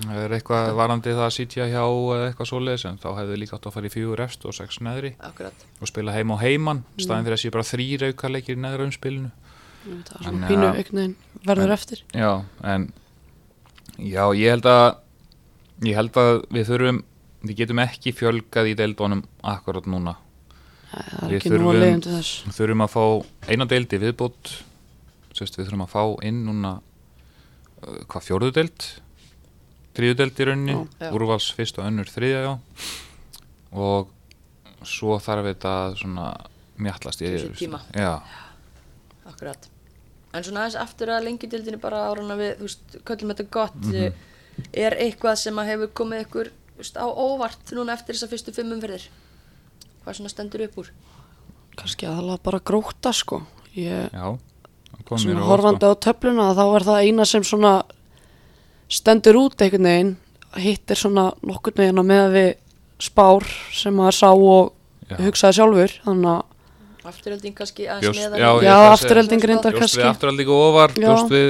það 0.02 0.16
er 0.24 0.32
eitthvað 0.34 0.70
varandi 0.74 1.12
það 1.14 1.26
að 1.28 1.34
sitja 1.36 1.66
hjá 1.70 1.82
eða 1.84 2.24
eitthvað 2.26 2.48
svoleiðis 2.50 2.84
en 2.88 2.96
þá 2.98 3.06
hefðu 3.20 3.36
líka 3.38 3.54
átt 3.54 3.68
að 3.68 3.74
fara 3.76 3.86
í 3.86 3.92
4 3.94 4.24
efstu 4.24 4.48
og 4.50 4.56
6 4.56 4.78
neðri. 4.82 5.12
Akkurat. 5.28 5.62
Og 5.78 5.90
spila 5.90 6.14
heim 6.16 6.32
og 6.34 6.40
heimann 6.42 6.80
staðin 6.96 7.28
fyrir 7.28 7.36
að 7.38 7.42
sé 7.44 7.52
bara 7.54 7.68
þrýr 7.68 8.04
auka 8.08 8.32
leikir 8.32 8.58
í 8.58 8.62
neðra 8.64 8.88
umspilinu. 8.88 9.30
Það 9.86 10.10
er 10.16 10.26
svona 10.26 10.50
pínu 10.50 10.72
eignin 10.80 11.14
verður 11.46 11.70
En- 11.70 11.76
eftir. 11.76 12.02
Já, 12.18 12.32
en 12.74 12.88
já, 13.98 14.24
ég 14.34 14.56
held 14.56 14.68
að 14.72 14.84
ég 15.86 15.98
held 16.00 16.18
að 16.24 16.32
við 16.50 16.68
þurfum 16.72 17.00
við 17.42 17.56
getum 17.62 17.80
ekki 17.82 18.12
fjölgað 18.14 18.70
í 18.72 18.76
deildónum 18.78 19.22
akkurat 19.52 19.86
núna. 19.90 20.16
Er 20.92 21.28
Við 21.30 21.36
ekki 21.38 21.50
nú 21.50 21.56
að 21.56 21.60
þurfum- 21.62 21.80
leiðum 21.82 22.02
til 22.04 22.12
þess. 22.18 22.32
Við 22.46 22.56
þurfum 22.60 22.84
að 22.86 22.92
fá 22.92 23.04
eina 23.52 23.66
deildi 23.70 23.98
viðbót. 24.02 24.52
Sest, 25.32 25.56
við 25.56 25.66
þurfum 25.70 25.84
að 25.86 25.92
fá 25.94 26.02
inn 26.28 26.42
núna 26.46 26.72
uh, 27.82 28.00
hvað 28.12 28.26
fjórðu 28.28 28.50
deild? 28.58 28.88
Þriðu 29.96 30.16
deild 30.20 30.40
í 30.40 30.48
rauninni. 30.48 30.76
Úrvals 31.12 31.50
fyrst 31.56 31.78
og 31.80 31.88
önnur 31.88 32.08
þriðja 32.12 32.42
já. 32.46 32.52
Og 33.72 34.12
svo 34.84 35.18
þarf 35.22 35.46
þetta 35.52 35.72
að 35.86 35.98
svona 36.02 36.30
mjallast 36.82 37.20
í 37.22 37.30
tíma. 37.56 37.78
já, 37.94 38.18
akkurat. 39.30 39.68
En 40.32 40.42
svona 40.44 40.64
aðeins 40.64 40.78
aftur 40.80 41.12
að 41.12 41.26
lengjudildinni 41.28 41.78
bara 41.80 42.06
árana 42.10 42.34
við, 42.40 42.54
þú 42.58 42.66
veist, 42.66 42.96
köllum 43.08 43.32
þetta 43.34 43.46
gott. 43.52 43.76
Mhm. 43.84 44.12
er 44.76 44.92
eitthvað 45.00 45.36
sem 45.40 45.56
að 45.56 45.68
hefur 45.70 45.88
komið 45.96 46.24
ykkur 46.26 46.50
veist, 46.82 46.98
á 46.98 47.06
óvart 47.08 47.72
núna 47.76 47.96
eftir 47.96 48.16
þessa 48.18 48.30
fyrstu 48.32 48.54
fimm 48.56 48.72
umferðir? 48.76 49.08
Hvað 50.04 50.18
svona 50.18 50.32
stendur 50.32 50.64
upp 50.66 50.78
úr? 50.82 50.92
Kannski 51.78 52.06
aðalega 52.10 52.42
bara 52.44 52.60
gróta 52.60 53.12
sko. 53.16 53.42
Ég, 53.72 54.10
já 54.12 54.26
svona 55.18 55.44
horfandi 55.46 55.88
á 55.88 55.92
töfluna 55.98 56.52
þá 56.56 56.62
er 56.76 56.86
það 56.86 57.06
eina 57.06 57.24
sem 57.28 57.44
svona 57.46 57.72
stendur 58.92 59.38
út 59.40 59.62
einhvern 59.64 59.88
veginn 59.88 60.12
hitt 60.62 60.92
er 60.92 61.00
svona 61.00 61.30
nokkurn 61.42 61.80
veginn 61.80 62.02
með 62.06 62.26
við 62.36 62.50
spár 63.02 63.46
sem 63.74 63.94
maður 63.96 64.18
sá 64.20 64.28
og 64.30 64.72
Já. 65.10 65.16
hugsaði 65.24 65.58
sjálfur 65.58 65.94
þannig 66.04 66.30
að 66.32 67.08
afturölding 67.12 67.54
kannski 67.58 67.88
Bjóst- 67.88 68.20
neðar 68.20 68.38
já, 68.38 68.50
já, 68.62 68.74
að 68.78 68.92
afturhelding 68.92 69.44
reyndar 69.50 69.74
bjóst 69.74 69.82
kannski. 69.82 70.02
við 70.02 70.10
afturaldíku 70.12 70.58
ofar 70.68 70.92
Já. 70.94 71.00
bjóst 71.02 71.32
við 71.34 71.48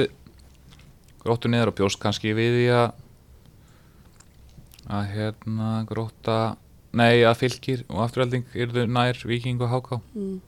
gróttu 1.23 1.51
niður 1.51 1.71
og 1.71 1.77
bjóst 1.77 1.99
kannski 2.01 2.33
við 2.33 2.57
í 2.63 2.67
að 2.73 2.87
að 4.89 5.09
hérna 5.15 5.71
gróta 5.89 6.37
nei 6.93 7.23
að 7.25 7.39
fylgir 7.41 7.83
og 7.89 8.03
afturalding 8.05 8.45
yrðu 8.53 8.85
nær 8.89 9.17
viking 9.25 9.61
og 9.63 9.71
háká. 9.73 10.01
Mm. 10.13 10.39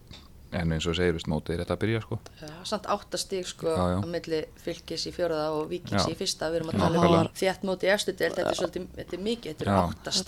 en 0.55 0.71
eins 0.71 0.85
og 0.87 0.95
segir 0.95 1.15
vist 1.17 1.27
mótið 1.27 1.55
er 1.55 1.61
þetta 1.63 1.75
að 1.75 1.79
byrja 1.81 1.99
sko. 2.05 2.17
Já, 2.39 2.51
samt 2.69 2.85
áttastig 2.87 3.47
sko 3.49 3.73
Já, 3.73 3.81
já. 3.91 3.97
á 3.99 4.07
milli 4.07 4.37
fylgis 4.61 5.03
í 5.09 5.11
fjóraða 5.11 5.49
og 5.57 5.65
vikings 5.67 6.05
Já. 6.05 6.11
í 6.13 6.15
fyrsta. 6.15 6.47
Við 6.53 6.61
erum 6.61 6.69
að 6.71 6.79
tala 6.79 7.09
um 7.09 7.29
þétt 7.41 7.65
móti 7.67 7.89
í 7.89 7.91
deild. 8.21 8.37
Þetta 8.37 8.53
er 8.53 8.59
svolítið, 8.61 8.85
þetta 8.95 9.17
er 9.17 9.23
mikið, 9.25 9.57
þetta 9.57 9.65
er 9.65 9.71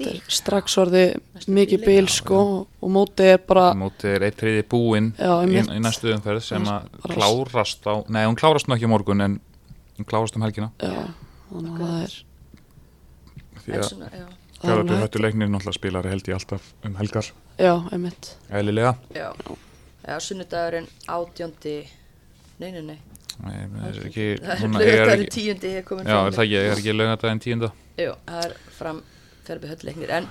er 0.09 0.35
strax 0.39 0.77
Næstu 1.37 1.55
mikið 1.59 1.85
Já, 1.87 2.09
sko 2.17 2.41
og 2.67 2.93
mótið 2.97 3.31
er 3.37 3.41
bara 3.53 3.65
mótið 3.79 4.17
er 4.17 4.27
eitt 4.27 4.39
triði 4.41 4.67
búinn 4.67 5.13
í, 5.15 5.63
í 5.63 5.81
næstu 5.85 6.11
umferð 6.11 6.43
sem 6.43 6.67
að 6.75 6.91
klárast 7.07 7.87
á 7.87 7.95
nei 8.11 8.25
hún 8.25 8.35
klárast 8.35 8.67
nú 8.67 8.75
ekki 8.75 8.91
morgun 8.91 9.23
en 9.23 9.39
hún 9.95 10.11
klárast 10.11 10.35
um 10.35 10.43
helgina. 10.43 10.73
Já, 10.83 11.07
þannig 11.53 11.71
að 11.71 11.85
það 11.85 12.01
er 12.03 12.17
því 13.67 13.77
að 13.77 13.83
er 14.71 14.79
alveg- 14.81 15.03
höttuleiknir 15.03 15.51
náttúrulega 15.53 15.77
spilari 15.77 16.09
held 16.13 16.27
ég 16.31 16.37
alltaf 16.39 16.71
um 16.87 16.95
helgar. 16.97 17.27
Já, 17.61 17.73
einmitt. 17.93 18.31
Eðlilega. 18.49 18.95
Já, 19.13 19.27
já 20.07 20.17
sunnudagurinn 20.23 20.87
átjóndi. 21.07 21.75
Nei, 22.57 22.71
nei, 22.71 22.81
nei. 22.81 22.97
Nei, 23.37 23.57
það 23.69 23.87
er 23.91 24.05
ekki, 24.09 24.25
er 24.41 25.01
er 25.03 25.11
ekki 25.13 25.29
tíundi 25.35 25.73
er 25.77 25.83
Já, 26.09 26.15
fram 26.17 26.31
er 26.31 26.37
það 26.39 26.55
er 26.71 26.79
ekki 26.81 26.95
lögadaginn 26.97 27.43
tíunda? 27.43 27.69
Jú, 28.01 28.15
það 28.25 28.45
er 28.47 28.55
fram 28.79 29.01
ferbi 29.45 29.69
höllleiknir 29.69 30.13
en 30.17 30.29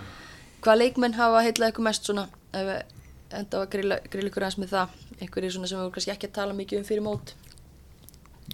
hvað 0.65 0.81
leikmenn 0.83 1.15
hafa 1.15 1.45
heillað 1.47 1.71
ykkur 1.71 1.87
mest 1.87 2.09
svona? 2.11 2.27
Ef 2.51 2.67
við 2.67 3.39
enda 3.39 3.59
á 3.59 3.63
að 3.63 3.71
grilla, 3.77 4.01
ykkur 4.33 4.47
aðeins 4.49 4.59
með 4.65 4.73
það. 4.75 4.97
Einhverjir 5.21 5.55
svona 5.55 5.71
sem 5.71 5.79
við 5.85 5.93
kannski 5.95 6.15
ekki 6.17 6.29
að 6.33 6.35
tala 6.41 6.57
mikið 6.59 6.83
um 6.83 6.89
fyrir 6.91 7.07
mót? 7.07 7.35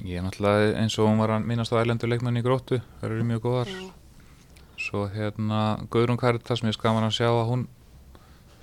Ég 0.05 0.21
er 0.21 0.25
náttúrulega 0.27 0.77
eins 0.83 0.99
og 1.01 1.09
hún 1.09 1.21
var 1.21 1.33
að 1.39 1.49
minnast 1.49 1.73
á 1.73 1.81
ælendur 1.81 2.13
leikmenn 2.13 2.41
í 2.41 2.45
gróttu. 2.45 2.79
Það 3.01 3.09
eru 3.09 3.27
mjög 3.33 3.43
góðar 3.49 3.73
Svo 4.83 5.07
hérna 5.13 5.61
Guðrún 5.93 6.19
Karitas 6.21 6.65
mér 6.65 6.75
skaman 6.77 7.07
að 7.07 7.19
sjá 7.21 7.29
að 7.31 7.49
hún 7.51 7.67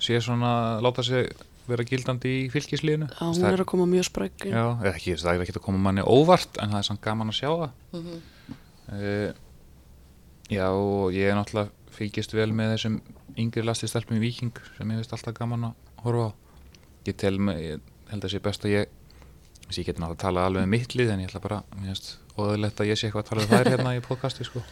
sé 0.00 0.18
svona, 0.24 0.80
láta 0.84 1.04
sig 1.04 1.30
vera 1.70 1.84
gildandi 1.86 2.32
í 2.42 2.48
fylkislíðinu 2.52 3.06
já, 3.10 3.20
hún 3.20 3.46
er 3.46 3.62
að 3.62 3.68
koma 3.70 3.86
mjög 3.88 4.08
spræk. 4.08 4.48
Já, 4.48 4.64
eða 4.80 4.94
ekki, 4.94 5.14
það 5.20 5.32
er 5.32 5.44
ekki 5.44 5.54
að 5.56 5.64
koma 5.68 5.82
manni 5.84 6.04
óvart 6.04 6.58
en 6.60 6.72
það 6.72 6.80
er 6.80 6.88
samt 6.88 7.02
gaman 7.04 7.32
að 7.32 7.38
sjá 7.40 7.50
það. 7.50 7.70
Mm 7.94 8.18
uh, 8.90 9.30
Já, 10.50 10.66
og 10.74 11.14
ég 11.14 11.30
er 11.30 11.36
náttúrulega 11.38 11.94
fylgist 11.94 12.32
vel 12.34 12.48
með 12.50 12.72
þessum 12.72 12.96
yngri 13.38 13.62
lasti 13.62 13.86
stelpum 13.86 14.16
í 14.18 14.24
Víking 14.24 14.56
sem 14.74 14.90
ég 14.90 14.98
veist 14.98 15.12
alltaf 15.14 15.36
gaman 15.36 15.68
að 15.68 16.00
horfa 16.02 16.24
á. 16.26 16.30
Ég 17.06 17.18
tel 17.22 17.36
mig, 17.38 17.60
ég 17.62 17.84
held 18.10 18.26
að 18.26 18.32
sé 18.34 18.40
best 18.42 18.66
að 18.66 18.74
ég 18.74 18.90
að 19.68 19.78
ég 19.78 19.86
geti 19.86 20.02
náttúrulega 20.02 20.16
að 20.16 20.24
tala 20.24 20.46
alveg 20.48 20.66
um 20.66 20.74
mitt 20.74 20.96
lið 20.98 21.12
en 21.14 21.22
ég 21.22 21.30
ætla 21.30 21.44
bara, 21.44 21.60
mér 21.76 21.92
finnst 21.92 22.16
óðurlegt 22.34 22.82
að 22.82 22.90
ég 22.90 22.98
sé 22.98 23.06
eitthvað 23.06 23.22
að 23.22 23.30
tala 23.30 23.44
um 23.46 23.52
þær 23.52 23.70
hérna 23.76 23.94
í 23.94 24.02
podcasti 24.02 24.48
sko 24.48 24.64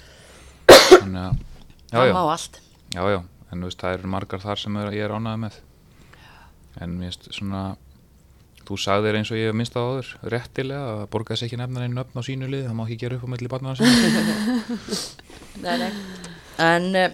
Þannig 0.68 1.20
að, 1.24 1.42
já, 1.92 1.98
það 1.98 2.14
má 2.14 2.22
allt. 2.22 2.60
Já, 2.94 3.02
já. 3.14 3.18
En 3.48 3.64
veist, 3.64 3.80
það 3.80 3.98
eru 3.98 4.12
margar 4.12 4.42
þar 4.44 4.60
sem 4.60 4.80
er, 4.80 4.94
ég 4.96 5.06
er 5.08 5.14
ánægð 5.16 5.44
með. 5.46 5.60
En 6.78 6.96
mér 6.98 7.08
finnst 7.12 7.30
svona 7.34 7.62
þú 8.68 8.76
sagðir 8.80 9.16
eins 9.16 9.30
og 9.32 9.40
ég 9.40 9.54
minnst 9.56 9.76
á 9.76 9.80
áður 9.80 10.10
réttilega 10.28 10.90
að 10.92 11.06
borga 11.12 11.32
þess 11.32 11.46
ekki 11.46 11.58
nefna 11.60 11.86
einu 11.86 11.96
nöfn 11.96 12.20
á 12.20 12.22
sínu 12.26 12.50
lið 12.52 12.66
það 12.66 12.76
má 12.76 12.82
ekki 12.84 12.98
gera 13.00 13.16
upp 13.16 13.24
á 13.24 13.32
milli 13.32 13.48
barnana 13.48 13.78
sinni 13.78 13.94
nei, 15.64 15.74
nei. 15.80 15.92
en 16.66 16.88
uh, 16.92 17.06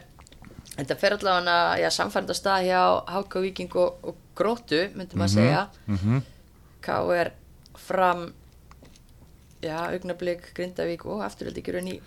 þetta 0.75 0.97
fer 0.99 1.17
allavega 1.19 1.57
já, 1.79 1.89
samfæranda 1.95 2.35
stað 2.35 2.67
hjá 2.67 2.81
Háka 3.15 3.43
Víking 3.45 3.77
og, 3.79 4.03
og 4.03 4.19
Gróttu 4.35 4.81
myndi 4.99 5.21
maður 5.21 5.37
segja. 5.37 5.67
mm 5.87 6.23
K.R. 6.85 7.31
fram 7.81 8.27
já, 9.63 9.79
augnablík, 9.87 10.51
Grindavík 10.57 11.07
og 11.09 11.23
afturöldi 11.25 11.63
ekki 11.63 11.73
raun 11.73 11.87
í 11.89 12.01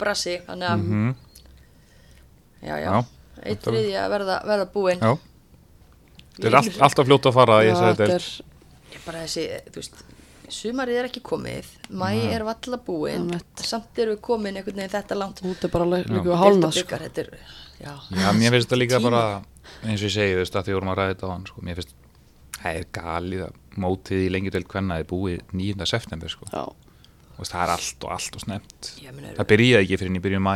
brassi 0.00 0.36
þannig 0.46 0.70
að, 0.70 0.84
-hmm. 0.84 1.10
já, 2.66 2.74
já, 2.74 2.90
Já, 2.90 3.04
eitt 3.42 3.66
þriði 3.66 3.98
að 4.02 4.14
verða, 4.14 4.38
verða 4.52 4.70
búinn 4.74 5.04
Já, 5.04 5.12
þetta 6.36 6.48
er 6.50 6.60
allt, 6.60 6.80
alltaf 6.88 7.10
fljótt 7.10 7.28
að 7.30 7.36
fara 7.40 7.60
ég 7.66 7.74
Já, 7.74 7.82
þetta 7.92 8.08
er 8.16 9.04
bara 9.06 9.26
þessi, 9.26 9.46
þú 9.70 9.82
veist 9.82 10.02
sumarið 10.50 10.96
er 10.98 11.06
ekki 11.06 11.22
komið, 11.22 11.68
mæ 11.94 12.08
er 12.34 12.42
valla 12.42 12.78
búinn, 12.82 13.30
samt 13.54 13.98
erum 14.02 14.16
við 14.16 14.22
komin 14.26 14.56
einhvern 14.58 14.80
veginn 14.82 14.92
þetta 14.96 15.18
langt 15.18 15.42
út 15.46 15.64
er 15.64 15.70
bara 15.70 15.86
líka 15.86 16.38
hálna 16.40 16.72
sko. 16.74 16.98
Þetta 16.98 17.22
er, 17.22 17.28
já, 17.78 17.92
Já, 18.18 18.28
mér 18.34 18.56
finnst 18.56 18.66
þetta 18.66 18.80
líka 18.80 18.98
Tími. 18.98 19.10
bara 19.10 19.22
eins 19.86 20.02
og 20.02 20.08
ég 20.08 20.14
segi, 20.16 20.34
þú 20.34 20.42
veist, 20.42 20.56
að 20.58 20.66
því 20.66 20.74
vorum 20.74 20.90
að 20.90 20.98
ræða 20.98 21.12
þetta 21.14 21.30
á 21.30 21.32
hann 21.32 21.46
sko. 21.46 21.62
mér 21.62 21.78
finnst 21.78 21.94
Það 22.60 22.76
er 22.76 22.86
galið 22.92 23.42
að 23.46 23.58
mótið 23.80 24.22
í 24.26 24.30
lengjudel 24.34 24.66
hvenna 24.68 24.98
er 25.00 25.06
búið 25.08 25.38
9. 25.56 25.86
september 25.88 26.32
sko. 26.32 26.48
Já, 26.52 26.64
veist, 27.40 27.54
það 27.54 27.64
er 27.64 27.72
allt 27.76 28.06
og 28.06 28.12
allt 28.16 28.36
og 28.38 28.44
snemt 28.44 28.90
Ég 29.00 29.22
það 29.38 29.48
byrjaði 29.52 29.84
ekki 29.84 30.00
fyrir 30.00 30.12
en 30.12 30.20
í 30.20 30.24
byrjun 30.24 30.46
mæ 30.46 30.54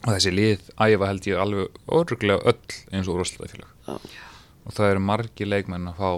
og 0.00 0.14
þessi 0.14 0.32
lið 0.32 0.70
æfa 0.80 1.10
held 1.10 1.28
ég 1.28 1.40
alveg 1.42 1.80
öruglega 1.98 2.52
öll 2.52 2.76
eins 2.96 3.08
og 3.08 3.18
úrvarsleitafélag 3.18 3.72
Já. 3.84 3.98
og 4.64 4.76
það 4.76 4.94
eru 4.94 5.04
margir 5.04 5.50
leikmenn 5.50 5.90
að 5.90 6.00
fá 6.00 6.10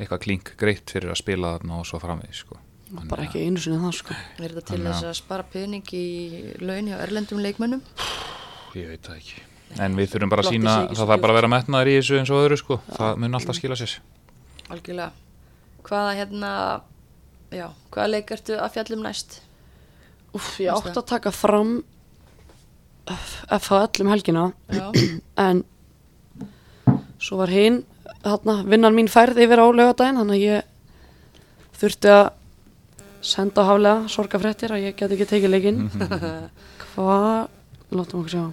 eitthvað 0.00 0.22
klink 0.24 0.52
greitt 0.60 0.92
fyrir 0.94 1.12
að 1.12 1.20
spila 1.20 1.54
þarna 1.58 1.82
og 1.82 1.88
svo 1.88 2.00
framvegis 2.00 2.40
sko. 2.46 2.56
Þannig 2.90 3.10
bara 3.12 3.26
ekki 3.26 3.42
einu 3.44 3.60
sinni 3.60 3.82
það 3.82 3.96
sko 3.98 4.16
er 4.16 4.54
þetta 4.54 4.64
til 4.70 4.80
þess 4.86 5.06
að 5.10 5.18
spara 5.20 5.46
pening 5.52 5.92
í 5.94 6.06
laun 6.64 6.88
hjá 6.90 6.96
erlendum 7.04 7.42
leikmönnum? 7.44 7.84
ég 8.78 8.88
veit 8.94 9.04
það 9.04 9.20
ekki 9.20 9.44
en 9.84 9.98
við 9.98 10.14
þurfum 10.14 10.32
bara 10.32 10.42
að 10.46 10.54
sína 10.56 10.76
það 10.88 11.04
þarf 11.04 11.22
bara 11.22 11.34
að 11.34 11.38
vera 11.38 11.52
metnaður 11.52 11.90
í 11.92 11.98
þessu 12.00 12.16
eins 12.18 12.32
og 12.32 12.40
öðru 12.46 12.58
sko. 12.58 12.80
það 12.96 13.20
mun 13.22 13.38
alltaf 13.38 13.58
skila 13.60 13.78
sér 13.78 13.98
Algjörlega. 14.70 15.10
Hvaða 15.82 16.10
hérna, 16.14 16.50
já, 17.54 17.68
hvaða 17.90 18.10
leik 18.14 18.32
ertu 18.34 18.56
að 18.58 18.74
fjallum 18.76 19.04
næst? 19.04 19.40
Úf, 20.36 20.52
ég 20.62 20.70
átti 20.72 20.94
að 20.94 21.08
taka 21.10 21.32
fram 21.34 21.80
FHL 23.10 24.04
um 24.04 24.10
helgina. 24.12 24.44
Já, 24.70 24.90
en 25.46 25.64
svo 27.20 27.40
var 27.40 27.52
hinn 27.52 27.82
vinnan 28.70 28.96
mín 28.96 29.10
færð 29.10 29.40
yfir 29.42 29.62
á 29.62 29.66
laugardaginn 29.66 30.20
þannig 30.20 30.36
að 30.36 30.44
ég 30.44 31.80
þurfti 31.80 32.12
að 32.14 32.26
senda 33.30 33.64
á 33.64 33.68
haflega 33.68 34.12
sorgafréttir 34.12 34.74
að 34.74 34.84
ég 34.86 34.96
get 34.96 35.16
ekki 35.16 35.28
tekið 35.34 35.54
leikinn. 35.54 35.82
Hvað, 36.92 37.50
látum 37.92 38.22
okkur 38.22 38.32
sjá. 38.34 38.44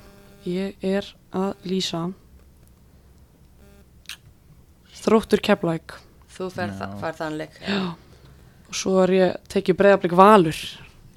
Ég 0.47 0.83
er 0.85 1.07
að 1.35 1.67
lýsa. 1.67 2.03
Þróttur 4.97 5.43
keflæk 5.43 5.95
þú 6.37 6.49
ferð 6.53 6.83
Já. 6.83 6.89
fær 7.01 7.17
þann 7.17 7.39
leik. 7.39 7.57
Og 8.67 8.75
svo 8.75 8.97
er 9.03 9.15
ég 9.15 9.37
tekið 9.51 9.79
breyðablík 9.79 10.17
valur 10.17 10.57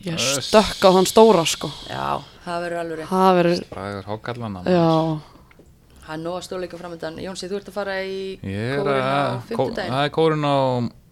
ég 0.04 0.14
Öss. 0.16 0.46
stökk 0.48 0.84
á 0.86 0.90
þann 0.96 1.08
stóra 1.10 1.44
sko 1.48 1.70
Já, 1.90 2.22
það 2.46 2.62
verður 2.64 2.82
alveg 2.84 3.10
það 3.10 3.34
verður, 3.40 3.64
Bragar 3.74 4.08
hákallana 4.10 4.64
já 4.66 4.86
Það 6.10 6.16
er 6.16 6.22
nóg 6.24 6.36
að 6.40 6.42
stóleika 6.42 6.78
framöndan. 6.80 7.18
Jónsi, 7.22 7.46
þú 7.46 7.58
ert 7.60 7.68
að 7.70 7.74
fara 7.76 7.92
í 8.02 8.14
er 8.42 8.80
kórin 8.80 8.96
á 8.98 9.38
fimmtudaginn. 9.46 9.92
það 9.94 10.06
er 10.08 10.12
kórin 10.16 10.42
á, 10.42 10.58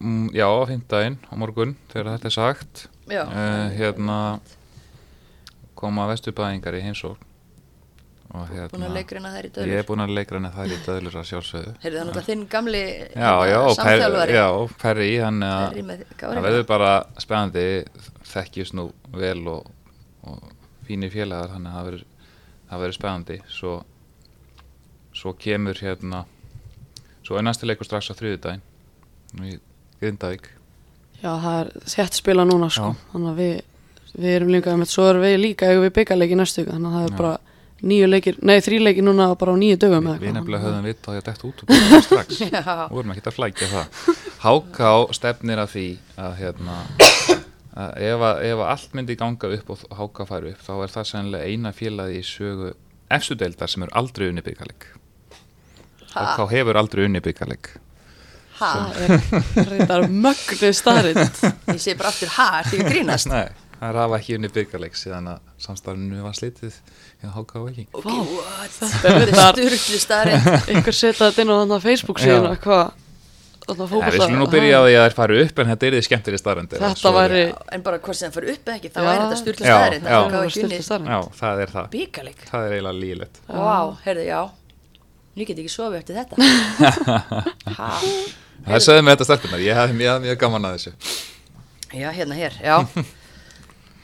mm, 0.03 0.24
já, 0.34 0.47
á 0.51 0.62
fimmtudaginn 0.66 1.18
á 1.22 1.32
morgun, 1.39 1.74
þegar 1.93 2.09
þetta 2.16 2.26
er 2.26 2.34
sagt. 2.34 2.82
Já. 3.07 3.22
Uh, 3.22 3.68
hérna 3.78 4.16
koma 5.78 6.09
vesturbæðingar 6.11 6.74
í 6.74 6.82
heimsókn 6.82 7.28
hérna 8.29 8.68
Búin 8.72 8.85
að 8.85 8.97
leikreina 8.99 9.31
þær 9.33 9.47
í 9.47 9.49
ég 9.49 9.55
döður. 9.57 9.74
er 9.79 9.87
búin 9.89 10.03
að 10.05 10.14
leikræna 10.18 10.51
þær 10.53 10.72
í 10.74 10.79
döðlur 10.85 11.16
að 11.16 11.26
sjálfsögðu. 11.31 11.72
Heyrðu, 11.83 11.97
það 11.97 12.03
er 12.03 12.09
náttúrulega 12.09 12.29
þinn 12.29 12.47
gamli 12.53 12.83
já, 13.09 13.33
já, 13.49 13.61
hérna, 13.89 14.51
Perri 14.83 15.09
hann 15.22 15.41
það 16.20 16.43
verður 16.45 16.66
bara 16.68 16.93
spennandi 17.24 17.64
þekkjast 18.29 18.76
nú 18.76 18.89
vel 19.16 19.41
og, 19.49 19.70
og 20.29 20.51
fínir 20.89 21.12
félagar 21.14 21.55
þannig 21.55 21.72
að 21.72 21.79
það 21.79 21.89
verður, 22.83 22.99
spennandi. 22.99 23.41
Svo, 23.49 23.74
svo 25.16 25.33
kemur 25.41 25.81
hérna 25.81 26.26
svo 27.24 27.37
er 27.41 27.45
næsti 27.49 27.68
leikur 27.68 27.89
strax 27.89 28.12
á 28.12 28.14
þriðudaginn 28.16 28.62
í 29.45 29.59
Grindavík. 30.01 30.47
Já, 31.18 31.33
það 31.43 31.59
er 31.59 31.72
þétt 31.97 32.16
spila 32.20 32.45
núna 32.49 32.68
sko, 32.72 32.95
þannig 33.11 33.33
að 33.33 33.41
við, 33.43 33.59
við 34.14 34.35
erum 34.37 34.53
líka 34.55 34.76
með, 34.79 34.93
svo 34.93 35.09
erum 35.11 35.24
við 35.26 35.41
líka 35.43 35.68
ef 35.72 35.81
við 35.83 35.95
byggjarleiki 35.97 36.39
næstu 36.39 36.62
ykkur, 36.62 36.76
þannig 36.76 36.93
að 36.93 36.99
það 36.99 37.09
er 37.09 37.12
Já. 37.12 37.18
bara 37.18 37.47
nýju 37.83 38.09
leikir, 38.09 38.39
nei 38.43 38.59
þrý 38.64 38.81
leikir 38.83 39.07
núna 39.07 39.29
bara 39.39 39.55
á 39.55 39.57
nýju 39.59 39.79
dögum 39.85 40.09
við 40.18 40.35
nefnilega 40.35 40.64
höfum 40.64 40.89
vitt 40.89 41.03
því 41.05 41.20
að 41.20 41.26
detta 41.29 41.49
út 41.49 41.62
og 41.62 42.03
strax. 42.07 42.41
Vorum 42.95 43.14
ekki 43.14 43.24
að 43.26 43.37
flækja 43.37 43.70
það. 43.72 44.01
Háká 44.43 44.93
stefnir 45.18 45.62
að 45.62 45.74
því 45.76 45.87
að 46.18 46.37
hérna 46.43 46.79
að 47.79 47.99
ef, 48.03 48.22
að, 48.22 48.45
ef 48.49 48.59
að 48.59 48.68
allt 48.72 48.95
myndi 48.99 49.16
ganga 49.18 49.51
upp 49.59 49.74
og 49.74 49.83
Háká 49.99 50.26
færi 50.29 50.55
upp 50.55 50.62
þá 50.66 50.72
er 50.76 50.95
það 50.95 51.11
sennilega 51.12 51.51
eina 51.53 51.74
félagi 51.74 52.18
í 52.20 52.24
sögu 52.26 52.72
efstudeldar 53.14 53.70
sem 53.70 53.85
er 53.87 53.93
aldrei 53.99 54.29
unni 54.33 54.45
byggarleik 54.45 54.89
Háká 56.14 56.49
hefur 56.51 56.81
aldrei 56.81 57.07
unni 57.07 57.22
byggarleik 57.22 57.70
ha, 58.59 58.72
Það 58.72 58.99
er 59.05 59.70
reyndar 59.70 60.09
mögnu 60.11 60.72
starrið. 60.74 61.22
ég 61.74 61.81
sé 61.83 61.95
bara 61.99 62.11
aftur 62.11 62.33
ertu 62.33 62.74
ekki 62.74 62.83
að 62.83 62.93
grínast? 62.93 63.31
Nei, 63.31 63.47
það 63.79 63.89
er 63.93 63.99
hafa 64.03 64.18
ekki 64.18 64.37
unni 64.39 64.49
byggarleik 64.55 64.97
síðan 64.99 65.29
að 65.35 65.43
samstarfinu 65.62 66.22
var 66.24 66.35
slitið 66.39 66.79
hjá 67.22 67.29
Háká 67.35 67.61
og 67.62 67.68
ekki 67.72 67.85
Ok, 67.93 68.07
what? 68.09 68.79
Þetta 68.79 69.12
er 69.18 69.35
sturglu 69.53 70.01
starrið. 70.03 70.49
einhver 70.72 70.97
setja 70.97 71.29
þetta 71.29 71.45
inn 71.45 71.53
á 71.53 71.57
þannig 71.62 71.85
Facebook 71.87 72.18
síðan 72.22 72.49
að 72.51 72.59
hvað, 72.64 72.91
að 73.68 73.83
við 73.85 74.18
skulum 74.18 74.39
nú 74.43 74.49
byrja 74.53 74.79
á 74.79 74.83
því 74.87 74.93
að 74.95 74.99
það 75.03 75.09
er 75.11 75.16
farið 75.18 75.43
upp 75.45 75.59
en 75.62 75.70
þetta 75.72 75.89
er 75.91 75.97
því 75.99 76.03
skemmtileg 76.09 76.41
starrandi 76.43 76.81
Þetta 76.83 77.12
væri, 77.18 77.43
En 77.76 77.83
bara 77.87 77.99
hvort 78.03 78.16
sem 78.18 78.31
það 78.31 78.39
fyrir 78.39 78.55
upp 78.55 78.70
eða 78.72 78.76
ekki, 78.79 78.93
þá 78.95 79.01
er 79.03 79.20
þetta 79.22 79.41
sturglu 79.43 79.66
Já, 79.68 79.74
starrið. 79.79 80.01
já. 80.09 80.18
Er. 80.18 81.11
Já, 81.12 81.18
það 81.43 81.62
er 81.66 81.74
það 81.74 81.91
bíkaleik. 81.95 82.41
Það 82.49 82.66
er 82.68 82.76
eiginlega 82.79 82.99
lílegt 83.03 83.41
Vá, 83.49 83.79
heyrðu, 84.07 84.24
já. 84.29 84.41
Ég 85.39 85.47
get 85.53 85.61
ekki 85.62 85.70
sofið 85.70 86.01
eftir 86.01 86.16
þetta. 86.18 86.35
ha, 87.79 87.91
Það 88.68 88.83
sögðum 88.89 89.07
við 89.07 89.12
þetta 89.14 89.26
stelpunar, 89.29 89.61
ég 89.62 89.76
hafði 89.79 89.95
mjög, 90.01 90.16
mjög 90.24 90.41
gaman 90.41 90.66
að 90.66 90.79
þessu 90.79 90.93
já, 91.95 92.09
hérna 92.16 92.35
hér, 92.41 92.57
já. 92.64 92.74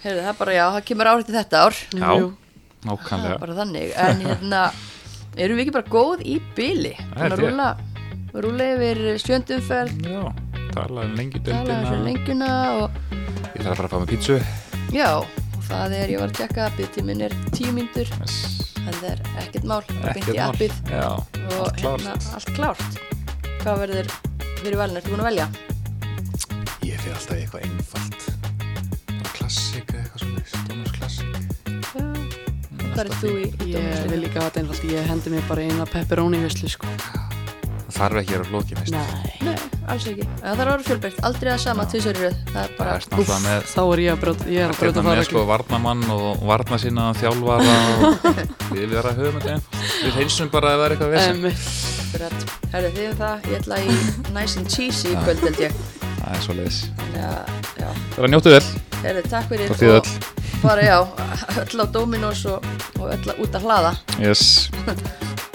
Heyrðu, 0.05 0.21
það 0.21 0.31
er 0.31 0.37
bara, 0.37 0.53
já, 0.53 0.65
það 0.75 0.83
kemur 0.91 1.09
árið 1.09 1.29
til 1.29 1.35
þetta 1.39 1.61
ár. 1.65 1.77
Já, 1.97 2.09
Jú, 2.21 2.27
er 2.29 2.89
nákvæmlega 2.91 3.37
bara 3.41 3.55
þannig. 3.57 3.93
En 4.05 4.19
hérna, 4.21 4.59
erum 5.41 5.57
við 5.57 5.65
ekki 5.65 5.73
bara 5.79 5.93
góð 5.95 6.25
í 6.29 6.35
byli? 6.59 6.91
Það 6.99 7.23
Þannig 7.23 7.37
að 7.37 7.45
rúla, 7.45 7.69
rúla 8.45 8.67
yfir 8.75 9.01
sjöndumferð, 9.23 10.05
Já, 10.05 10.21
tala 10.75 11.07
um 11.09 11.17
lengi 11.17 11.41
tala 11.47 11.79
þessu 11.87 12.03
lengjuna 12.05 12.53
og 12.83 13.01
Ég 13.55 13.65
þarf 13.65 13.73
að 13.73 13.81
fara 13.81 13.89
að 13.89 13.95
fá 13.95 13.99
með 14.03 14.13
pítsu 14.13 14.39
já, 14.93 15.09
og 15.23 15.67
það 15.71 15.97
er, 16.03 16.13
ég 16.13 16.21
var 16.21 16.35
að 16.35 16.39
tjekka, 16.43 16.69
byggtíminn 16.77 17.25
er 17.25 17.41
tíu 17.55 17.73
mínútur, 17.73 18.15
yes. 18.21 18.39
en 18.85 18.95
það 19.01 19.11
er 19.15 19.27
ekkert 19.47 19.69
mál, 19.73 19.83
mál. 20.03 20.41
appið. 20.51 20.79
Já, 20.93 21.07
og 21.17 21.59
allt 21.65 21.81
klárt 21.81 22.05
hérna, 22.05 22.17
allt 22.37 22.57
klárt 22.59 23.05
hvað 23.63 23.85
verður 23.87 24.17
fyrir 24.61 24.81
valin, 24.83 25.01
ertu 25.01 25.15
búin 25.15 25.25
að 25.25 25.31
velja? 25.33 25.53
Ég 26.85 26.99
fyrir 27.01 27.17
alltaf 27.17 27.39
eitthvað 27.39 27.71
einfalt 27.71 28.44
klassik 29.85 29.95
eða 29.95 30.05
eitthvað 30.05 30.21
svona 30.25 30.69
Dónars 30.69 30.97
klassik 30.99 31.55
hvað 32.95 33.09
er 33.09 33.17
þú 33.19 33.31
í, 33.35 33.47
í 33.67 33.75
Ég 33.75 34.09
vil 34.11 34.23
líka 34.23 34.41
að 34.41 34.49
þetta 34.49 34.61
einfalt, 34.63 34.85
ég 34.93 35.09
hendi 35.11 35.33
mig 35.35 35.47
bara 35.49 35.65
eina 35.67 35.87
pepperoni 35.91 36.41
vislu 36.45 36.71
sko. 36.71 36.91
Það 37.85 37.97
þarf 37.99 38.19
ekki 38.21 38.35
að 38.35 38.39
vera 38.39 38.47
flókin 38.51 38.81
veist 38.81 38.95
Nei. 38.95 39.33
Nei, 39.45 39.57
alls 39.93 40.07
ekki, 40.11 40.25
en 40.27 40.39
það 40.45 40.61
þarf 40.61 40.65
að 40.65 40.71
vera 40.71 40.87
fjölbreytt. 40.89 41.19
Aldrei 41.29 41.51
að 41.53 41.61
sama 41.65 41.87
röð, 41.95 42.07
það 42.15 42.23
er 42.25 42.39
Það 42.55 42.77
bara 42.79 42.95
er 42.95 43.05
náttúrulega 43.05 43.41
með 43.45 43.67
Þá 43.71 43.83
er 43.85 44.03
ég 44.05 44.15
að 44.15 44.23
brjóta, 44.25 44.49
ég 44.51 44.59
er 44.59 44.65
að 44.65 44.75
Hérna 44.75 44.81
brjóta 44.81 44.99
það 44.99 45.09
með 45.09 45.19
reglu. 45.21 45.29
sko 45.31 45.45
varnamann 45.51 46.05
og 46.15 46.47
varna 46.51 46.81
sína 46.85 47.09
þjálfara 47.21 47.77
og 47.95 48.29
við 48.75 48.95
verðum 48.95 49.11
að 49.11 49.21
höfum 49.23 49.43
þetta. 49.45 49.83
Við 50.05 50.19
heilsum 50.21 50.55
bara 50.55 50.73
að 50.73 50.81
það 50.81 50.87
er 50.87 50.97
eitthvað 50.97 51.15
vesen. 51.15 51.39
Herru 52.75 52.95
þið 52.95 53.07
um 53.11 53.21
það, 53.23 53.51
ég 53.51 53.61
ætla 53.63 53.83
í 53.83 54.01
nice 54.35 54.59
and 54.59 54.71
cheesy 54.71 55.15
í 55.15 55.21
kvöld 55.23 55.47
held 55.47 55.63
ég 55.69 56.04
Það 56.25 56.37
er 56.37 56.45
svo 56.45 56.55
leiðis 56.57 56.79
Það 57.75 58.17
er 58.17 58.27
að 58.27 58.33
njóttu 58.33 58.55
vel. 58.55 58.63
Herru 59.05 59.25
takk 59.29 59.51
fyrir 59.51 59.75
Og 59.75 59.81
þið 59.83 60.15
bara 60.65 60.85
já, 60.87 60.99
öll 61.61 61.85
á 61.85 61.87
Dominos 61.93 62.47
og, 62.49 62.65
og 62.97 63.11
öll 63.13 63.35
út 63.45 63.59
að 63.59 63.67
hlaða. 63.69 63.93
Yes 64.23 64.71